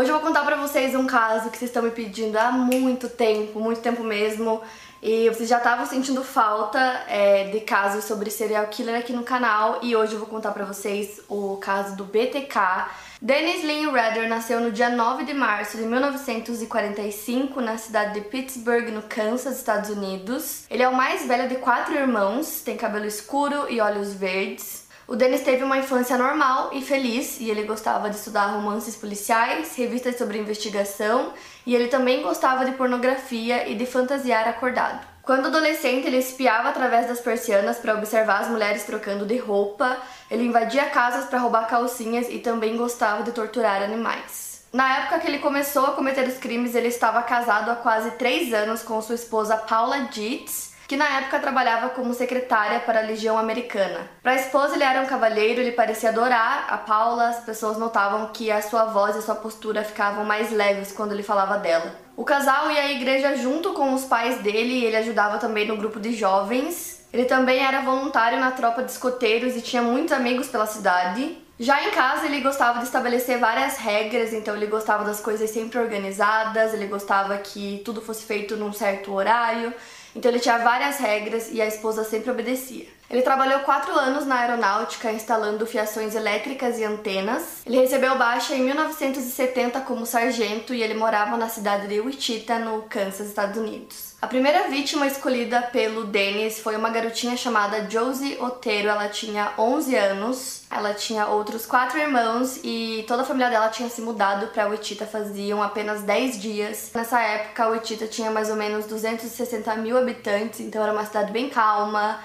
Hoje 0.00 0.08
eu 0.08 0.14
vou 0.14 0.26
contar 0.26 0.46
pra 0.46 0.56
vocês 0.56 0.94
um 0.94 1.06
caso 1.06 1.50
que 1.50 1.58
vocês 1.58 1.68
estão 1.68 1.82
me 1.82 1.90
pedindo 1.90 2.34
há 2.38 2.50
muito 2.50 3.06
tempo, 3.06 3.60
muito 3.60 3.82
tempo 3.82 4.02
mesmo. 4.02 4.62
E 5.02 5.28
vocês 5.28 5.46
já 5.46 5.58
estavam 5.58 5.84
sentindo 5.84 6.24
falta 6.24 6.78
é, 7.06 7.50
de 7.50 7.60
casos 7.60 8.04
sobre 8.04 8.30
serial 8.30 8.66
killer 8.68 8.98
aqui 8.98 9.12
no 9.12 9.22
canal. 9.24 9.80
E 9.82 9.94
hoje 9.94 10.14
eu 10.14 10.18
vou 10.18 10.26
contar 10.26 10.52
pra 10.52 10.64
vocês 10.64 11.20
o 11.28 11.58
caso 11.58 11.96
do 11.96 12.04
BTK. 12.06 12.88
Dennis 13.20 13.62
Lynn 13.62 13.90
Rader 13.90 14.26
nasceu 14.26 14.58
no 14.58 14.72
dia 14.72 14.88
9 14.88 15.26
de 15.26 15.34
março 15.34 15.76
de 15.76 15.82
1945 15.82 17.60
na 17.60 17.76
cidade 17.76 18.14
de 18.14 18.22
Pittsburgh, 18.22 18.88
no 18.88 19.02
Kansas, 19.02 19.58
Estados 19.58 19.90
Unidos. 19.90 20.64
Ele 20.70 20.82
é 20.82 20.88
o 20.88 20.96
mais 20.96 21.26
velho 21.26 21.46
de 21.46 21.56
quatro 21.56 21.94
irmãos, 21.94 22.62
tem 22.62 22.74
cabelo 22.74 23.04
escuro 23.04 23.66
e 23.68 23.82
olhos 23.82 24.14
verdes. 24.14 24.79
O 25.10 25.16
Dennis 25.16 25.40
teve 25.40 25.64
uma 25.64 25.76
infância 25.76 26.16
normal 26.16 26.70
e 26.72 26.80
feliz, 26.80 27.40
e 27.40 27.50
ele 27.50 27.64
gostava 27.64 28.08
de 28.08 28.14
estudar 28.14 28.46
romances 28.46 28.94
policiais, 28.94 29.74
revistas 29.74 30.16
sobre 30.16 30.38
investigação, 30.38 31.32
e 31.66 31.74
ele 31.74 31.88
também 31.88 32.22
gostava 32.22 32.64
de 32.64 32.70
pornografia 32.76 33.68
e 33.68 33.74
de 33.74 33.86
fantasiar 33.86 34.46
acordado. 34.46 35.04
Quando 35.20 35.46
adolescente, 35.46 36.06
ele 36.06 36.18
espiava 36.18 36.68
através 36.68 37.08
das 37.08 37.18
persianas 37.18 37.78
para 37.78 37.96
observar 37.96 38.42
as 38.42 38.48
mulheres 38.50 38.84
trocando 38.84 39.26
de 39.26 39.36
roupa, 39.36 39.96
ele 40.30 40.44
invadia 40.44 40.84
casas 40.90 41.24
para 41.24 41.40
roubar 41.40 41.66
calcinhas 41.66 42.28
e 42.30 42.38
também 42.38 42.76
gostava 42.76 43.24
de 43.24 43.32
torturar 43.32 43.82
animais. 43.82 44.62
Na 44.72 44.98
época 44.98 45.18
que 45.18 45.26
ele 45.26 45.40
começou 45.40 45.86
a 45.86 45.92
cometer 45.92 46.28
os 46.28 46.38
crimes, 46.38 46.76
ele 46.76 46.86
estava 46.86 47.20
casado 47.24 47.68
há 47.68 47.74
quase 47.74 48.12
três 48.12 48.54
anos 48.54 48.84
com 48.84 49.02
sua 49.02 49.16
esposa 49.16 49.56
Paula 49.56 50.02
Dietz, 50.02 50.69
que 50.90 50.96
na 50.96 51.20
época 51.20 51.38
trabalhava 51.38 51.90
como 51.90 52.12
secretária 52.12 52.80
para 52.80 52.98
a 52.98 53.04
Legião 53.04 53.38
Americana. 53.38 54.10
Para 54.24 54.32
a 54.32 54.34
esposa, 54.34 54.74
ele 54.74 54.82
era 54.82 55.00
um 55.00 55.06
cavalheiro, 55.06 55.60
ele 55.60 55.70
parecia 55.70 56.08
adorar 56.08 56.66
a 56.68 56.76
Paula, 56.78 57.28
as 57.28 57.44
pessoas 57.44 57.78
notavam 57.78 58.32
que 58.32 58.50
a 58.50 58.60
sua 58.60 58.86
voz 58.86 59.14
e 59.14 59.20
a 59.20 59.22
sua 59.22 59.36
postura 59.36 59.84
ficavam 59.84 60.24
mais 60.24 60.50
leves 60.50 60.90
quando 60.90 61.12
ele 61.12 61.22
falava 61.22 61.58
dela. 61.58 61.94
O 62.16 62.24
casal 62.24 62.72
ia 62.72 62.80
à 62.80 62.90
igreja 62.90 63.36
junto 63.36 63.72
com 63.72 63.94
os 63.94 64.04
pais 64.04 64.42
dele 64.42 64.80
e 64.80 64.84
ele 64.84 64.96
ajudava 64.96 65.38
também 65.38 65.64
no 65.64 65.76
grupo 65.76 66.00
de 66.00 66.12
jovens. 66.12 67.06
Ele 67.12 67.24
também 67.24 67.64
era 67.64 67.82
voluntário 67.82 68.40
na 68.40 68.50
tropa 68.50 68.82
de 68.82 68.90
escoteiros 68.90 69.54
e 69.54 69.62
tinha 69.62 69.82
muitos 69.82 70.12
amigos 70.12 70.48
pela 70.48 70.66
cidade. 70.66 71.38
Já 71.56 71.86
em 71.86 71.90
casa, 71.90 72.26
ele 72.26 72.40
gostava 72.40 72.78
de 72.78 72.86
estabelecer 72.86 73.38
várias 73.38 73.76
regras, 73.76 74.32
então 74.32 74.56
ele 74.56 74.66
gostava 74.66 75.04
das 75.04 75.20
coisas 75.20 75.50
sempre 75.50 75.78
organizadas, 75.78 76.74
ele 76.74 76.86
gostava 76.86 77.38
que 77.38 77.80
tudo 77.84 78.00
fosse 78.00 78.24
feito 78.24 78.56
num 78.56 78.72
certo 78.72 79.12
horário. 79.12 79.72
Então 80.14 80.30
ele 80.30 80.40
tinha 80.40 80.58
várias 80.58 80.98
regras 80.98 81.50
e 81.52 81.60
a 81.60 81.66
esposa 81.66 82.04
sempre 82.04 82.30
obedecia. 82.30 82.86
Ele 83.10 83.22
trabalhou 83.22 83.58
quatro 83.60 83.92
anos 83.92 84.24
na 84.24 84.36
aeronáutica 84.36 85.10
instalando 85.10 85.66
fiações 85.66 86.14
elétricas 86.14 86.78
e 86.78 86.84
antenas. 86.84 87.62
Ele 87.66 87.80
recebeu 87.80 88.16
baixa 88.16 88.54
em 88.54 88.62
1970 88.62 89.80
como 89.80 90.06
sargento 90.06 90.72
e 90.72 90.80
ele 90.80 90.94
morava 90.94 91.36
na 91.36 91.48
cidade 91.48 91.88
de 91.88 92.00
Wichita, 92.00 92.60
no 92.60 92.82
Kansas, 92.82 93.26
Estados 93.26 93.56
Unidos. 93.56 94.10
A 94.22 94.28
primeira 94.28 94.68
vítima 94.68 95.08
escolhida 95.08 95.60
pelo 95.60 96.04
Dennis 96.04 96.60
foi 96.60 96.76
uma 96.76 96.90
garotinha 96.90 97.36
chamada 97.36 97.90
Josie 97.90 98.38
Otero. 98.40 98.88
Ela 98.88 99.08
tinha 99.08 99.54
11 99.58 99.96
anos, 99.96 100.62
ela 100.70 100.94
tinha 100.94 101.26
outros 101.26 101.66
quatro 101.66 101.98
irmãos 101.98 102.60
e 102.62 103.04
toda 103.08 103.22
a 103.22 103.24
família 103.24 103.50
dela 103.50 103.70
tinha 103.70 103.88
se 103.88 104.00
mudado 104.00 104.46
para 104.48 104.68
Wichita 104.68 105.04
faziam 105.04 105.60
apenas 105.60 106.02
10 106.02 106.40
dias. 106.40 106.90
Nessa 106.94 107.20
época, 107.20 107.70
Wichita 107.70 108.06
tinha 108.06 108.30
mais 108.30 108.50
ou 108.50 108.56
menos 108.56 108.86
260 108.86 109.74
mil 109.76 109.98
habitantes, 109.98 110.60
então 110.60 110.80
era 110.80 110.92
uma 110.92 111.04
cidade 111.04 111.32
bem 111.32 111.48
calma. 111.50 112.20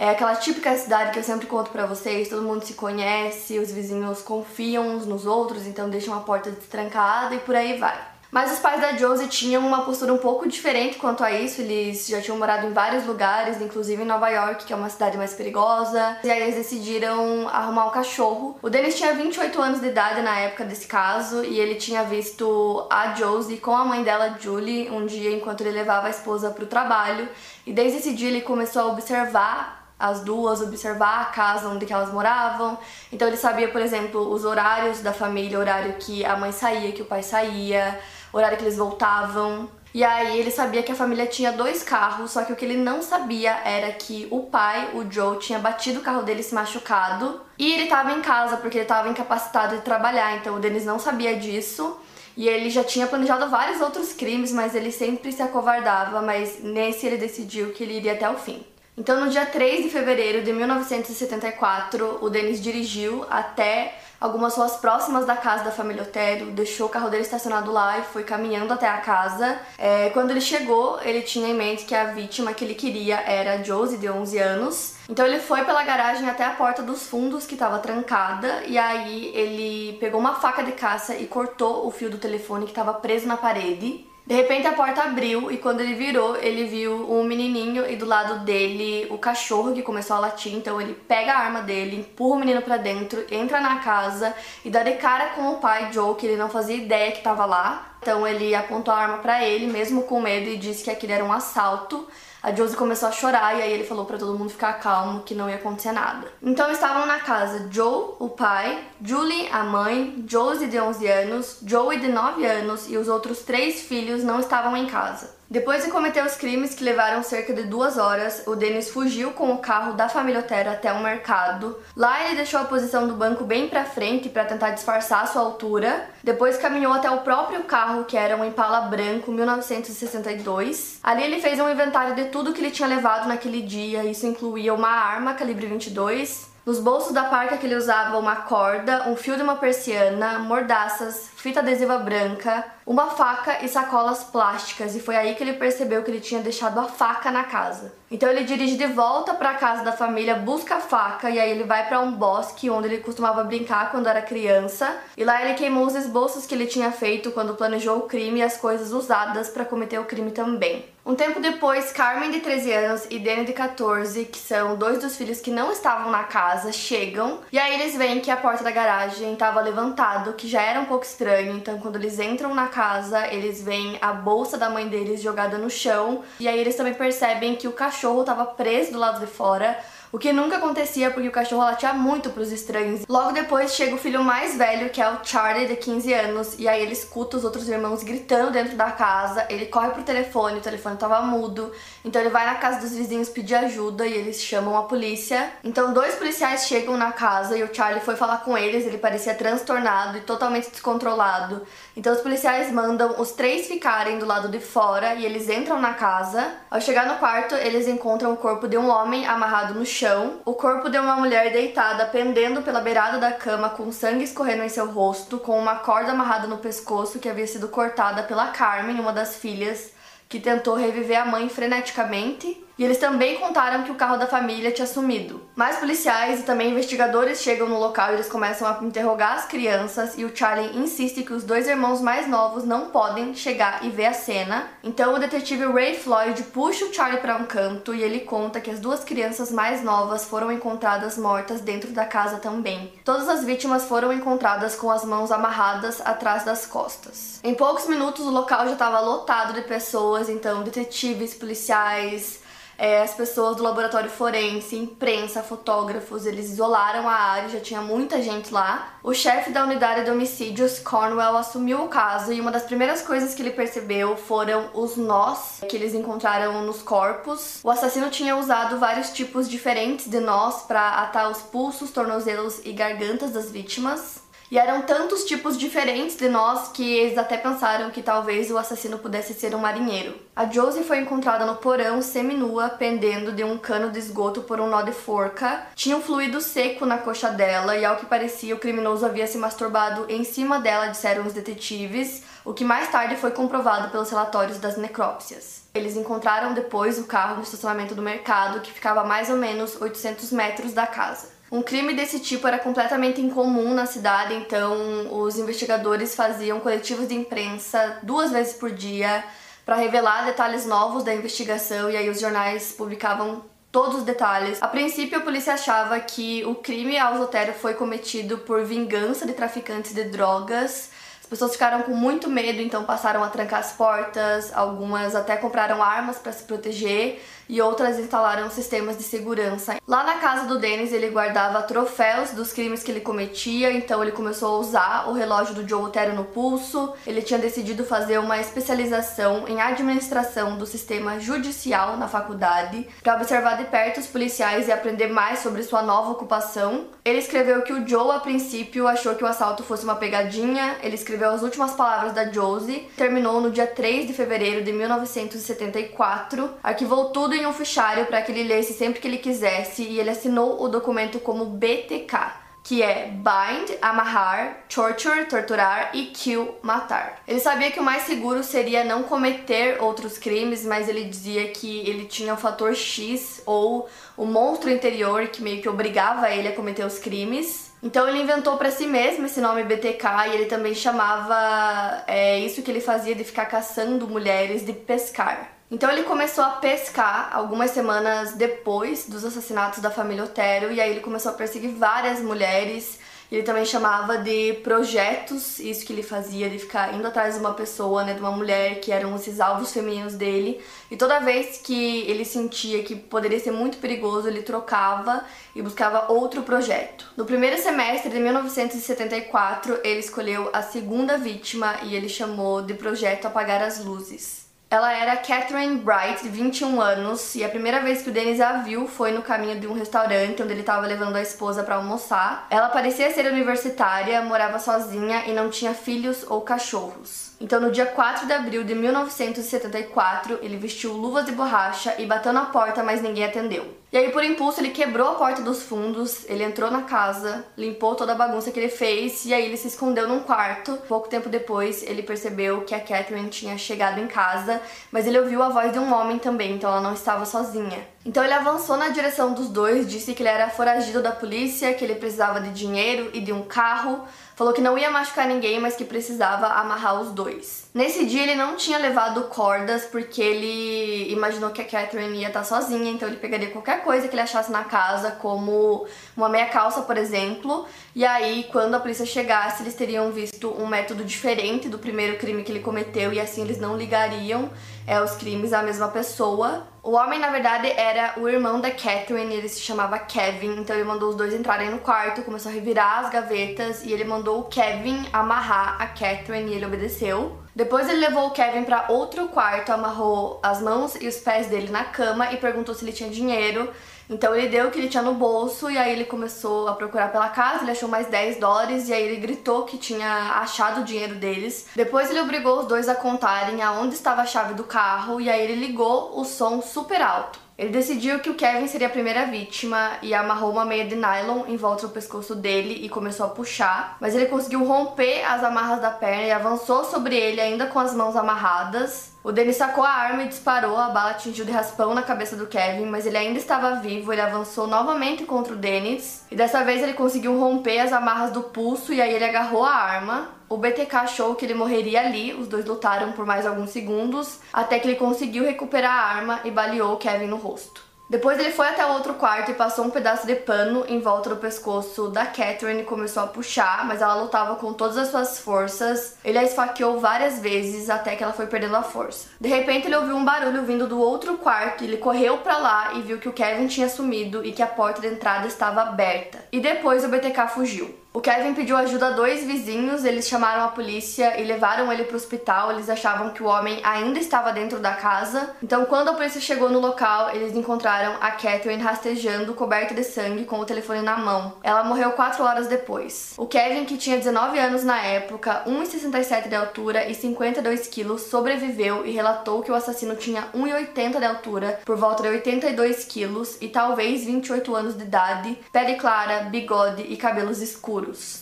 É 0.00 0.08
aquela 0.08 0.34
típica 0.34 0.74
cidade 0.78 1.10
que 1.10 1.18
eu 1.18 1.22
sempre 1.22 1.46
conto 1.46 1.70
para 1.70 1.84
vocês, 1.84 2.30
todo 2.30 2.40
mundo 2.40 2.64
se 2.64 2.72
conhece, 2.72 3.58
os 3.58 3.70
vizinhos 3.70 4.22
confiam 4.22 4.96
uns 4.96 5.04
nos 5.04 5.26
outros, 5.26 5.66
então 5.66 5.90
deixam 5.90 6.14
a 6.14 6.20
porta 6.20 6.50
destrancada 6.50 7.34
e 7.34 7.38
por 7.40 7.54
aí 7.54 7.76
vai. 7.76 8.00
Mas 8.30 8.50
os 8.50 8.60
pais 8.60 8.80
da 8.80 8.96
Josie 8.96 9.28
tinham 9.28 9.66
uma 9.66 9.82
postura 9.82 10.10
um 10.14 10.16
pouco 10.16 10.48
diferente 10.48 10.96
quanto 10.96 11.22
a 11.22 11.30
isso. 11.30 11.60
Eles 11.60 12.06
já 12.06 12.22
tinham 12.22 12.38
morado 12.38 12.66
em 12.66 12.72
vários 12.72 13.04
lugares, 13.04 13.60
inclusive 13.60 14.02
em 14.02 14.06
Nova 14.06 14.30
York, 14.30 14.64
que 14.64 14.72
é 14.72 14.76
uma 14.76 14.88
cidade 14.88 15.18
mais 15.18 15.34
perigosa. 15.34 16.16
E 16.24 16.30
aí 16.30 16.44
eles 16.44 16.54
decidiram 16.54 17.46
arrumar 17.48 17.86
um 17.86 17.90
cachorro. 17.90 18.56
O 18.62 18.70
Dennis 18.70 18.96
tinha 18.96 19.12
28 19.12 19.60
anos 19.60 19.80
de 19.80 19.88
idade 19.88 20.22
na 20.22 20.38
época 20.38 20.64
desse 20.64 20.86
caso 20.86 21.44
e 21.44 21.58
ele 21.58 21.74
tinha 21.74 22.04
visto 22.04 22.86
a 22.88 23.14
Josie 23.14 23.58
com 23.58 23.76
a 23.76 23.84
mãe 23.84 24.02
dela, 24.02 24.36
Julie, 24.40 24.88
um 24.90 25.04
dia 25.04 25.32
enquanto 25.32 25.60
ele 25.60 25.72
levava 25.72 26.06
a 26.06 26.10
esposa 26.10 26.50
para 26.50 26.64
o 26.64 26.68
trabalho. 26.68 27.28
E 27.66 27.72
desde 27.72 27.98
esse 27.98 28.14
dia 28.14 28.28
ele 28.28 28.40
começou 28.40 28.82
a 28.82 28.86
observar 28.86 29.79
as 30.00 30.20
duas, 30.20 30.62
observar 30.62 31.20
a 31.20 31.24
casa 31.26 31.68
onde 31.68 31.84
que 31.84 31.92
elas 31.92 32.12
moravam. 32.12 32.78
Então 33.12 33.28
ele 33.28 33.36
sabia, 33.36 33.68
por 33.68 33.82
exemplo, 33.82 34.32
os 34.32 34.44
horários 34.44 35.00
da 35.00 35.12
família, 35.12 35.58
horário 35.58 35.92
que 35.98 36.24
a 36.24 36.36
mãe 36.36 36.50
saía, 36.50 36.90
que 36.92 37.02
o 37.02 37.04
pai 37.04 37.22
saía 37.22 38.00
horário 38.32 38.56
que 38.56 38.64
eles 38.64 38.76
voltavam. 38.76 39.68
E 39.92 40.04
aí 40.04 40.38
ele 40.38 40.52
sabia 40.52 40.84
que 40.84 40.92
a 40.92 40.94
família 40.94 41.26
tinha 41.26 41.50
dois 41.50 41.82
carros, 41.82 42.30
só 42.30 42.44
que 42.44 42.52
o 42.52 42.56
que 42.56 42.64
ele 42.64 42.76
não 42.76 43.02
sabia 43.02 43.60
era 43.64 43.90
que 43.92 44.28
o 44.30 44.44
pai, 44.44 44.90
o 44.94 45.10
Joe, 45.10 45.38
tinha 45.38 45.58
batido 45.58 45.98
o 45.98 46.02
carro 46.02 46.22
dele 46.22 46.44
se 46.44 46.54
machucado 46.54 47.40
e 47.58 47.72
ele 47.72 47.82
estava 47.84 48.12
em 48.12 48.22
casa 48.22 48.56
porque 48.56 48.78
ele 48.78 48.84
estava 48.84 49.08
incapacitado 49.08 49.76
de 49.76 49.82
trabalhar, 49.82 50.36
então 50.36 50.54
o 50.54 50.60
Denis 50.60 50.84
não 50.84 50.98
sabia 50.98 51.36
disso. 51.36 51.98
E 52.36 52.48
ele 52.48 52.70
já 52.70 52.84
tinha 52.84 53.08
planejado 53.08 53.50
vários 53.50 53.80
outros 53.80 54.12
crimes, 54.12 54.52
mas 54.52 54.76
ele 54.76 54.92
sempre 54.92 55.32
se 55.32 55.42
acovardava, 55.42 56.22
mas 56.22 56.62
nesse 56.62 57.04
ele 57.04 57.16
decidiu 57.16 57.72
que 57.72 57.82
ele 57.82 57.94
iria 57.94 58.12
até 58.12 58.30
o 58.30 58.36
fim. 58.36 58.64
Então, 59.00 59.18
no 59.18 59.30
dia 59.30 59.46
3 59.46 59.84
de 59.84 59.88
fevereiro 59.88 60.44
de 60.44 60.52
1974, 60.52 62.18
o 62.20 62.28
Denis 62.28 62.60
dirigiu 62.60 63.24
até 63.30 63.94
algumas 64.20 64.54
ruas 64.54 64.76
próximas 64.76 65.24
da 65.24 65.34
casa 65.34 65.64
da 65.64 65.70
família 65.70 66.02
Otero, 66.02 66.50
deixou 66.50 66.86
o 66.86 66.90
carro 66.90 67.08
dele 67.08 67.22
estacionado 67.22 67.72
lá 67.72 67.98
e 67.98 68.02
foi 68.02 68.24
caminhando 68.24 68.74
até 68.74 68.86
a 68.86 68.98
casa. 68.98 69.58
É, 69.78 70.10
quando 70.10 70.32
ele 70.32 70.40
chegou, 70.42 71.00
ele 71.00 71.22
tinha 71.22 71.48
em 71.48 71.54
mente 71.54 71.86
que 71.86 71.94
a 71.94 72.12
vítima 72.12 72.52
que 72.52 72.62
ele 72.62 72.74
queria 72.74 73.20
era 73.20 73.64
Josie, 73.64 73.96
de 73.96 74.06
11 74.06 74.36
anos. 74.36 74.96
Então 75.08 75.24
ele 75.24 75.40
foi 75.40 75.64
pela 75.64 75.82
garagem 75.82 76.28
até 76.28 76.44
a 76.44 76.50
porta 76.50 76.82
dos 76.82 77.06
fundos, 77.06 77.46
que 77.46 77.54
estava 77.54 77.78
trancada, 77.78 78.64
e 78.66 78.76
aí 78.76 79.32
ele 79.34 79.96
pegou 79.98 80.20
uma 80.20 80.34
faca 80.34 80.62
de 80.62 80.72
caça 80.72 81.16
e 81.16 81.26
cortou 81.26 81.86
o 81.86 81.90
fio 81.90 82.10
do 82.10 82.18
telefone 82.18 82.66
que 82.66 82.72
estava 82.72 82.92
preso 82.92 83.26
na 83.26 83.38
parede. 83.38 84.09
De 84.30 84.36
repente 84.36 84.64
a 84.64 84.72
porta 84.74 85.02
abriu 85.02 85.50
e 85.50 85.56
quando 85.56 85.80
ele 85.80 85.94
virou, 85.94 86.36
ele 86.36 86.62
viu 86.62 87.12
um 87.12 87.24
menininho 87.24 87.84
e 87.90 87.96
do 87.96 88.06
lado 88.06 88.44
dele 88.44 89.08
o 89.10 89.18
cachorro 89.18 89.72
que 89.72 89.82
começou 89.82 90.14
a 90.14 90.20
latir. 90.20 90.54
Então 90.54 90.80
ele 90.80 90.94
pega 90.94 91.32
a 91.32 91.38
arma 91.38 91.62
dele, 91.62 91.96
empurra 91.96 92.36
o 92.36 92.38
menino 92.38 92.62
para 92.62 92.76
dentro, 92.76 93.26
entra 93.28 93.60
na 93.60 93.80
casa 93.80 94.32
e 94.64 94.70
dá 94.70 94.84
de 94.84 94.92
cara 94.92 95.30
com 95.30 95.50
o 95.50 95.56
pai 95.56 95.92
Joe, 95.92 96.14
que 96.14 96.26
ele 96.26 96.36
não 96.36 96.48
fazia 96.48 96.76
ideia 96.76 97.10
que 97.10 97.24
tava 97.24 97.44
lá. 97.44 97.96
Então 98.00 98.24
ele 98.24 98.54
apontou 98.54 98.94
a 98.94 98.98
arma 98.98 99.18
para 99.18 99.44
ele, 99.44 99.66
mesmo 99.66 100.04
com 100.04 100.20
medo, 100.20 100.48
e 100.48 100.56
disse 100.56 100.84
que 100.84 100.90
aquilo 100.92 101.12
era 101.12 101.24
um 101.24 101.32
assalto. 101.32 102.06
A 102.42 102.54
Josie 102.54 102.76
começou 102.76 103.08
a 103.08 103.12
chorar 103.12 103.58
e 103.58 103.62
aí 103.62 103.72
ele 103.72 103.84
falou 103.84 104.06
para 104.06 104.16
todo 104.16 104.38
mundo 104.38 104.50
ficar 104.50 104.72
calmo, 104.74 105.22
que 105.22 105.34
não 105.34 105.48
ia 105.48 105.56
acontecer 105.56 105.92
nada. 105.92 106.26
Então 106.42 106.70
estavam 106.72 107.04
na 107.04 107.18
casa 107.20 107.68
Joe, 107.70 108.14
o 108.18 108.30
pai, 108.30 108.82
Julie, 109.04 109.48
a 109.52 109.62
mãe, 109.62 110.24
Josie 110.26 110.68
de 110.68 110.80
11 110.80 111.06
anos, 111.06 111.58
Joey 111.66 112.00
de 112.00 112.08
9 112.08 112.46
anos 112.46 112.90
e 112.90 112.96
os 112.96 113.08
outros 113.08 113.40
três 113.40 113.82
filhos 113.82 114.24
não 114.24 114.40
estavam 114.40 114.74
em 114.76 114.86
casa. 114.86 115.39
Depois 115.50 115.84
de 115.84 115.90
cometer 115.90 116.24
os 116.24 116.36
crimes 116.36 116.76
que 116.76 116.84
levaram 116.84 117.24
cerca 117.24 117.52
de 117.52 117.64
duas 117.64 117.98
horas, 117.98 118.44
o 118.46 118.54
Dennis 118.54 118.88
fugiu 118.88 119.32
com 119.32 119.52
o 119.52 119.58
carro 119.58 119.94
da 119.94 120.08
família 120.08 120.38
Otero 120.38 120.70
até 120.70 120.92
um 120.92 121.02
mercado. 121.02 121.76
Lá 121.96 122.24
ele 122.24 122.36
deixou 122.36 122.60
a 122.60 122.64
posição 122.64 123.08
do 123.08 123.14
banco 123.14 123.42
bem 123.42 123.68
para 123.68 123.84
frente 123.84 124.28
para 124.28 124.44
tentar 124.44 124.70
disfarçar 124.70 125.26
sua 125.26 125.42
altura. 125.42 126.08
Depois 126.22 126.56
caminhou 126.56 126.92
até 126.92 127.10
o 127.10 127.22
próprio 127.22 127.64
carro, 127.64 128.04
que 128.04 128.16
era 128.16 128.36
um 128.36 128.44
Impala 128.44 128.82
branco 128.82 129.32
1962. 129.32 131.00
Ali 131.02 131.24
ele 131.24 131.40
fez 131.40 131.58
um 131.58 131.68
inventário 131.68 132.14
de 132.14 132.26
tudo 132.26 132.52
que 132.52 132.60
ele 132.60 132.70
tinha 132.70 132.86
levado 132.86 133.26
naquele 133.26 133.60
dia. 133.60 134.04
Isso 134.04 134.28
incluía 134.28 134.72
uma 134.72 134.88
arma 134.88 135.34
calibre 135.34 135.66
22, 135.66 136.48
nos 136.64 136.78
bolsos 136.78 137.12
da 137.12 137.24
parca 137.24 137.56
que 137.56 137.66
ele 137.66 137.74
usava 137.74 138.16
uma 138.18 138.36
corda, 138.36 139.08
um 139.08 139.16
fio 139.16 139.36
de 139.36 139.42
uma 139.42 139.56
persiana, 139.56 140.38
mordaças, 140.38 141.30
fita 141.40 141.60
adesiva 141.60 141.96
branca, 141.96 142.64
uma 142.86 143.06
faca 143.06 143.64
e 143.64 143.68
sacolas 143.68 144.24
plásticas, 144.24 144.94
e 144.94 145.00
foi 145.00 145.16
aí 145.16 145.34
que 145.34 145.42
ele 145.42 145.54
percebeu 145.54 146.02
que 146.02 146.10
ele 146.10 146.20
tinha 146.20 146.42
deixado 146.42 146.78
a 146.78 146.84
faca 146.84 147.30
na 147.30 147.44
casa. 147.44 147.94
Então 148.10 148.28
ele 148.28 148.44
dirige 148.44 148.76
de 148.76 148.86
volta 148.86 149.32
para 149.32 149.50
a 149.50 149.54
casa 149.54 149.82
da 149.82 149.92
família, 149.92 150.34
busca 150.34 150.76
a 150.76 150.80
faca 150.80 151.30
e 151.30 151.38
aí 151.38 151.50
ele 151.50 151.62
vai 151.62 151.86
para 151.86 152.00
um 152.00 152.12
bosque 152.12 152.68
onde 152.68 152.88
ele 152.88 152.98
costumava 152.98 153.44
brincar 153.44 153.90
quando 153.90 154.08
era 154.08 154.20
criança. 154.20 154.98
E 155.16 155.24
lá 155.24 155.40
ele 155.42 155.54
queimou 155.54 155.86
os 155.86 155.94
esboços 155.94 156.44
que 156.44 156.54
ele 156.54 156.66
tinha 156.66 156.90
feito 156.90 157.30
quando 157.30 157.54
planejou 157.54 157.98
o 157.98 158.02
crime 158.02 158.40
e 158.40 158.42
as 158.42 158.56
coisas 158.56 158.92
usadas 158.92 159.48
para 159.48 159.64
cometer 159.64 160.00
o 160.00 160.04
crime 160.04 160.32
também. 160.32 160.84
Um 161.06 161.14
tempo 161.14 161.40
depois, 161.40 161.92
Carmen, 161.92 162.30
de 162.30 162.40
13 162.40 162.72
anos, 162.72 163.06
e 163.10 163.18
Danny, 163.18 163.44
de 163.44 163.52
14, 163.52 164.26
que 164.26 164.38
são 164.38 164.76
dois 164.76 165.00
dos 165.00 165.16
filhos 165.16 165.40
que 165.40 165.50
não 165.50 165.72
estavam 165.72 166.10
na 166.10 166.24
casa, 166.24 166.72
chegam. 166.72 167.38
E 167.50 167.58
aí 167.58 167.80
eles 167.80 167.96
veem 167.96 168.20
que 168.20 168.30
a 168.30 168.36
porta 168.36 168.62
da 168.62 168.70
garagem 168.70 169.32
estava 169.32 169.60
levantado, 169.62 170.34
que 170.34 170.46
já 170.46 170.60
era 170.60 170.78
um 170.78 170.84
pouco 170.84 171.04
estranho. 171.04 171.29
Então, 171.42 171.78
quando 171.78 171.96
eles 171.96 172.18
entram 172.18 172.54
na 172.54 172.68
casa, 172.68 173.26
eles 173.32 173.62
veem 173.62 173.98
a 174.00 174.12
bolsa 174.12 174.56
da 174.56 174.70
mãe 174.70 174.88
deles 174.88 175.20
jogada 175.22 175.58
no 175.58 175.70
chão. 175.70 176.22
E 176.38 176.48
aí 176.48 176.58
eles 176.58 176.74
também 176.74 176.94
percebem 176.94 177.56
que 177.56 177.68
o 177.68 177.72
cachorro 177.72 178.20
estava 178.20 178.44
preso 178.44 178.92
do 178.92 178.98
lado 178.98 179.20
de 179.20 179.26
fora 179.26 179.78
o 180.12 180.18
que 180.18 180.32
nunca 180.32 180.56
acontecia 180.56 181.10
porque 181.10 181.28
o 181.28 181.32
cachorro 181.32 181.62
latia 181.62 181.92
muito 181.92 182.30
pros 182.30 182.50
estranhos. 182.50 183.02
Logo 183.08 183.30
depois 183.30 183.74
chega 183.74 183.94
o 183.94 183.98
filho 183.98 184.24
mais 184.24 184.56
velho, 184.56 184.90
que 184.90 185.00
é 185.00 185.08
o 185.08 185.18
Charlie, 185.22 185.68
de 185.68 185.76
15 185.76 186.12
anos, 186.12 186.54
e 186.58 186.66
aí 186.66 186.82
ele 186.82 186.92
escuta 186.92 187.36
os 187.36 187.44
outros 187.44 187.68
irmãos 187.68 188.02
gritando 188.02 188.50
dentro 188.50 188.76
da 188.76 188.90
casa. 188.90 189.46
Ele 189.48 189.66
corre 189.66 189.90
pro 189.90 190.02
telefone, 190.02 190.58
o 190.58 190.62
telefone 190.62 190.96
tava 190.96 191.22
mudo. 191.22 191.70
Então 192.04 192.20
ele 192.20 192.30
vai 192.30 192.44
na 192.44 192.56
casa 192.56 192.80
dos 192.80 192.92
vizinhos 192.92 193.28
pedir 193.28 193.54
ajuda 193.54 194.04
e 194.04 194.12
eles 194.12 194.42
chamam 194.42 194.76
a 194.76 194.82
polícia. 194.82 195.52
Então 195.62 195.92
dois 195.92 196.16
policiais 196.16 196.66
chegam 196.66 196.96
na 196.96 197.12
casa 197.12 197.56
e 197.56 197.62
o 197.62 197.72
Charlie 197.72 198.02
foi 198.02 198.16
falar 198.16 198.38
com 198.38 198.58
eles, 198.58 198.84
ele 198.86 198.98
parecia 198.98 199.34
transtornado 199.34 200.18
e 200.18 200.22
totalmente 200.22 200.70
descontrolado. 200.70 201.62
Então 201.96 202.12
os 202.12 202.20
policiais 202.20 202.72
mandam 202.72 203.20
os 203.20 203.30
três 203.30 203.68
ficarem 203.68 204.18
do 204.18 204.26
lado 204.26 204.48
de 204.48 204.58
fora 204.58 205.14
e 205.14 205.24
eles 205.24 205.48
entram 205.48 205.80
na 205.80 205.94
casa. 205.94 206.52
Ao 206.68 206.80
chegar 206.80 207.06
no 207.06 207.18
quarto, 207.18 207.54
eles 207.54 207.86
encontram 207.86 208.32
o 208.32 208.36
corpo 208.36 208.66
de 208.66 208.76
um 208.76 208.88
homem 208.88 209.26
amarrado 209.26 209.74
no 209.74 209.86
chão 209.86 209.99
chão, 210.00 210.40
o 210.46 210.54
corpo 210.54 210.88
de 210.88 210.98
uma 210.98 211.16
mulher 211.16 211.52
deitada 211.52 212.06
pendendo 212.06 212.62
pela 212.62 212.80
beirada 212.80 213.18
da 213.18 213.32
cama 213.32 213.68
com 213.68 213.92
sangue 213.92 214.24
escorrendo 214.24 214.62
em 214.62 214.68
seu 214.70 214.90
rosto, 214.90 215.38
com 215.38 215.58
uma 215.58 215.76
corda 215.76 216.12
amarrada 216.12 216.46
no 216.46 216.56
pescoço 216.56 217.18
que 217.18 217.28
havia 217.28 217.46
sido 217.46 217.68
cortada 217.68 218.22
pela 218.22 218.46
Carmen, 218.46 218.98
uma 218.98 219.12
das 219.12 219.36
filhas, 219.36 219.92
que 220.26 220.40
tentou 220.40 220.74
reviver 220.74 221.20
a 221.20 221.26
mãe 221.26 221.50
freneticamente. 221.50 222.64
E 222.80 222.84
eles 222.84 222.96
também 222.96 223.36
contaram 223.36 223.82
que 223.82 223.92
o 223.92 223.94
carro 223.94 224.16
da 224.16 224.26
família 224.26 224.72
tinha 224.72 224.86
sumido. 224.86 225.42
Mais 225.54 225.76
policiais 225.76 226.40
e 226.40 226.44
também 226.44 226.70
investigadores 226.70 227.42
chegam 227.42 227.68
no 227.68 227.78
local 227.78 228.08
e 228.08 228.14
eles 228.14 228.26
começam 228.26 228.66
a 228.66 228.82
interrogar 228.82 229.34
as 229.34 229.44
crianças 229.44 230.16
e 230.16 230.24
o 230.24 230.34
Charlie 230.34 230.78
insiste 230.78 231.22
que 231.22 231.34
os 231.34 231.44
dois 231.44 231.68
irmãos 231.68 232.00
mais 232.00 232.26
novos 232.26 232.64
não 232.64 232.86
podem 232.86 233.34
chegar 233.34 233.84
e 233.84 233.90
ver 233.90 234.06
a 234.06 234.14
cena. 234.14 234.66
Então 234.82 235.12
o 235.12 235.18
detetive 235.18 235.66
Ray 235.66 235.94
Floyd 235.94 236.42
puxa 236.44 236.86
o 236.86 236.94
Charlie 236.94 237.20
para 237.20 237.36
um 237.36 237.44
canto 237.44 237.94
e 237.94 238.02
ele 238.02 238.20
conta 238.20 238.62
que 238.62 238.70
as 238.70 238.80
duas 238.80 239.04
crianças 239.04 239.52
mais 239.52 239.84
novas 239.84 240.24
foram 240.24 240.50
encontradas 240.50 241.18
mortas 241.18 241.60
dentro 241.60 241.90
da 241.90 242.06
casa 242.06 242.38
também. 242.38 242.94
Todas 243.04 243.28
as 243.28 243.44
vítimas 243.44 243.84
foram 243.84 244.10
encontradas 244.10 244.74
com 244.74 244.90
as 244.90 245.04
mãos 245.04 245.30
amarradas 245.30 246.00
atrás 246.00 246.44
das 246.44 246.64
costas. 246.64 247.40
Em 247.44 247.54
poucos 247.54 247.86
minutos 247.86 248.24
o 248.24 248.30
local 248.30 248.64
já 248.64 248.72
estava 248.72 249.00
lotado 249.00 249.52
de 249.52 249.60
pessoas, 249.60 250.30
então 250.30 250.62
detetives, 250.62 251.34
policiais, 251.34 252.40
é, 252.80 253.02
as 253.02 253.12
pessoas 253.12 253.58
do 253.58 253.62
laboratório 253.62 254.08
forense, 254.08 254.74
imprensa, 254.74 255.42
fotógrafos, 255.42 256.24
eles 256.24 256.46
isolaram 256.46 257.06
a 257.06 257.12
área, 257.12 257.50
já 257.50 257.60
tinha 257.60 257.82
muita 257.82 258.22
gente 258.22 258.50
lá. 258.50 258.94
O 259.02 259.12
chefe 259.12 259.50
da 259.50 259.64
unidade 259.64 260.02
de 260.06 260.10
homicídios, 260.10 260.78
Cornwell, 260.78 261.36
assumiu 261.36 261.84
o 261.84 261.88
caso 261.88 262.32
e 262.32 262.40
uma 262.40 262.50
das 262.50 262.62
primeiras 262.62 263.02
coisas 263.02 263.34
que 263.34 263.42
ele 263.42 263.50
percebeu 263.50 264.16
foram 264.16 264.70
os 264.72 264.96
nós 264.96 265.60
que 265.68 265.76
eles 265.76 265.92
encontraram 265.92 266.64
nos 266.64 266.80
corpos. 266.80 267.60
O 267.62 267.70
assassino 267.70 268.08
tinha 268.08 268.34
usado 268.34 268.78
vários 268.78 269.10
tipos 269.10 269.46
diferentes 269.46 270.08
de 270.08 270.18
nós 270.18 270.62
para 270.62 271.02
atar 271.02 271.30
os 271.30 271.42
pulsos, 271.42 271.90
tornozelos 271.90 272.60
e 272.64 272.72
gargantas 272.72 273.30
das 273.30 273.50
vítimas. 273.50 274.22
E 274.50 274.58
eram 274.58 274.82
tantos 274.82 275.24
tipos 275.24 275.56
diferentes 275.56 276.16
de 276.16 276.28
nós 276.28 276.70
que 276.72 276.82
eles 276.82 277.16
até 277.16 277.36
pensaram 277.36 277.88
que 277.90 278.02
talvez 278.02 278.50
o 278.50 278.58
assassino 278.58 278.98
pudesse 278.98 279.32
ser 279.32 279.54
um 279.54 279.60
marinheiro. 279.60 280.18
A 280.34 280.44
Josie 280.44 280.82
foi 280.82 280.98
encontrada 280.98 281.46
no 281.46 281.54
porão 281.54 282.02
seminua, 282.02 282.68
pendendo 282.68 283.30
de 283.30 283.44
um 283.44 283.56
cano 283.56 283.92
de 283.92 284.00
esgoto 284.00 284.42
por 284.42 284.58
um 284.58 284.68
nó 284.68 284.82
de 284.82 284.90
forca. 284.90 285.66
Tinha 285.76 285.96
um 285.96 286.02
fluido 286.02 286.40
seco 286.40 286.84
na 286.84 286.98
coxa 286.98 287.30
dela 287.30 287.76
e, 287.76 287.84
ao 287.84 287.94
que 287.96 288.06
parecia, 288.06 288.52
o 288.52 288.58
criminoso 288.58 289.06
havia 289.06 289.28
se 289.28 289.38
masturbado 289.38 290.06
em 290.08 290.24
cima 290.24 290.58
dela, 290.58 290.88
disseram 290.88 291.24
os 291.24 291.32
detetives, 291.32 292.24
o 292.44 292.52
que 292.52 292.64
mais 292.64 292.90
tarde 292.90 293.14
foi 293.14 293.30
comprovado 293.30 293.90
pelos 293.90 294.10
relatórios 294.10 294.58
das 294.58 294.76
necrópsias. 294.76 295.62
Eles 295.72 295.94
encontraram 295.94 296.54
depois 296.54 296.98
o 296.98 297.04
carro 297.04 297.36
no 297.36 297.42
estacionamento 297.42 297.94
do 297.94 298.02
mercado, 298.02 298.60
que 298.60 298.72
ficava 298.72 299.02
a 299.02 299.04
mais 299.04 299.30
ou 299.30 299.36
menos 299.36 299.80
800 299.80 300.32
metros 300.32 300.72
da 300.72 300.88
casa. 300.88 301.38
Um 301.50 301.62
crime 301.62 301.94
desse 301.94 302.20
tipo 302.20 302.46
era 302.46 302.60
completamente 302.60 303.20
incomum 303.20 303.74
na 303.74 303.84
cidade, 303.84 304.34
então 304.34 305.12
os 305.20 305.36
investigadores 305.36 306.14
faziam 306.14 306.60
coletivos 306.60 307.08
de 307.08 307.14
imprensa 307.14 307.98
duas 308.04 308.30
vezes 308.30 308.52
por 308.52 308.70
dia 308.70 309.24
para 309.66 309.74
revelar 309.74 310.26
detalhes 310.26 310.64
novos 310.64 311.02
da 311.02 311.12
investigação 311.12 311.90
e 311.90 311.96
aí 311.96 312.08
os 312.08 312.20
jornais 312.20 312.70
publicavam 312.72 313.44
todos 313.72 313.96
os 313.96 314.02
detalhes. 314.04 314.62
A 314.62 314.68
princípio, 314.68 315.18
a 315.18 315.22
polícia 315.22 315.54
achava 315.54 315.98
que 315.98 316.44
o 316.44 316.54
crime 316.54 316.96
ao 316.96 317.18
Zotério 317.18 317.54
foi 317.54 317.74
cometido 317.74 318.38
por 318.38 318.64
vingança 318.64 319.26
de 319.26 319.32
traficantes 319.32 319.92
de 319.92 320.04
drogas 320.04 320.90
pessoas 321.30 321.52
ficaram 321.52 321.82
com 321.82 321.92
muito 321.92 322.28
medo, 322.28 322.60
então 322.60 322.82
passaram 322.82 323.22
a 323.22 323.28
trancar 323.28 323.60
as 323.60 323.72
portas, 323.72 324.52
algumas 324.52 325.14
até 325.14 325.36
compraram 325.36 325.80
armas 325.80 326.18
para 326.18 326.32
se 326.32 326.42
proteger 326.42 327.22
e 327.50 327.60
outras 327.60 327.98
instalaram 327.98 328.48
sistemas 328.48 328.96
de 328.96 329.02
segurança. 329.02 329.76
Lá 329.86 330.04
na 330.04 330.14
casa 330.18 330.46
do 330.46 330.56
Dennis, 330.56 330.92
ele 330.92 331.10
guardava 331.10 331.60
troféus 331.62 332.30
dos 332.30 332.52
crimes 332.52 332.84
que 332.84 332.92
ele 332.92 333.00
cometia, 333.00 333.72
então 333.72 334.00
ele 334.00 334.12
começou 334.12 334.54
a 334.54 334.58
usar 334.60 335.08
o 335.08 335.12
relógio 335.12 335.52
do 335.52 335.68
Joe 335.68 335.82
Otero 335.82 336.14
no 336.14 336.24
pulso. 336.24 336.92
Ele 337.04 337.20
tinha 337.22 337.40
decidido 337.40 337.84
fazer 337.84 338.18
uma 338.18 338.38
especialização 338.38 339.48
em 339.48 339.60
administração 339.60 340.56
do 340.56 340.64
sistema 340.64 341.18
judicial 341.18 341.96
na 341.96 342.06
faculdade 342.06 342.86
para 343.02 343.16
observar 343.16 343.56
de 343.56 343.64
perto 343.64 343.98
os 343.98 344.06
policiais 344.06 344.68
e 344.68 344.72
aprender 344.72 345.08
mais 345.08 345.40
sobre 345.40 345.64
sua 345.64 345.82
nova 345.82 346.12
ocupação. 346.12 346.86
Ele 347.04 347.18
escreveu 347.18 347.62
que 347.62 347.72
o 347.72 347.86
Joe, 347.86 348.14
a 348.14 348.20
princípio, 348.20 348.86
achou 348.86 349.16
que 349.16 349.24
o 349.24 349.26
assalto 349.26 349.64
fosse 349.64 349.82
uma 349.82 349.96
pegadinha. 349.96 350.76
Ele 350.84 350.94
escreveu 350.94 351.30
as 351.30 351.42
últimas 351.42 351.72
palavras 351.72 352.12
da 352.12 352.30
Josie. 352.30 352.88
Terminou 352.96 353.40
no 353.40 353.50
dia 353.50 353.66
3 353.66 354.06
de 354.06 354.12
fevereiro 354.12 354.62
de 354.62 354.72
1974. 354.72 356.50
Arquivou 356.62 357.06
tudo 357.06 357.39
um 357.46 357.52
fichário 357.52 358.06
para 358.06 358.22
que 358.22 358.32
ele 358.32 358.44
lesse 358.44 358.72
sempre 358.72 359.00
que 359.00 359.08
ele 359.08 359.18
quisesse 359.18 359.82
e 359.82 359.98
ele 359.98 360.10
assinou 360.10 360.62
o 360.62 360.68
documento 360.68 361.18
como 361.20 361.44
BTK 361.44 362.40
que 362.62 362.82
é 362.82 363.08
bind, 363.08 363.76
amarrar, 363.80 364.64
torture, 364.72 365.24
torturar 365.24 365.90
e 365.94 366.06
kill, 366.06 366.54
matar. 366.62 367.22
Ele 367.26 367.40
sabia 367.40 367.70
que 367.70 367.80
o 367.80 367.82
mais 367.82 368.02
seguro 368.02 368.42
seria 368.42 368.84
não 368.84 369.02
cometer 369.02 369.82
outros 369.82 370.18
crimes, 370.18 370.64
mas 370.64 370.88
ele 370.88 371.04
dizia 371.04 371.48
que 371.48 371.80
ele 371.88 372.04
tinha 372.04 372.34
o 372.34 372.36
fator 372.36 372.74
X 372.74 373.42
ou 373.46 373.88
o 374.16 374.24
monstro 374.26 374.70
interior 374.70 375.28
que 375.28 375.42
meio 375.42 375.62
que 375.62 375.68
obrigava 375.68 376.30
ele 376.30 376.48
a 376.48 376.54
cometer 376.54 376.84
os 376.84 376.98
crimes. 376.98 377.72
Então 377.82 378.06
ele 378.06 378.20
inventou 378.20 378.58
para 378.58 378.70
si 378.70 378.86
mesmo 378.86 379.24
esse 379.24 379.40
nome 379.40 379.64
BTK 379.64 380.28
e 380.28 380.34
ele 380.34 380.44
também 380.44 380.74
chamava 380.74 382.04
é, 382.06 382.38
isso 382.40 382.62
que 382.62 382.70
ele 382.70 382.80
fazia 382.80 383.14
de 383.14 383.24
ficar 383.24 383.46
caçando 383.46 384.06
mulheres 384.06 384.64
de 384.64 384.74
pescar. 384.74 385.59
Então 385.70 385.88
ele 385.88 386.02
começou 386.02 386.42
a 386.42 386.50
pescar 386.50 387.30
algumas 387.32 387.70
semanas 387.70 388.32
depois 388.32 389.08
dos 389.08 389.24
assassinatos 389.24 389.78
da 389.78 389.88
família 389.88 390.24
Otero 390.24 390.72
e 390.72 390.80
aí 390.80 390.90
ele 390.90 391.00
começou 391.00 391.30
a 391.30 391.34
perseguir 391.34 391.70
várias 391.70 392.20
mulheres. 392.20 392.98
Ele 393.30 393.44
também 393.44 393.64
chamava 393.64 394.18
de 394.18 394.54
projetos, 394.64 395.60
isso 395.60 395.86
que 395.86 395.92
ele 395.92 396.02
fazia, 396.02 396.50
de 396.50 396.58
ficar 396.58 396.92
indo 396.92 397.06
atrás 397.06 397.34
de 397.34 397.40
uma 397.40 397.54
pessoa, 397.54 398.02
né, 398.02 398.14
de 398.14 398.18
uma 398.18 398.32
mulher, 398.32 398.80
que 398.80 398.90
eram 398.90 399.14
esses 399.14 399.38
alvos 399.38 399.72
femininos 399.72 400.14
dele. 400.14 400.60
E 400.90 400.96
toda 400.96 401.20
vez 401.20 401.58
que 401.58 402.00
ele 402.10 402.24
sentia 402.24 402.82
que 402.82 402.96
poderia 402.96 403.38
ser 403.38 403.52
muito 403.52 403.78
perigoso, 403.78 404.26
ele 404.26 404.42
trocava 404.42 405.24
e 405.54 405.62
buscava 405.62 406.10
outro 406.10 406.42
projeto. 406.42 407.06
No 407.16 407.24
primeiro 407.24 407.56
semestre 407.62 408.10
de 408.10 408.18
1974, 408.18 409.78
ele 409.84 410.00
escolheu 410.00 410.50
a 410.52 410.62
segunda 410.62 411.16
vítima 411.16 411.76
e 411.84 411.94
ele 411.94 412.08
chamou 412.08 412.60
de 412.60 412.74
Projeto 412.74 413.26
Apagar 413.26 413.62
as 413.62 413.84
Luzes. 413.84 414.39
Ela 414.72 414.92
era 414.92 415.16
Catherine 415.16 415.78
Bright, 415.78 416.22
de 416.22 416.28
21 416.28 416.80
anos, 416.80 417.34
e 417.34 417.42
a 417.42 417.48
primeira 417.48 417.80
vez 417.80 418.02
que 418.02 418.08
o 418.08 418.12
Dennis 418.12 418.40
a 418.40 418.58
viu 418.58 418.86
foi 418.86 419.10
no 419.10 419.20
caminho 419.20 419.58
de 419.58 419.66
um 419.66 419.72
restaurante 419.72 420.40
onde 420.40 420.52
ele 420.52 420.60
estava 420.60 420.86
levando 420.86 421.16
a 421.16 421.20
esposa 421.20 421.64
para 421.64 421.74
almoçar. 421.74 422.46
Ela 422.48 422.68
parecia 422.68 423.12
ser 423.12 423.26
universitária, 423.26 424.22
morava 424.22 424.60
sozinha 424.60 425.24
e 425.26 425.32
não 425.32 425.50
tinha 425.50 425.74
filhos 425.74 426.24
ou 426.30 426.42
cachorros. 426.42 427.32
Então, 427.40 427.60
no 427.60 427.72
dia 427.72 427.86
4 427.86 428.28
de 428.28 428.32
abril 428.32 428.62
de 428.62 428.76
1974, 428.76 430.38
ele 430.40 430.56
vestiu 430.56 430.92
luvas 430.92 431.26
de 431.26 431.32
borracha 431.32 431.96
e 431.98 432.06
bateu 432.06 432.32
na 432.32 432.44
porta, 432.44 432.84
mas 432.84 433.02
ninguém 433.02 433.24
atendeu. 433.24 433.79
E 433.92 433.98
aí, 433.98 434.12
por 434.12 434.22
impulso, 434.22 434.60
ele 434.60 434.70
quebrou 434.70 435.08
a 435.08 435.14
porta 435.14 435.42
dos 435.42 435.64
fundos, 435.64 436.24
ele 436.28 436.44
entrou 436.44 436.70
na 436.70 436.82
casa, 436.82 437.44
limpou 437.58 437.96
toda 437.96 438.12
a 438.12 438.14
bagunça 438.14 438.52
que 438.52 438.60
ele 438.60 438.68
fez 438.68 439.24
e 439.24 439.34
aí 439.34 439.44
ele 439.44 439.56
se 439.56 439.66
escondeu 439.66 440.06
num 440.06 440.20
quarto. 440.20 440.78
Pouco 440.86 441.08
tempo 441.08 441.28
depois, 441.28 441.82
ele 441.82 442.04
percebeu 442.04 442.60
que 442.60 442.72
a 442.72 442.78
Catherine 442.78 443.28
tinha 443.28 443.58
chegado 443.58 443.98
em 443.98 444.06
casa, 444.06 444.62
mas 444.92 445.08
ele 445.08 445.18
ouviu 445.18 445.42
a 445.42 445.48
voz 445.48 445.72
de 445.72 445.78
um 445.80 445.92
homem 445.92 446.20
também, 446.20 446.52
então 446.52 446.70
ela 446.70 446.80
não 446.80 446.94
estava 446.94 447.26
sozinha. 447.26 447.84
Então 448.06 448.22
ele 448.22 448.32
avançou 448.32 448.76
na 448.76 448.90
direção 448.90 449.34
dos 449.34 449.48
dois, 449.48 449.90
disse 449.90 450.14
que 450.14 450.22
ele 450.22 450.28
era 450.28 450.48
foragido 450.48 451.02
da 451.02 451.10
polícia, 451.10 451.74
que 451.74 451.84
ele 451.84 451.96
precisava 451.96 452.40
de 452.40 452.50
dinheiro 452.50 453.10
e 453.12 453.20
de 453.20 453.32
um 453.32 453.42
carro, 453.42 454.06
falou 454.40 454.54
que 454.54 454.62
não 454.62 454.78
ia 454.78 454.90
machucar 454.90 455.28
ninguém, 455.28 455.60
mas 455.60 455.76
que 455.76 455.84
precisava 455.84 456.46
amarrar 456.46 456.98
os 456.98 457.10
dois. 457.10 457.68
Nesse 457.74 458.06
dia 458.06 458.22
ele 458.22 458.34
não 458.34 458.56
tinha 458.56 458.78
levado 458.78 459.24
cordas 459.24 459.84
porque 459.84 460.22
ele 460.22 461.12
imaginou 461.12 461.50
que 461.50 461.60
a 461.60 461.64
Catherine 461.66 462.22
ia 462.22 462.28
estar 462.28 462.42
sozinha, 462.42 462.90
então 462.90 463.06
ele 463.06 463.18
pegaria 463.18 463.50
qualquer 463.50 463.84
coisa 463.84 464.08
que 464.08 464.14
ele 464.14 464.22
achasse 464.22 464.50
na 464.50 464.64
casa, 464.64 465.10
como 465.10 465.86
uma 466.16 466.30
meia 466.30 466.46
calça, 466.46 466.80
por 466.80 466.96
exemplo, 466.96 467.66
e 467.94 468.02
aí 468.02 468.48
quando 468.50 468.74
a 468.74 468.80
polícia 468.80 469.04
chegasse, 469.04 469.62
eles 469.62 469.74
teriam 469.74 470.10
visto 470.10 470.50
um 470.58 470.66
método 470.66 471.04
diferente 471.04 471.68
do 471.68 471.78
primeiro 471.78 472.16
crime 472.16 472.42
que 472.42 472.50
ele 472.50 472.60
cometeu 472.60 473.12
e 473.12 473.20
assim 473.20 473.42
eles 473.42 473.60
não 473.60 473.76
ligariam 473.76 474.48
é, 474.90 475.00
os 475.00 475.12
crimes 475.12 475.52
à 475.52 475.62
mesma 475.62 475.86
pessoa. 475.86 476.66
O 476.82 476.96
homem, 476.96 477.20
na 477.20 477.28
verdade, 477.28 477.68
era 477.76 478.14
o 478.16 478.28
irmão 478.28 478.60
da 478.60 478.72
Catherine, 478.72 479.32
ele 479.32 479.48
se 479.48 479.60
chamava 479.60 479.96
Kevin, 480.00 480.56
então 480.58 480.74
ele 480.74 480.84
mandou 480.84 481.10
os 481.10 481.14
dois 481.14 481.32
entrarem 481.32 481.70
no 481.70 481.78
quarto, 481.78 482.22
começou 482.22 482.50
a 482.50 482.54
revirar 482.54 483.04
as 483.04 483.10
gavetas 483.12 483.84
e 483.84 483.92
ele 483.92 484.02
mandou 484.02 484.40
o 484.40 484.44
Kevin 484.44 485.06
amarrar 485.12 485.80
a 485.80 485.86
Catherine 485.86 486.50
e 486.50 486.54
ele 486.54 486.66
obedeceu. 486.66 487.38
Depois 487.54 487.88
ele 487.88 488.00
levou 488.00 488.26
o 488.26 488.30
Kevin 488.32 488.64
para 488.64 488.86
outro 488.88 489.28
quarto, 489.28 489.70
amarrou 489.70 490.40
as 490.42 490.60
mãos 490.60 490.96
e 491.00 491.06
os 491.06 491.18
pés 491.18 491.46
dele 491.46 491.70
na 491.70 491.84
cama 491.84 492.32
e 492.32 492.36
perguntou 492.38 492.74
se 492.74 492.84
ele 492.84 492.92
tinha 492.92 493.10
dinheiro. 493.10 493.70
Então 494.10 494.34
ele 494.34 494.48
deu 494.48 494.66
o 494.66 494.70
que 494.72 494.78
ele 494.78 494.88
tinha 494.88 495.04
no 495.04 495.14
bolso 495.14 495.70
e 495.70 495.78
aí 495.78 495.92
ele 495.92 496.04
começou 496.04 496.66
a 496.66 496.74
procurar 496.74 497.12
pela 497.12 497.28
casa, 497.28 497.62
ele 497.62 497.70
achou 497.70 497.88
mais 497.88 498.08
10 498.08 498.38
dólares 498.38 498.88
e 498.88 498.92
aí 498.92 499.04
ele 499.04 499.20
gritou 499.20 499.64
que 499.64 499.78
tinha 499.78 500.32
achado 500.40 500.80
o 500.80 500.84
dinheiro 500.84 501.14
deles. 501.14 501.68
Depois 501.76 502.10
ele 502.10 502.20
obrigou 502.20 502.58
os 502.58 502.66
dois 502.66 502.88
a 502.88 502.94
contarem 502.96 503.62
aonde 503.62 503.94
estava 503.94 504.22
a 504.22 504.26
chave 504.26 504.54
do 504.54 504.64
carro 504.64 505.20
e 505.20 505.30
aí 505.30 505.40
ele 505.40 505.64
ligou 505.64 506.18
o 506.18 506.24
som 506.24 506.60
super 506.60 507.00
alto. 507.00 507.38
Ele 507.60 507.68
decidiu 507.68 508.20
que 508.20 508.30
o 508.30 508.34
Kevin 508.34 508.66
seria 508.66 508.86
a 508.86 508.90
primeira 508.90 509.26
vítima 509.26 509.98
e 510.00 510.14
amarrou 510.14 510.50
uma 510.50 510.64
meia 510.64 510.86
de 510.86 510.96
nylon 510.96 511.44
em 511.46 511.58
volta 511.58 511.86
do 511.86 511.92
pescoço 511.92 512.34
dele 512.34 512.82
e 512.82 512.88
começou 512.88 513.26
a 513.26 513.28
puxar, 513.28 513.98
mas 514.00 514.14
ele 514.14 514.24
conseguiu 514.24 514.64
romper 514.64 515.22
as 515.26 515.44
amarras 515.44 515.78
da 515.78 515.90
perna 515.90 516.22
e 516.22 516.32
avançou 516.32 516.84
sobre 516.86 517.14
ele 517.14 517.38
ainda 517.38 517.66
com 517.66 517.78
as 517.78 517.94
mãos 517.94 518.16
amarradas. 518.16 519.12
O 519.22 519.30
Dennis 519.30 519.56
sacou 519.56 519.84
a 519.84 519.90
arma 519.90 520.22
e 520.22 520.28
disparou, 520.28 520.74
a 520.74 520.88
bala 520.88 521.10
atingiu 521.10 521.44
de 521.44 521.52
raspão 521.52 521.94
na 521.94 522.00
cabeça 522.00 522.34
do 522.34 522.46
Kevin, 522.46 522.86
mas 522.86 523.04
ele 523.04 523.18
ainda 523.18 523.38
estava 523.38 523.74
vivo, 523.74 524.10
ele 524.10 524.22
avançou 524.22 524.66
novamente 524.66 525.24
contra 525.24 525.52
o 525.52 525.56
Dennis, 525.56 526.24
e 526.30 526.34
dessa 526.34 526.64
vez 526.64 526.82
ele 526.82 526.94
conseguiu 526.94 527.38
romper 527.38 527.80
as 527.80 527.92
amarras 527.92 528.32
do 528.32 528.40
pulso 528.40 528.90
e 528.90 529.02
aí 529.02 529.12
ele 529.12 529.26
agarrou 529.26 529.66
a 529.66 529.74
arma. 529.74 530.39
O 530.50 530.56
BTK 530.56 530.96
achou 530.96 531.36
que 531.36 531.46
ele 531.46 531.54
morreria 531.54 532.00
ali, 532.00 532.34
os 532.34 532.48
dois 532.48 532.64
lutaram 532.64 533.12
por 533.12 533.24
mais 533.24 533.46
alguns 533.46 533.70
segundos, 533.70 534.40
até 534.52 534.80
que 534.80 534.88
ele 534.88 534.96
conseguiu 534.96 535.44
recuperar 535.44 535.92
a 535.92 536.16
arma 536.16 536.40
e 536.44 536.50
baleou 536.50 536.96
Kevin 536.96 537.28
no 537.28 537.36
rosto. 537.36 537.88
Depois 538.10 538.36
ele 538.36 538.50
foi 538.50 538.66
até 538.66 538.84
o 538.84 538.94
outro 538.94 539.14
quarto 539.14 539.52
e 539.52 539.54
passou 539.54 539.84
um 539.84 539.90
pedaço 539.90 540.26
de 540.26 540.34
pano 540.34 540.84
em 540.88 540.98
volta 540.98 541.30
do 541.30 541.36
pescoço 541.36 542.08
da 542.08 542.26
Catherine 542.26 542.80
e 542.80 542.84
começou 542.84 543.22
a 543.22 543.28
puxar, 543.28 543.86
mas 543.86 544.02
ela 544.02 544.16
lutava 544.16 544.56
com 544.56 544.72
todas 544.72 544.98
as 544.98 545.06
suas 545.10 545.38
forças. 545.38 546.16
Ele 546.24 546.36
a 546.36 546.42
esfaqueou 546.42 546.98
várias 546.98 547.38
vezes 547.38 547.88
até 547.88 548.16
que 548.16 548.24
ela 548.24 548.32
foi 548.32 548.48
perdendo 548.48 548.74
a 548.74 548.82
força. 548.82 549.28
De 549.40 549.48
repente 549.48 549.86
ele 549.86 549.94
ouviu 549.94 550.16
um 550.16 550.24
barulho 550.24 550.64
vindo 550.64 550.88
do 550.88 550.98
outro 550.98 551.38
quarto 551.38 551.84
ele 551.84 551.98
correu 551.98 552.38
para 552.38 552.58
lá 552.58 552.94
e 552.94 553.02
viu 553.02 553.18
que 553.18 553.28
o 553.28 553.32
Kevin 553.32 553.68
tinha 553.68 553.88
sumido 553.88 554.44
e 554.44 554.50
que 554.50 554.64
a 554.64 554.66
porta 554.66 555.00
de 555.00 555.06
entrada 555.06 555.46
estava 555.46 555.82
aberta. 555.82 556.44
E 556.50 556.58
depois 556.58 557.04
o 557.04 557.08
BTK 557.08 557.46
fugiu. 557.54 557.99
O 558.12 558.20
Kevin 558.20 558.54
pediu 558.54 558.76
ajuda 558.76 559.06
a 559.06 559.10
dois 559.10 559.44
vizinhos, 559.44 560.04
eles 560.04 560.26
chamaram 560.26 560.64
a 560.64 560.68
polícia 560.68 561.40
e 561.40 561.44
levaram 561.44 561.92
ele 561.92 562.02
para 562.02 562.14
o 562.14 562.16
hospital. 562.16 562.72
Eles 562.72 562.90
achavam 562.90 563.30
que 563.30 563.40
o 563.40 563.46
homem 563.46 563.78
ainda 563.84 564.18
estava 564.18 564.52
dentro 564.52 564.80
da 564.80 564.94
casa. 564.94 565.50
Então, 565.62 565.84
quando 565.84 566.08
a 566.08 566.14
polícia 566.14 566.40
chegou 566.40 566.68
no 566.68 566.80
local, 566.80 567.30
eles 567.32 567.54
encontraram 567.54 568.16
a 568.20 568.32
Catherine 568.32 568.82
rastejando, 568.82 569.54
coberta 569.54 569.94
de 569.94 570.02
sangue, 570.02 570.44
com 570.44 570.58
o 570.58 570.64
telefone 570.64 571.02
na 571.02 571.16
mão. 571.16 571.52
Ela 571.62 571.84
morreu 571.84 572.10
quatro 572.10 572.42
horas 572.42 572.66
depois. 572.66 573.34
O 573.38 573.46
Kevin, 573.46 573.84
que 573.84 573.96
tinha 573.96 574.16
19 574.16 574.58
anos 574.58 574.82
na 574.82 575.00
época, 575.00 575.62
1,67 575.64 576.48
de 576.48 576.56
altura 576.56 577.08
e 577.08 577.14
52 577.14 577.86
quilos, 577.86 578.22
sobreviveu 578.22 579.06
e 579.06 579.12
relatou 579.12 579.62
que 579.62 579.70
o 579.70 579.74
assassino 579.74 580.16
tinha 580.16 580.48
1,80 580.52 581.20
de 581.20 581.24
altura, 581.24 581.80
por 581.84 581.96
volta 581.96 582.24
de 582.24 582.30
82 582.30 583.04
quilos 583.04 583.56
e 583.60 583.68
talvez 583.68 584.24
28 584.24 584.74
anos 584.74 584.96
de 584.96 585.04
idade, 585.04 585.56
pele 585.72 585.94
clara, 585.94 586.40
bigode 586.50 587.02
e 587.02 587.16
cabelos 587.16 587.62
escuros 587.62 587.99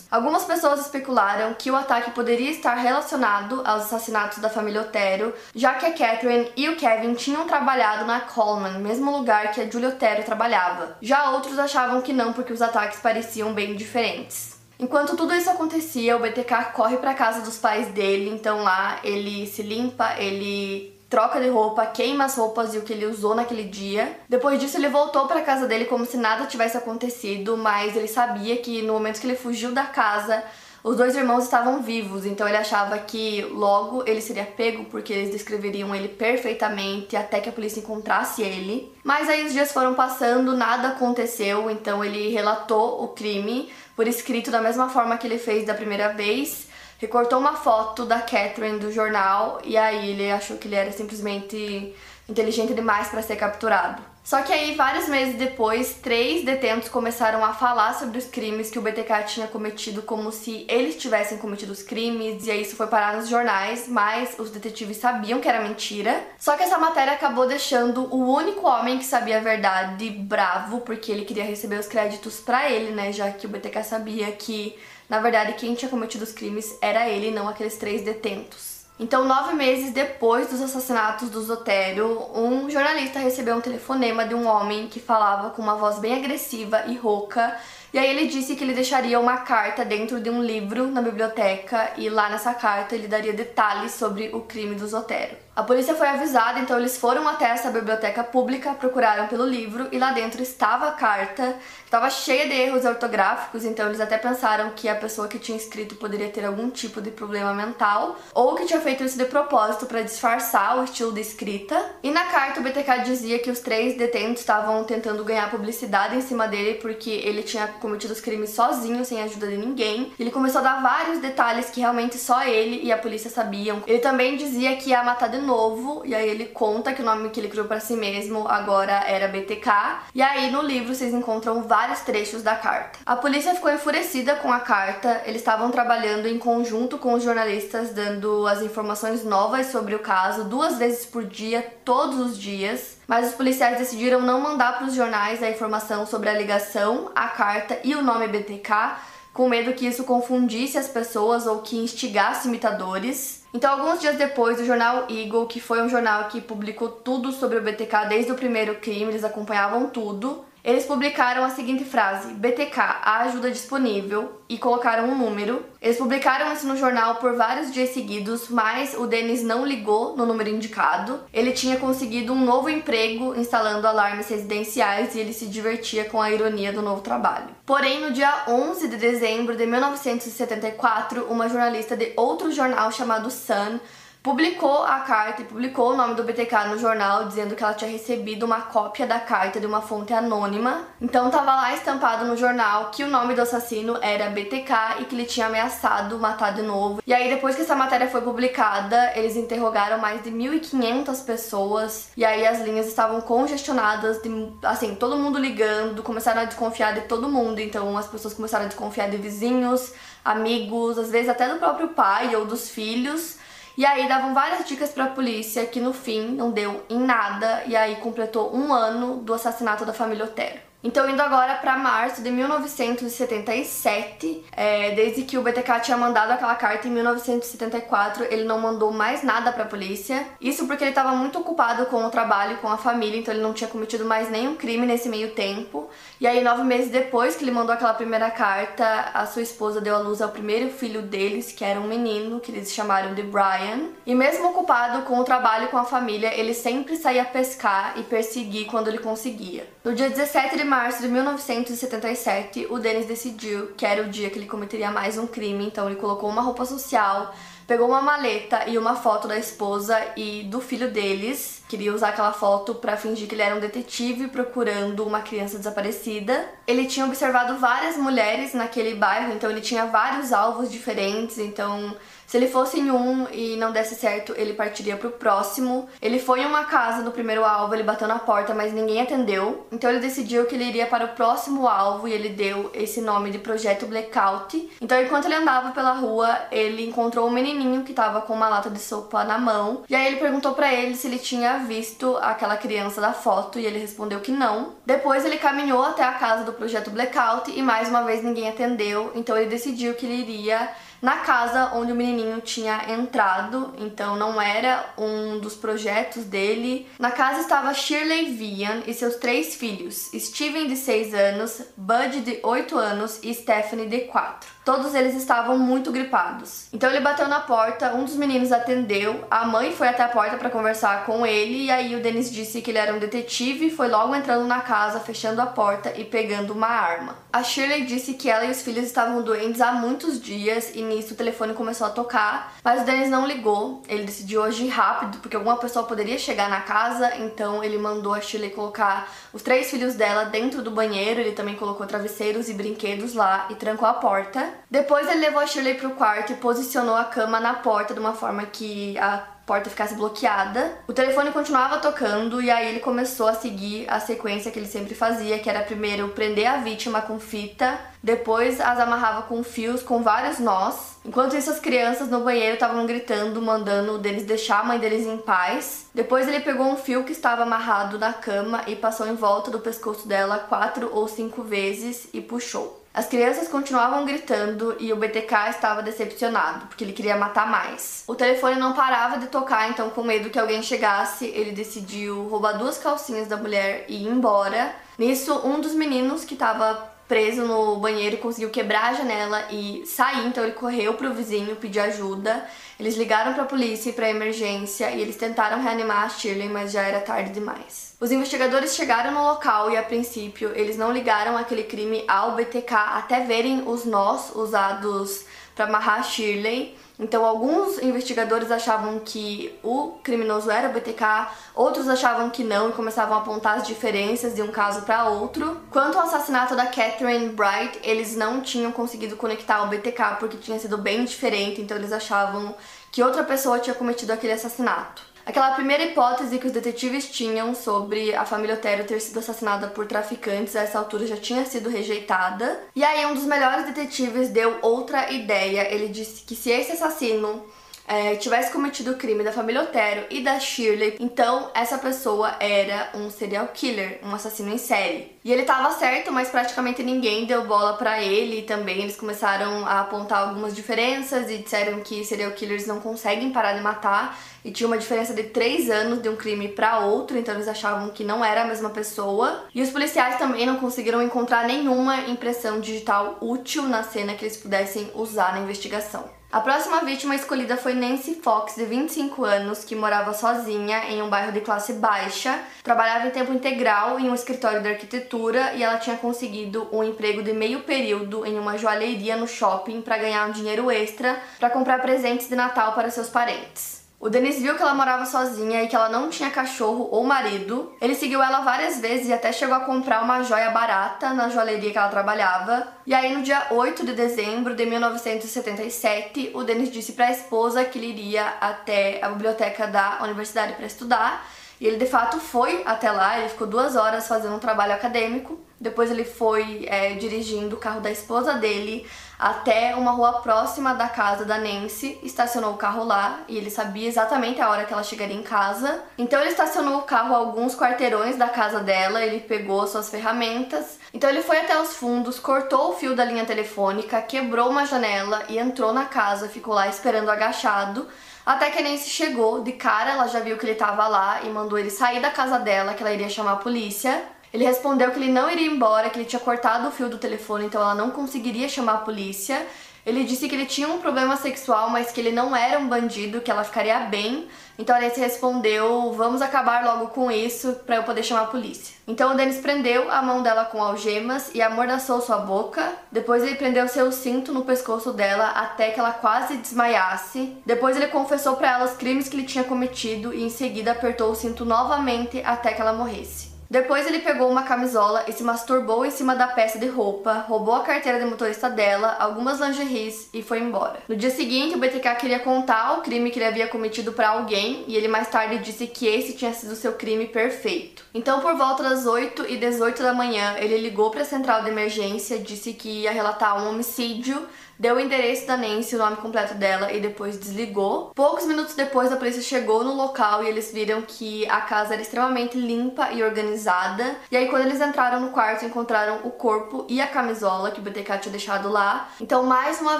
Algumas 0.09 0.43
pessoas 0.43 0.81
especularam 0.81 1.53
que 1.53 1.69
o 1.69 1.75
ataque 1.75 2.11
poderia 2.11 2.51
estar 2.51 2.75
relacionado 2.75 3.61
aos 3.65 3.83
assassinatos 3.83 4.39
da 4.39 4.49
família 4.49 4.81
Otero, 4.81 5.33
já 5.53 5.75
que 5.75 5.85
a 5.85 5.93
Catherine 5.93 6.51
e 6.55 6.69
o 6.69 6.75
Kevin 6.75 7.13
tinham 7.13 7.45
trabalhado 7.45 8.05
na 8.05 8.21
Coleman, 8.21 8.79
mesmo 8.79 9.11
lugar 9.11 9.51
que 9.51 9.61
a 9.61 9.69
Julia 9.69 9.89
Otero 9.89 10.23
trabalhava. 10.23 10.97
Já 11.01 11.31
outros 11.31 11.59
achavam 11.59 12.01
que 12.01 12.13
não, 12.13 12.33
porque 12.33 12.53
os 12.53 12.61
ataques 12.61 12.99
pareciam 12.99 13.53
bem 13.53 13.75
diferentes. 13.75 14.59
Enquanto 14.79 15.17
tudo 15.17 15.35
isso 15.35 15.49
acontecia, 15.49 16.15
o 16.15 16.19
BTK 16.19 16.71
corre 16.73 16.97
para 16.97 17.13
casa 17.13 17.41
dos 17.41 17.57
pais 17.57 17.89
dele, 17.89 18.29
então 18.29 18.63
lá 18.63 18.99
ele 19.03 19.45
se 19.45 19.61
limpa, 19.61 20.15
ele 20.17 20.98
troca 21.09 21.41
de 21.41 21.49
roupa, 21.49 21.85
queima 21.87 22.25
as 22.25 22.35
roupas 22.35 22.73
e 22.73 22.77
o 22.77 22.83
que 22.83 22.93
ele 22.93 23.07
usou 23.07 23.33
naquele 23.33 23.63
dia. 23.63 24.15
Depois 24.29 24.59
disso, 24.59 24.77
ele 24.77 24.89
voltou 24.89 25.27
para 25.27 25.41
casa 25.41 25.67
dele 25.67 25.85
como 25.85 26.05
se 26.05 26.17
nada 26.17 26.45
tivesse 26.45 26.77
acontecido, 26.77 27.57
mas 27.57 27.95
ele 27.95 28.07
sabia 28.07 28.57
que 28.57 28.81
no 28.83 28.93
momento 28.93 29.19
que 29.19 29.25
ele 29.25 29.35
fugiu 29.35 29.71
da 29.71 29.85
casa, 29.85 30.43
os 30.83 30.95
dois 30.95 31.15
irmãos 31.15 31.43
estavam 31.43 31.81
vivos, 31.81 32.25
então 32.25 32.47
ele 32.47 32.55
achava 32.55 32.97
que 32.99 33.41
logo 33.51 34.03
ele 34.05 34.21
seria 34.21 34.45
pego 34.45 34.85
porque 34.85 35.11
eles 35.11 35.31
descreveriam 35.31 35.93
ele 35.93 36.07
perfeitamente 36.07 37.17
até 37.17 37.39
que 37.39 37.49
a 37.49 37.51
polícia 37.51 37.79
encontrasse 37.79 38.43
ele. 38.43 38.93
Mas 39.03 39.27
aí 39.27 39.45
os 39.45 39.51
dias 39.51 39.73
foram 39.73 39.95
passando, 39.95 40.55
nada 40.55 40.89
aconteceu, 40.89 41.69
então 41.69 42.05
ele 42.05 42.29
relatou 42.29 43.03
o 43.03 43.09
crime 43.09 43.69
por 43.95 44.07
escrito 44.07 44.51
da 44.51 44.61
mesma 44.61 44.87
forma 44.89 45.17
que 45.17 45.27
ele 45.27 45.39
fez 45.39 45.65
da 45.65 45.73
primeira 45.73 46.09
vez 46.09 46.68
recortou 46.99 47.39
uma 47.39 47.55
foto 47.55 48.05
da 48.05 48.19
Catherine 48.19 48.77
do 48.77 48.91
jornal 48.91 49.59
e 49.63 49.75
aí 49.75 50.11
ele 50.11 50.29
achou 50.29 50.57
que 50.57 50.67
ele 50.67 50.75
era 50.75 50.91
simplesmente 50.91 51.95
inteligente 52.27 52.73
demais 52.73 53.07
para 53.07 53.23
ser 53.23 53.35
capturado. 53.37 54.03
Só 54.29 54.43
que 54.43 54.53
aí, 54.53 54.75
vários 54.75 55.07
meses 55.07 55.39
depois, 55.39 55.95
três 55.95 56.45
detentos 56.45 56.87
começaram 56.87 57.43
a 57.43 57.51
falar 57.51 57.95
sobre 57.95 58.19
os 58.19 58.25
crimes 58.25 58.69
que 58.69 58.77
o 58.77 58.81
BTK 58.81 59.23
tinha 59.25 59.47
cometido, 59.47 60.03
como 60.03 60.31
se 60.31 60.67
eles 60.69 60.97
tivessem 60.97 61.39
cometido 61.39 61.71
os 61.71 61.81
crimes, 61.81 62.45
e 62.45 62.51
aí 62.51 62.61
isso 62.61 62.75
foi 62.75 62.85
parar 62.85 63.17
nos 63.17 63.27
jornais, 63.27 63.87
mas 63.87 64.37
os 64.37 64.51
detetives 64.51 64.97
sabiam 64.97 65.39
que 65.39 65.49
era 65.49 65.63
mentira. 65.63 66.21
Só 66.37 66.55
que 66.55 66.61
essa 66.61 66.77
matéria 66.77 67.13
acabou 67.13 67.47
deixando 67.47 68.03
o 68.13 68.31
único 68.31 68.67
homem 68.67 68.99
que 68.99 69.05
sabia 69.05 69.37
a 69.37 69.41
verdade 69.41 70.11
bravo, 70.11 70.81
porque 70.81 71.11
ele 71.11 71.25
queria 71.25 71.43
receber 71.43 71.79
os 71.79 71.87
créditos 71.87 72.39
para 72.39 72.69
ele, 72.69 72.91
né? 72.91 73.11
Já 73.11 73.31
que 73.31 73.47
o 73.47 73.49
BTK 73.49 73.83
sabia 73.83 74.31
que 74.33 74.77
na 75.09 75.19
verdade, 75.19 75.53
quem 75.53 75.73
tinha 75.73 75.89
cometido 75.89 76.23
os 76.23 76.31
crimes 76.31 76.77
era 76.81 77.09
ele, 77.09 77.31
não 77.31 77.47
aqueles 77.47 77.77
três 77.77 78.03
detentos. 78.03 78.79
Então, 78.99 79.25
nove 79.25 79.53
meses 79.53 79.91
depois 79.91 80.49
dos 80.49 80.61
assassinatos 80.61 81.29
do 81.29 81.41
Zotério, 81.41 82.27
um 82.35 82.69
jornalista 82.69 83.17
recebeu 83.17 83.55
um 83.55 83.61
telefonema 83.61 84.25
de 84.25 84.35
um 84.35 84.45
homem 84.45 84.87
que 84.87 84.99
falava 84.99 85.51
com 85.51 85.61
uma 85.61 85.75
voz 85.75 85.99
bem 85.99 86.15
agressiva 86.15 86.83
e 86.87 86.97
rouca 86.97 87.57
e 87.91 87.97
aí 87.97 88.07
ele 88.07 88.27
disse 88.27 88.55
que 88.55 88.63
ele 88.63 88.73
deixaria 88.73 89.19
uma 89.19 89.37
carta 89.37 89.83
dentro 89.83 90.19
de 90.19 90.29
um 90.29 90.43
livro 90.43 90.87
na 90.87 91.01
biblioteca 91.01 91.93
e 91.97 92.07
lá 92.07 92.29
nessa 92.29 92.53
carta 92.53 92.93
ele 92.93 93.07
daria 93.07 93.33
detalhes 93.33 93.93
sobre 93.93 94.29
o 94.31 94.41
crime 94.41 94.75
do 94.75 94.87
Zotero. 94.87 95.35
A 95.59 95.63
polícia 95.63 95.93
foi 95.93 96.07
avisada, 96.07 96.61
então 96.61 96.79
eles 96.79 96.97
foram 96.97 97.27
até 97.27 97.49
essa 97.49 97.69
biblioteca 97.69 98.23
pública, 98.23 98.73
procuraram 98.75 99.27
pelo 99.27 99.45
livro 99.45 99.89
e 99.91 99.99
lá 99.99 100.13
dentro 100.13 100.41
estava 100.41 100.87
a 100.87 100.91
carta, 100.91 101.53
estava 101.83 102.09
cheia 102.09 102.47
de 102.47 102.53
erros 102.53 102.85
ortográficos, 102.85 103.65
então 103.65 103.87
eles 103.87 103.99
até 103.99 104.17
pensaram 104.17 104.69
que 104.73 104.87
a 104.87 104.95
pessoa 104.95 105.27
que 105.27 105.37
tinha 105.37 105.57
escrito 105.57 105.95
poderia 105.95 106.29
ter 106.29 106.45
algum 106.45 106.69
tipo 106.69 107.01
de 107.01 107.11
problema 107.11 107.53
mental 107.53 108.17
ou 108.33 108.55
que 108.55 108.67
tinha 108.67 108.79
feito 108.79 109.03
isso 109.03 109.17
de 109.17 109.25
propósito 109.25 109.85
para 109.85 110.01
disfarçar 110.01 110.79
o 110.79 110.85
estilo 110.85 111.11
de 111.11 111.19
escrita. 111.19 111.91
E 112.01 112.09
na 112.09 112.23
carta 112.27 112.61
o 112.61 112.63
BTK 112.63 113.03
dizia 113.03 113.37
que 113.39 113.51
os 113.51 113.59
três 113.59 113.97
detentos 113.97 114.39
estavam 114.39 114.85
tentando 114.85 115.25
ganhar 115.25 115.51
publicidade 115.51 116.15
em 116.15 116.21
cima 116.21 116.47
dele 116.47 116.75
porque 116.75 117.09
ele 117.09 117.43
tinha 117.43 117.67
cometido 117.67 118.13
os 118.13 118.21
crimes 118.21 118.51
sozinho, 118.51 119.03
sem 119.03 119.21
ajuda 119.21 119.47
de 119.47 119.57
ninguém. 119.57 120.13
Ele 120.17 120.31
começou 120.31 120.61
a 120.61 120.63
dar 120.63 120.81
vários 120.81 121.19
detalhes 121.19 121.69
que 121.69 121.81
realmente 121.81 122.17
só 122.17 122.43
ele 122.43 122.79
e 122.81 122.93
a 122.93 122.97
polícia 122.97 123.29
sabiam. 123.29 123.83
Ele 123.85 123.99
também 123.99 124.37
dizia 124.37 124.77
que 124.77 124.91
ia 124.91 125.03
matar 125.03 125.27
de 125.27 125.48
novo 125.49 126.03
e 126.05 126.13
aí 126.13 126.29
ele 126.29 126.45
conta 126.45 126.93
que 126.93 127.01
o 127.01 127.05
nome 127.05 127.29
que 127.29 127.39
ele 127.39 127.49
criou 127.49 127.65
para 127.65 127.79
si 127.79 127.93
mesmo 127.93 128.47
agora 128.47 129.03
era 129.07 129.27
BTK. 129.27 129.69
E 130.13 130.21
aí 130.21 130.51
no 130.51 130.61
livro 130.61 130.93
vocês 130.93 131.13
encontram 131.13 131.63
vários 131.63 132.01
trechos 132.01 132.43
da 132.43 132.55
carta. 132.55 132.99
A 133.05 133.15
polícia 133.15 133.55
ficou 133.55 133.71
enfurecida 133.71 134.35
com 134.35 134.53
a 134.53 134.59
carta. 134.59 135.23
Eles 135.25 135.41
estavam 135.41 135.71
trabalhando 135.71 136.27
em 136.27 136.37
conjunto 136.37 136.97
com 136.97 137.13
os 137.13 137.23
jornalistas 137.23 137.89
dando 137.89 138.45
as 138.45 138.61
informações 138.61 139.23
novas 139.23 139.67
sobre 139.67 139.95
o 139.95 139.99
caso 139.99 140.43
duas 140.43 140.77
vezes 140.77 141.05
por 141.05 141.25
dia, 141.25 141.65
todos 141.83 142.19
os 142.19 142.37
dias 142.37 142.99
mas 143.09 143.29
os 143.29 143.33
policiais 143.33 143.79
decidiram 143.79 144.21
não 144.21 144.39
mandar 144.39 144.77
para 144.77 144.85
os 144.85 144.93
jornais 144.93 145.41
a 145.41 145.49
informação 145.49 146.05
sobre 146.05 146.29
a 146.29 146.33
ligação, 146.33 147.09
a 147.15 147.27
carta 147.27 147.79
e 147.83 147.95
o 147.95 148.03
nome 148.03 148.27
BTK, 148.27 148.97
com 149.33 149.49
medo 149.49 149.73
que 149.73 149.87
isso 149.87 150.03
confundisse 150.03 150.77
as 150.77 150.87
pessoas 150.87 151.47
ou 151.47 151.63
que 151.63 151.75
instigasse 151.75 152.47
imitadores. 152.47 153.38
Então, 153.53 153.71
alguns 153.71 153.99
dias 153.99 154.15
depois, 154.15 154.59
o 154.59 154.65
jornal 154.65 155.07
Eagle, 155.09 155.47
que 155.47 155.59
foi 155.59 155.81
um 155.81 155.89
jornal 155.89 156.25
que 156.25 156.39
publicou 156.39 156.89
tudo 156.89 157.31
sobre 157.31 157.57
o 157.57 157.61
BTK 157.61 158.07
desde 158.07 158.31
o 158.31 158.35
primeiro 158.35 158.75
crime, 158.75 159.11
eles 159.11 159.23
acompanhavam 159.23 159.89
tudo, 159.89 160.45
eles 160.63 160.85
publicaram 160.85 161.43
a 161.43 161.49
seguinte 161.49 161.83
frase: 161.83 162.33
BTK, 162.33 162.79
a 162.79 163.19
ajuda 163.21 163.51
disponível, 163.51 164.41
e 164.49 164.57
colocaram 164.57 165.09
um 165.09 165.17
número. 165.17 165.63
Eles 165.81 165.97
publicaram 165.97 166.51
isso 166.51 166.67
no 166.67 166.75
jornal 166.75 167.15
por 167.15 167.35
vários 167.35 167.71
dias 167.71 167.89
seguidos, 167.89 168.49
mas 168.49 168.93
o 168.93 169.05
Denis 169.05 169.43
não 169.43 169.65
ligou 169.65 170.17
no 170.17 170.25
número 170.25 170.49
indicado. 170.49 171.21
Ele 171.33 171.51
tinha 171.51 171.77
conseguido 171.77 172.33
um 172.33 172.43
novo 172.43 172.69
emprego 172.69 173.33
instalando 173.35 173.87
alarmes 173.87 174.27
residenciais 174.27 175.15
e 175.15 175.19
ele 175.19 175.31
se 175.31 175.45
divertia 175.45 176.05
com 176.05 176.21
a 176.21 176.31
ironia 176.31 176.73
do 176.73 176.81
novo 176.81 177.01
trabalho. 177.01 177.49
Porém, 177.65 178.01
no 178.01 178.11
dia 178.11 178.43
11 178.47 178.87
de 178.87 178.97
dezembro 178.97 179.55
de 179.55 179.65
1974, 179.65 181.27
uma 181.29 181.47
jornalista 181.47 181.95
de 181.95 182.11
outro 182.17 182.51
jornal 182.51 182.91
chamado 182.91 183.29
Sun 183.29 183.79
publicou 184.21 184.83
a 184.83 184.99
carta 184.99 185.41
e 185.41 185.45
publicou 185.45 185.91
o 185.93 185.95
nome 185.95 186.13
do 186.13 186.23
BTK 186.23 186.67
no 186.69 186.77
jornal 186.77 187.25
dizendo 187.25 187.55
que 187.55 187.63
ela 187.63 187.73
tinha 187.73 187.89
recebido 187.89 188.45
uma 188.45 188.61
cópia 188.61 189.07
da 189.07 189.19
carta 189.19 189.59
de 189.59 189.65
uma 189.65 189.81
fonte 189.81 190.13
anônima. 190.13 190.83
Então 191.01 191.29
tava 191.29 191.55
lá 191.55 191.73
estampado 191.73 192.25
no 192.25 192.35
jornal 192.35 192.91
que 192.91 193.03
o 193.03 193.07
nome 193.07 193.33
do 193.33 193.41
assassino 193.41 193.97
era 194.01 194.29
BTK 194.29 194.99
e 194.99 195.05
que 195.05 195.15
ele 195.15 195.25
tinha 195.25 195.47
ameaçado 195.47 196.19
matar 196.19 196.53
de 196.53 196.61
novo. 196.61 197.01
E 197.07 197.13
aí 197.13 197.29
depois 197.29 197.55
que 197.55 197.61
essa 197.61 197.75
matéria 197.75 198.09
foi 198.09 198.21
publicada, 198.21 199.13
eles 199.15 199.37
interrogaram 199.37 199.97
mais 199.97 200.21
de 200.21 200.31
1500 200.31 201.21
pessoas 201.21 202.09
e 202.17 202.25
aí 202.25 202.45
as 202.45 202.59
linhas 202.61 202.87
estavam 202.87 203.21
congestionadas, 203.21 204.21
de, 204.21 204.29
assim, 204.63 204.95
todo 204.95 205.17
mundo 205.17 205.39
ligando, 205.39 206.03
começaram 206.03 206.41
a 206.41 206.45
desconfiar 206.45 206.93
de 206.93 207.01
todo 207.01 207.29
mundo. 207.29 207.59
Então 207.59 207.97
as 207.97 208.07
pessoas 208.07 208.33
começaram 208.33 208.65
a 208.65 208.67
desconfiar 208.67 209.09
de 209.09 209.17
vizinhos, 209.17 209.93
amigos, 210.25 210.97
às 210.97 211.09
vezes 211.09 211.29
até 211.29 211.47
do 211.47 211.57
próprio 211.57 211.89
pai 211.89 212.35
ou 212.35 212.45
dos 212.45 212.69
filhos. 212.69 213.38
E 213.79 213.85
aí 213.85 214.09
davam 214.09 214.33
várias 214.33 214.67
dicas 214.67 214.89
pra 214.89 215.07
polícia 215.07 215.65
que 215.65 215.79
no 215.79 215.93
fim 215.93 216.31
não 216.31 216.51
deu 216.51 216.83
em 216.89 216.99
nada 216.99 217.63
e 217.65 217.77
aí 217.77 217.95
completou 217.95 218.53
um 218.53 218.73
ano 218.73 219.21
do 219.23 219.33
assassinato 219.33 219.85
da 219.85 219.93
família 219.93 220.25
Otero. 220.25 220.68
Então, 220.81 221.09
indo 221.09 221.21
agora 221.21 221.55
para 221.55 221.77
março 221.77 222.23
de 222.23 222.31
1977, 222.31 224.45
é, 224.55 224.91
desde 224.91 225.23
que 225.23 225.37
o 225.37 225.41
BTK 225.41 225.81
tinha 225.81 225.97
mandado 225.97 226.31
aquela 226.31 226.55
carta 226.55 226.87
em 226.87 226.91
1974, 226.91 228.23
ele 228.31 228.45
não 228.45 228.61
mandou 228.61 228.89
mais 228.89 229.21
nada 229.21 229.51
para 229.51 229.65
a 229.65 229.67
polícia. 229.67 230.25
Isso 230.39 230.65
porque 230.67 230.85
ele 230.85 230.91
estava 230.91 231.11
muito 231.11 231.37
ocupado 231.37 231.85
com 231.87 232.05
o 232.05 232.09
trabalho, 232.09 232.59
com 232.59 232.69
a 232.69 232.77
família, 232.77 233.19
então 233.19 233.33
ele 233.33 233.43
não 233.43 233.51
tinha 233.51 233.69
cometido 233.69 234.05
mais 234.05 234.31
nenhum 234.31 234.55
crime 234.55 234.85
nesse 234.85 235.09
meio 235.09 235.31
tempo. 235.31 235.89
E 236.17 236.25
aí, 236.25 236.41
nove 236.41 236.63
meses 236.63 236.89
depois 236.89 237.35
que 237.35 237.43
ele 237.43 237.51
mandou 237.51 237.73
aquela 237.73 237.93
primeira 237.93 238.31
carta, 238.31 239.11
a 239.13 239.25
sua 239.25 239.41
esposa 239.41 239.81
deu 239.81 239.97
à 239.97 239.99
luz 239.99 240.21
ao 240.21 240.29
primeiro 240.29 240.71
filho 240.71 241.01
deles, 241.01 241.51
que 241.51 241.65
era 241.65 241.77
um 241.77 241.89
menino, 241.89 242.39
que 242.39 242.53
eles 242.53 242.71
chamaram 242.71 243.13
de 243.13 243.23
Brian. 243.23 243.89
E 244.05 244.15
mesmo 244.15 244.47
ocupado 244.47 245.01
com 245.01 245.19
o 245.19 245.25
trabalho 245.25 245.67
com 245.67 245.77
a 245.77 245.83
família, 245.83 246.33
ele 246.33 246.53
sempre 246.53 246.95
saía 246.95 247.25
pescar 247.25 247.95
e 247.97 248.03
perseguir 248.03 248.67
quando 248.67 248.87
ele 248.87 248.99
conseguia. 248.99 249.67
No 249.83 249.93
dia 249.93 250.09
17 250.09 250.55
de 250.55 250.68
março 250.69 251.01
de 251.01 251.07
1977, 251.07 252.67
o 252.69 252.77
Dennis 252.77 253.07
decidiu 253.07 253.71
que 253.75 253.85
era 253.85 254.03
o 254.03 254.09
dia 254.09 254.29
que 254.29 254.37
ele 254.37 254.45
cometeria 254.45 254.91
mais 254.91 255.17
um 255.17 255.25
crime, 255.25 255.65
então 255.65 255.87
ele 255.87 255.95
colocou 255.95 256.29
uma 256.29 256.43
roupa 256.43 256.63
social, 256.63 257.33
pegou 257.65 257.87
uma 257.87 258.01
maleta 258.01 258.69
e 258.69 258.77
uma 258.77 258.95
foto 258.95 259.27
da 259.27 259.35
esposa 259.35 259.99
e 260.15 260.43
do 260.43 260.61
filho 260.61 260.91
deles. 260.91 261.63
Queria 261.67 261.93
usar 261.93 262.09
aquela 262.09 262.31
foto 262.31 262.75
para 262.75 262.95
fingir 262.95 263.27
que 263.27 263.33
ele 263.33 263.41
era 263.41 263.55
um 263.55 263.59
detetive 263.59 264.27
procurando 264.27 265.03
uma 265.03 265.21
criança 265.21 265.57
desaparecida. 265.57 266.47
Ele 266.67 266.85
tinha 266.85 267.05
observado 267.07 267.57
várias 267.57 267.97
mulheres 267.97 268.53
naquele 268.53 268.93
bairro, 268.93 269.33
então 269.33 269.49
ele 269.49 269.61
tinha 269.61 269.87
vários 269.87 270.31
alvos 270.31 270.71
diferentes, 270.71 271.39
então 271.39 271.95
se 272.29 272.37
ele 272.37 272.47
fosse 272.47 272.79
em 272.79 272.91
um 272.91 273.27
e 273.31 273.55
não 273.55 273.71
desse 273.71 273.95
certo, 273.95 274.35
ele 274.37 274.53
partiria 274.53 274.95
pro 274.95 275.09
próximo. 275.09 275.89
Ele 275.99 276.19
foi 276.19 276.41
em 276.41 276.45
uma 276.45 276.65
casa 276.65 277.01
no 277.01 277.09
primeiro 277.09 277.43
alvo, 277.43 277.73
ele 277.73 277.81
bateu 277.81 278.07
na 278.07 278.19
porta, 278.19 278.53
mas 278.53 278.71
ninguém 278.71 279.01
atendeu. 279.01 279.65
Então 279.71 279.89
ele 279.89 279.99
decidiu 279.99 280.45
que 280.45 280.53
ele 280.53 280.65
iria 280.65 280.85
para 280.85 281.05
o 281.05 281.15
próximo 281.15 281.67
alvo 281.67 282.07
e 282.07 282.13
ele 282.13 282.29
deu 282.29 282.69
esse 282.75 283.01
nome 283.01 283.31
de 283.31 283.39
Projeto 283.39 283.87
Blackout. 283.87 284.69
Então 284.79 285.01
enquanto 285.01 285.25
ele 285.25 285.33
andava 285.33 285.71
pela 285.71 285.93
rua, 285.93 286.37
ele 286.51 286.87
encontrou 286.87 287.27
um 287.27 287.31
menininho 287.31 287.83
que 287.83 287.93
estava 287.93 288.21
com 288.21 288.33
uma 288.33 288.47
lata 288.47 288.69
de 288.69 288.79
sopa 288.79 289.23
na 289.23 289.39
mão. 289.39 289.81
E 289.89 289.95
aí 289.95 290.05
ele 290.05 290.17
perguntou 290.17 290.53
para 290.53 290.71
ele 290.71 290.93
se 290.93 291.07
ele 291.07 291.17
tinha 291.17 291.57
visto 291.57 292.15
aquela 292.17 292.57
criança 292.57 293.01
da 293.01 293.11
foto 293.11 293.57
e 293.57 293.65
ele 293.65 293.79
respondeu 293.79 294.19
que 294.19 294.31
não. 294.31 294.73
Depois 294.85 295.25
ele 295.25 295.37
caminhou 295.37 295.81
até 295.81 296.03
a 296.03 296.11
casa 296.11 296.43
do 296.43 296.53
Projeto 296.53 296.91
Blackout 296.91 297.49
e 297.49 297.63
mais 297.63 297.89
uma 297.89 298.03
vez 298.03 298.23
ninguém 298.23 298.47
atendeu. 298.47 299.11
Então 299.15 299.35
ele 299.35 299.49
decidiu 299.49 299.95
que 299.95 300.05
ele 300.05 300.21
iria 300.21 300.69
na 301.01 301.17
casa 301.17 301.71
onde 301.73 301.91
o 301.91 301.95
menininho 301.95 302.41
tinha 302.41 302.91
entrado, 302.93 303.73
então 303.77 304.15
não 304.15 304.41
era 304.41 304.85
um 304.97 305.39
dos 305.39 305.55
projetos 305.55 306.25
dele. 306.25 306.87
Na 306.99 307.11
casa 307.11 307.41
estava 307.41 307.73
Shirley 307.73 308.33
Vian 308.33 308.83
e 308.85 308.93
seus 308.93 309.15
três 309.15 309.55
filhos, 309.55 310.09
Steven 310.13 310.67
de 310.67 310.75
6 310.75 311.13
anos, 311.13 311.61
Bud 311.77 312.21
de 312.21 312.39
8 312.43 312.77
anos 312.77 313.19
e 313.23 313.33
Stephanie 313.33 313.87
de 313.87 314.01
4. 314.01 314.59
Todos 314.65 314.93
eles 314.93 315.15
estavam 315.15 315.57
muito 315.57 315.91
gripados. 315.91 316.67
Então 316.71 316.89
ele 316.91 316.99
bateu 316.99 317.27
na 317.27 317.39
porta, 317.39 317.93
um 317.95 318.03
dos 318.03 318.15
meninos 318.15 318.51
atendeu, 318.51 319.25
a 319.31 319.45
mãe 319.45 319.71
foi 319.71 319.87
até 319.87 320.03
a 320.03 320.09
porta 320.09 320.37
para 320.37 320.49
conversar 320.49 321.05
com 321.05 321.25
ele 321.25 321.65
e 321.65 321.71
aí 321.71 321.95
o 321.95 322.01
Dennis 322.01 322.31
disse 322.31 322.61
que 322.61 322.69
ele 322.69 322.77
era 322.77 322.93
um 322.93 322.99
detetive 322.99 323.67
e 323.67 323.71
foi 323.71 323.87
logo 323.87 324.13
entrando 324.13 324.45
na 324.45 324.61
casa, 324.61 324.99
fechando 324.99 325.41
a 325.41 325.47
porta 325.47 325.93
e 325.97 326.03
pegando 326.03 326.53
uma 326.53 326.67
arma. 326.67 327.15
A 327.33 327.41
Shirley 327.41 327.85
disse 327.85 328.13
que 328.13 328.29
ela 328.29 328.45
e 328.45 328.51
os 328.51 328.61
filhos 328.61 328.85
estavam 328.85 329.23
doentes 329.23 329.61
há 329.61 329.71
muitos 329.71 330.21
dias 330.21 330.71
e 330.75 330.81
nisso 330.89 331.13
o 331.13 331.17
telefone 331.17 331.53
começou 331.53 331.87
a 331.87 331.89
tocar, 331.89 332.55
mas 332.63 332.81
o 332.81 332.85
Dennis 332.85 333.09
não 333.09 333.25
ligou. 333.25 333.81
Ele 333.87 334.03
decidiu 334.03 334.43
agir 334.43 334.67
rápido 334.67 335.19
porque 335.19 335.35
alguma 335.35 335.57
pessoa 335.57 335.85
poderia 335.85 336.17
chegar 336.17 336.49
na 336.49 336.61
casa, 336.61 337.15
então 337.17 337.63
ele 337.63 337.77
mandou 337.77 338.13
a 338.13 338.19
Shirley 338.19 338.49
colocar 338.49 339.07
os 339.31 339.41
três 339.41 339.69
filhos 339.69 339.95
dela 339.95 340.25
dentro 340.25 340.61
do 340.61 340.71
banheiro, 340.71 341.21
ele 341.21 341.31
também 341.31 341.55
colocou 341.55 341.85
travesseiros 341.85 342.49
e 342.49 342.53
brinquedos 342.53 343.13
lá 343.13 343.47
e 343.49 343.55
trancou 343.55 343.87
a 343.87 343.93
porta. 343.93 344.53
Depois 344.69 345.07
ele 345.07 345.21
levou 345.21 345.39
a 345.39 345.47
Shirley 345.47 345.75
pro 345.75 345.91
quarto 345.91 346.33
e 346.33 346.35
posicionou 346.35 346.95
a 346.95 347.05
cama 347.05 347.39
na 347.39 347.53
porta 347.53 347.93
de 347.93 347.99
uma 347.99 348.13
forma 348.13 348.45
que 348.45 348.97
a 348.97 349.38
porta 349.49 349.67
ficasse 349.67 349.95
bloqueada. 349.95 350.73
O 350.87 350.93
telefone 350.93 351.31
continuava 351.31 351.79
tocando 351.79 352.39
e 352.39 352.51
aí 352.51 352.67
ele 352.67 352.79
começou 352.79 353.27
a 353.27 353.33
seguir 353.33 353.89
a 353.89 353.99
sequência 353.99 354.51
que 354.51 354.59
ele 354.59 354.67
sempre 354.67 354.93
fazia, 354.93 355.39
que 355.39 355.49
era 355.49 355.63
primeiro 355.63 356.09
prender 356.09 356.45
a 356.45 356.57
vítima 356.57 357.01
com 357.01 357.19
fita, 357.19 357.79
depois 358.03 358.61
as 358.61 358.79
amarrava 358.79 359.23
com 359.23 359.43
fios 359.43 359.81
com 359.81 360.03
vários 360.03 360.37
nós. 360.37 360.99
Enquanto 361.03 361.35
isso, 361.35 361.49
as 361.49 361.59
crianças 361.59 362.09
no 362.09 362.19
banheiro 362.19 362.53
estavam 362.53 362.85
gritando, 362.85 363.41
mandando 363.41 363.97
deles 363.97 364.23
deixar 364.23 364.59
a 364.59 364.63
mãe 364.63 364.77
deles 364.77 365.07
em 365.07 365.17
paz. 365.17 365.87
Depois 365.95 366.27
ele 366.27 366.41
pegou 366.41 366.67
um 366.67 366.75
fio 366.75 367.03
que 367.03 367.11
estava 367.11 367.41
amarrado 367.41 367.97
na 367.97 368.13
cama 368.13 368.61
e 368.67 368.75
passou 368.75 369.07
em 369.07 369.15
volta 369.15 369.49
do 369.49 369.59
pescoço 369.59 370.07
dela 370.07 370.37
quatro 370.37 370.91
ou 370.93 371.07
cinco 371.07 371.41
vezes 371.41 372.07
e 372.13 372.21
puxou. 372.21 372.78
As 372.93 373.07
crianças 373.07 373.47
continuavam 373.47 374.03
gritando 374.03 374.75
e 374.79 374.91
o 374.91 374.95
BTK 374.95 375.49
estava 375.49 375.83
decepcionado, 375.83 376.65
porque 376.65 376.83
ele 376.83 376.91
queria 376.91 377.15
matar 377.15 377.47
mais. 377.47 378.03
O 378.07 378.15
telefone 378.15 378.55
não 378.59 378.73
parava 378.73 379.19
de 379.19 379.27
tocar, 379.27 379.69
então, 379.69 379.89
com 379.91 380.03
medo 380.03 380.29
que 380.29 380.39
alguém 380.39 380.63
chegasse, 380.63 381.27
ele 381.27 381.51
decidiu 381.51 382.27
roubar 382.27 382.57
duas 382.57 382.77
calcinhas 382.79 383.27
da 383.27 383.37
mulher 383.37 383.85
e 383.87 384.03
ir 384.03 384.07
embora. 384.07 384.73
Nisso, 384.97 385.39
um 385.45 385.61
dos 385.61 385.73
meninos 385.73 386.25
que 386.25 386.33
estava 386.33 386.89
preso 387.07 387.43
no 387.43 387.77
banheiro 387.77 388.17
conseguiu 388.17 388.49
quebrar 388.49 388.89
a 388.89 388.93
janela 388.93 389.47
e 389.51 389.83
sair, 389.85 390.27
então 390.27 390.43
ele 390.43 390.53
correu 390.53 390.93
pro 390.93 391.13
vizinho 391.13 391.55
pedir 391.55 391.79
ajuda. 391.79 392.45
Eles 392.79 392.95
ligaram 392.95 393.33
para 393.33 393.43
a 393.43 393.47
polícia 393.47 393.89
e 393.89 393.93
para 393.93 394.09
emergência 394.09 394.91
e 394.91 395.01
eles 395.01 395.15
tentaram 395.15 395.61
reanimar 395.61 396.03
a 396.03 396.09
Shirley, 396.09 396.49
mas 396.49 396.71
já 396.71 396.81
era 396.83 397.01
tarde 397.01 397.31
demais. 397.31 397.88
Os 398.01 398.13
investigadores 398.13 398.75
chegaram 398.75 399.11
no 399.11 399.27
local 399.27 399.69
e 399.69 399.75
a 399.75 399.83
princípio 399.83 400.53
eles 400.55 400.77
não 400.77 400.89
ligaram 400.89 401.35
aquele 401.35 401.65
crime 401.65 402.05
ao 402.07 402.31
BTK 402.31 402.73
até 402.73 403.25
verem 403.25 403.67
os 403.67 403.83
nós 403.83 404.33
usados 404.33 405.25
para 405.53 405.65
amarrar 405.65 406.01
Shirley. 406.05 406.77
Então, 406.97 407.25
alguns 407.25 407.77
investigadores 407.81 408.51
achavam 408.51 408.99
que 408.99 409.53
o 409.61 409.99
criminoso 410.01 410.49
era 410.49 410.69
o 410.69 410.71
BTK, 410.71 411.27
outros 411.53 411.89
achavam 411.89 412.29
que 412.29 412.41
não 412.41 412.69
e 412.69 412.73
começavam 412.73 413.17
a 413.17 413.19
apontar 413.19 413.57
as 413.57 413.67
diferenças 413.67 414.33
de 414.33 414.41
um 414.41 414.51
caso 414.51 414.83
para 414.83 415.09
outro. 415.09 415.59
Quanto 415.69 415.97
ao 415.97 416.05
assassinato 416.05 416.55
da 416.55 416.67
Catherine 416.67 417.29
Bright, 417.29 417.79
eles 417.83 418.15
não 418.15 418.39
tinham 418.39 418.71
conseguido 418.71 419.17
conectar 419.17 419.61
o 419.63 419.67
BTK 419.67 420.15
porque 420.19 420.37
tinha 420.37 420.57
sido 420.57 420.77
bem 420.77 421.03
diferente, 421.03 421.59
então 421.59 421.75
eles 421.75 421.91
achavam 421.91 422.55
que 422.91 423.03
outra 423.03 423.25
pessoa 423.25 423.59
tinha 423.59 423.75
cometido 423.75 424.13
aquele 424.13 424.33
assassinato. 424.33 425.08
Aquela 425.25 425.51
primeira 425.51 425.83
hipótese 425.83 426.39
que 426.39 426.47
os 426.47 426.53
detetives 426.53 427.09
tinham 427.09 427.53
sobre 427.53 428.15
a 428.15 428.25
família 428.25 428.55
Otero 428.55 428.85
ter 428.85 428.99
sido 428.99 429.19
assassinada 429.19 429.67
por 429.67 429.85
traficantes 429.85 430.55
a 430.55 430.61
essa 430.61 430.79
altura 430.79 431.05
já 431.05 431.17
tinha 431.17 431.45
sido 431.45 431.69
rejeitada. 431.69 432.59
E 432.75 432.83
aí 432.83 433.05
um 433.05 433.13
dos 433.13 433.25
melhores 433.25 433.65
detetives 433.65 434.29
deu 434.29 434.57
outra 434.61 435.11
ideia. 435.11 435.71
Ele 435.73 435.87
disse 435.87 436.23
que 436.23 436.35
se 436.35 436.49
esse 436.49 436.71
assassino 436.71 437.43
é, 437.89 438.15
tivesse 438.15 438.51
cometido 438.51 438.91
o 438.91 438.95
crime 438.95 439.23
da 439.23 439.31
família 439.31 439.63
Otero 439.63 440.05
e 440.11 440.21
da 440.21 440.39
Shirley, 440.39 440.97
então 440.99 441.49
essa 441.55 441.79
pessoa 441.79 442.35
era 442.39 442.91
um 442.93 443.09
serial 443.09 443.47
killer, 443.47 443.99
um 444.03 444.13
assassino 444.13 444.53
em 444.53 444.59
série. 444.59 445.17
E 445.25 445.33
ele 445.33 445.43
tava 445.43 445.71
certo, 445.71 446.11
mas 446.11 446.29
praticamente 446.29 446.83
ninguém 446.83 447.25
deu 447.25 447.45
bola 447.45 447.73
para 447.73 448.01
ele 448.01 448.43
também. 448.43 448.83
Eles 448.83 448.95
começaram 448.95 449.65
a 449.65 449.81
apontar 449.81 450.27
algumas 450.29 450.55
diferenças 450.55 451.29
e 451.29 451.39
disseram 451.39 451.81
que 451.81 452.05
serial 452.05 452.31
killers 452.31 452.67
não 452.67 452.79
conseguem 452.79 453.31
parar 453.31 453.53
de 453.53 453.61
matar. 453.61 454.17
E 454.45 454.51
tinha 454.51 454.67
uma 454.67 454.77
diferença 454.77 455.13
de 455.13 455.23
três 455.23 455.69
anos 455.69 456.01
de 456.01 456.07
um 456.07 456.15
crime 456.15 456.47
para 456.47 456.79
outro, 456.79 457.17
então 457.17 457.33
eles 457.33 457.47
achavam 457.47 457.89
que 457.89 458.03
não 458.03 458.23
era 458.23 458.43
a 458.43 458.45
mesma 458.45 458.69
pessoa. 458.69 459.45
E 459.53 459.61
os 459.61 459.71
policiais 459.71 460.17
também 460.17 460.45
não 460.45 460.57
conseguiram 460.57 461.01
encontrar 461.01 461.45
nenhuma 461.45 462.01
impressão 462.01 462.61
digital 462.61 463.17
útil 463.19 463.63
na 463.63 463.83
cena 463.83 464.13
que 464.13 464.23
eles 464.23 464.37
pudessem 464.37 464.89
usar 464.95 465.33
na 465.33 465.41
investigação. 465.41 466.18
A 466.31 466.41
próxima 466.41 466.81
vítima 466.81 467.15
escolhida 467.15 467.57
foi 467.57 467.73
Nancy 467.73 468.13
Fox, 468.21 468.53
de 468.55 468.63
25 468.63 469.25
anos, 469.25 469.63
que 469.63 469.75
morava 469.75 470.13
sozinha 470.13 470.83
em 470.87 471.01
um 471.01 471.09
bairro 471.09 471.31
de 471.31 471.41
classe 471.41 471.73
baixa, 471.73 472.39
trabalhava 472.61 473.07
em 473.07 473.09
tempo 473.09 473.33
integral 473.33 473.99
em 473.99 474.11
um 474.11 474.13
escritório 474.13 474.61
de 474.61 474.67
arquitetura 474.67 475.53
e 475.55 475.63
ela 475.63 475.79
tinha 475.79 475.97
conseguido 475.97 476.67
um 476.71 476.83
emprego 476.83 477.23
de 477.23 477.33
meio 477.33 477.61
período 477.61 478.23
em 478.27 478.37
uma 478.37 478.59
joalheria 478.59 479.17
no 479.17 479.27
shopping 479.27 479.81
para 479.81 479.97
ganhar 479.97 480.29
um 480.29 480.31
dinheiro 480.31 480.69
extra 480.69 481.19
para 481.39 481.49
comprar 481.49 481.81
presentes 481.81 482.29
de 482.29 482.35
Natal 482.35 482.73
para 482.73 482.91
seus 482.91 483.09
parentes. 483.09 483.78
O 484.01 484.09
Denis 484.09 484.41
viu 484.41 484.55
que 484.55 484.61
ela 484.61 484.73
morava 484.73 485.05
sozinha 485.05 485.61
e 485.61 485.67
que 485.67 485.75
ela 485.75 485.89
não 485.89 486.09
tinha 486.09 486.31
cachorro 486.31 486.87
ou 486.89 487.03
marido. 487.03 487.75
Ele 487.81 487.93
seguiu 487.93 488.23
ela 488.23 488.39
várias 488.39 488.79
vezes 488.79 489.09
e 489.09 489.13
até 489.13 489.33
chegou 489.33 489.53
a 489.53 489.59
comprar 489.59 490.01
uma 490.01 490.23
joia 490.23 490.51
barata 490.51 491.13
na 491.13 491.27
joalheria 491.27 491.69
que 491.69 491.77
ela 491.77 491.89
trabalhava. 491.89 492.65
E 492.87 492.93
aí, 492.93 493.13
no 493.13 493.21
dia 493.21 493.47
8 493.51 493.85
de 493.85 493.91
dezembro 493.91 494.55
de 494.55 494.65
1977, 494.65 496.31
o 496.33 496.45
Denis 496.45 496.71
disse 496.71 496.93
para 496.93 497.07
a 497.07 497.11
esposa 497.11 497.65
que 497.65 497.77
ele 497.77 497.87
iria 497.87 498.25
até 498.39 499.03
a 499.03 499.09
biblioteca 499.09 499.67
da 499.67 499.99
universidade 500.01 500.53
para 500.53 500.65
estudar. 500.65 501.27
E 501.59 501.67
ele 501.67 501.75
de 501.75 501.85
fato 501.85 502.21
foi 502.21 502.63
até 502.65 502.89
lá, 502.89 503.19
ele 503.19 503.27
ficou 503.27 503.47
duas 503.47 503.75
horas 503.75 504.07
fazendo 504.07 504.33
um 504.33 504.39
trabalho 504.39 504.71
acadêmico. 504.71 505.37
Depois 505.59 505.91
ele 505.91 506.05
foi 506.05 506.65
é, 506.69 506.93
dirigindo 506.93 507.55
o 507.55 507.59
carro 507.59 507.81
da 507.81 507.91
esposa 507.91 508.33
dele 508.35 508.87
até 509.19 509.75
uma 509.75 509.91
rua 509.91 510.21
próxima 510.21 510.73
da 510.73 510.87
casa 510.87 511.25
da 511.25 511.37
Nancy, 511.37 511.99
estacionou 512.01 512.53
o 512.53 512.57
carro 512.57 512.85
lá 512.85 513.19
e 513.27 513.37
ele 513.37 513.51
sabia 513.51 513.85
exatamente 513.85 514.39
a 514.39 514.49
hora 514.49 514.63
que 514.63 514.71
ela 514.71 514.81
chegaria 514.81 515.15
em 515.15 515.21
casa. 515.21 515.83
Então 515.97 516.21
ele 516.21 516.29
estacionou 516.29 516.77
o 516.77 516.83
carro 516.83 517.13
a 517.13 517.17
alguns 517.17 517.53
quarteirões 517.53 518.15
da 518.15 518.29
casa 518.29 518.61
dela, 518.61 519.03
ele 519.03 519.19
pegou 519.19 519.67
suas 519.67 519.89
ferramentas. 519.89 520.79
Então 520.93 521.09
ele 521.09 521.21
foi 521.21 521.37
até 521.39 521.61
os 521.61 521.75
fundos, 521.75 522.17
cortou 522.17 522.69
o 522.69 522.73
fio 522.75 522.95
da 522.95 523.03
linha 523.03 523.25
telefônica, 523.25 524.01
quebrou 524.01 524.49
uma 524.49 524.65
janela 524.65 525.23
e 525.27 525.37
entrou 525.37 525.73
na 525.73 525.83
casa, 525.83 526.29
ficou 526.29 526.53
lá 526.53 526.69
esperando 526.69 527.11
agachado. 527.11 527.85
Até 528.25 528.49
que 528.51 528.59
a 528.59 528.61
Nancy 528.61 528.89
chegou, 528.89 529.43
de 529.43 529.51
cara 529.53 529.91
ela 529.91 530.07
já 530.07 530.21
viu 530.21 530.37
que 530.37 530.45
ele 530.45 530.53
estava 530.53 530.87
lá 530.87 531.23
e 531.23 531.29
mandou 531.29 531.59
ele 531.59 531.69
sair 531.69 531.99
da 531.99 532.09
casa 532.09 532.39
dela, 532.39 532.73
que 532.73 532.81
ela 532.81 532.93
iria 532.93 533.09
chamar 533.09 533.33
a 533.33 533.37
polícia. 533.37 534.01
Ele 534.33 534.45
respondeu 534.45 534.91
que 534.91 534.99
ele 534.99 535.11
não 535.11 535.29
iria 535.29 535.47
embora, 535.47 535.89
que 535.89 535.97
ele 535.97 536.05
tinha 536.05 536.19
cortado 536.19 536.67
o 536.67 536.71
fio 536.71 536.89
do 536.89 536.97
telefone, 536.97 537.45
então 537.45 537.61
ela 537.61 537.73
não 537.73 537.91
conseguiria 537.91 538.47
chamar 538.47 538.73
a 538.73 538.77
polícia. 538.77 539.45
Ele 539.85 540.03
disse 540.03 540.27
que 540.27 540.35
ele 540.35 540.45
tinha 540.45 540.67
um 540.67 540.79
problema 540.79 541.15
sexual, 541.15 541.69
mas 541.69 541.91
que 541.91 541.99
ele 541.99 542.11
não 542.11 542.35
era 542.35 542.59
um 542.59 542.67
bandido, 542.67 543.21
que 543.21 543.31
ela 543.31 543.43
ficaria 543.43 543.79
bem. 543.79 544.27
Então 544.57 544.75
a 544.75 544.77
Alice 544.77 544.99
respondeu: 544.99 545.93
Vamos 545.93 546.21
acabar 546.21 546.63
logo 546.63 546.87
com 546.89 547.09
isso 547.09 547.53
para 547.65 547.77
eu 547.77 547.83
poder 547.83 548.03
chamar 548.03 548.23
a 548.23 548.27
polícia. 548.27 548.75
Então 548.85 549.11
o 549.11 549.15
Dennis 549.15 549.37
prendeu 549.37 549.89
a 549.89 550.01
mão 550.01 550.21
dela 550.21 550.45
com 550.45 550.61
algemas 550.61 551.31
e 551.33 551.41
amordaçou 551.41 552.01
sua 552.01 552.17
boca. 552.17 552.73
Depois 552.91 553.23
ele 553.23 553.35
prendeu 553.35 553.67
seu 553.67 553.91
cinto 553.91 554.33
no 554.33 554.43
pescoço 554.43 554.91
dela 554.91 555.29
até 555.29 555.71
que 555.71 555.79
ela 555.79 555.93
quase 555.93 556.37
desmaiasse. 556.37 557.37
Depois 557.45 557.77
ele 557.77 557.87
confessou 557.87 558.35
para 558.35 558.51
ela 558.51 558.65
os 558.65 558.73
crimes 558.73 559.07
que 559.07 559.15
ele 559.15 559.25
tinha 559.25 559.43
cometido 559.43 560.13
e 560.13 560.23
em 560.23 560.29
seguida 560.29 560.73
apertou 560.73 561.09
o 561.09 561.15
cinto 561.15 561.45
novamente 561.45 562.21
até 562.23 562.53
que 562.53 562.61
ela 562.61 562.73
morresse. 562.73 563.28
Depois 563.49 563.87
ele 563.87 563.99
pegou 563.99 564.29
uma 564.29 564.43
camisola 564.43 565.05
e 565.07 565.11
se 565.11 565.23
masturbou 565.23 565.83
em 565.83 565.89
cima 565.89 566.15
da 566.15 566.27
peça 566.27 566.59
de 566.59 566.67
roupa, 566.67 567.25
roubou 567.27 567.55
a 567.55 567.63
carteira 567.63 567.97
de 567.97 568.05
motorista 568.05 568.47
dela, 568.47 568.95
algumas 568.99 569.39
lingeries 569.39 570.07
e 570.13 570.21
foi 570.21 570.39
embora. 570.39 570.79
No 570.87 570.95
dia 570.95 571.09
seguinte, 571.09 571.55
o 571.55 571.57
BTK 571.57 571.95
queria 571.95 572.19
contar 572.19 572.77
o 572.77 572.81
crime 572.81 573.09
que 573.09 573.17
ele 573.17 573.25
havia 573.25 573.47
cometido 573.47 573.91
para 573.91 574.09
alguém 574.09 574.63
e 574.67 574.75
ele 574.75 574.87
mais 574.87 575.07
tarde 575.07 575.39
disse 575.39 575.65
que 575.65 575.87
esse 575.87 576.13
tinha 576.13 576.31
sido 576.31 576.55
seu 576.55 576.73
crime 576.73 577.07
perfeito. 577.07 577.83
Então, 577.91 578.19
por 578.21 578.35
volta 578.35 578.61
das 578.61 578.85
8 578.85 579.25
e 579.27 579.37
18 579.37 579.81
da 579.81 579.95
manhã, 579.95 580.35
ele 580.37 580.57
ligou 580.57 580.91
para 580.91 581.01
a 581.01 581.05
central 581.05 581.41
de 581.41 581.49
emergência, 581.49 582.19
disse 582.19 582.53
que 582.53 582.83
ia 582.83 582.91
relatar 582.91 583.43
um 583.43 583.49
homicídio 583.49 584.27
deu 584.59 584.75
o 584.75 584.79
endereço 584.79 585.25
da 585.25 585.37
Nancy, 585.37 585.75
o 585.75 585.79
nome 585.79 585.95
completo 585.95 586.33
dela 586.33 586.73
e 586.73 586.81
depois 586.81 587.17
desligou. 587.17 587.91
Poucos 587.95 588.25
minutos 588.25 588.55
depois, 588.55 588.91
a 588.91 588.97
polícia 588.97 589.21
chegou 589.21 589.63
no 589.63 589.73
local 589.73 590.21
e 590.21 590.27
eles 590.27 590.51
viram 590.51 590.81
que 590.81 591.25
a 591.29 591.39
casa 591.39 591.73
era 591.73 591.81
extremamente 591.81 592.37
limpa 592.37 592.91
e 592.91 593.01
organizada. 593.01 593.95
E 594.11 594.17
aí, 594.17 594.27
quando 594.27 594.45
eles 594.45 594.59
entraram 594.59 594.99
no 594.99 595.11
quarto, 595.11 595.45
encontraram 595.45 596.01
o 596.03 596.11
corpo 596.11 596.65
e 596.67 596.81
a 596.81 596.87
camisola 596.87 597.51
que 597.51 597.61
o 597.61 597.63
BTK 597.63 597.99
tinha 597.99 598.11
deixado 598.11 598.49
lá. 598.49 598.89
Então, 598.99 599.23
mais 599.23 599.61
uma 599.61 599.79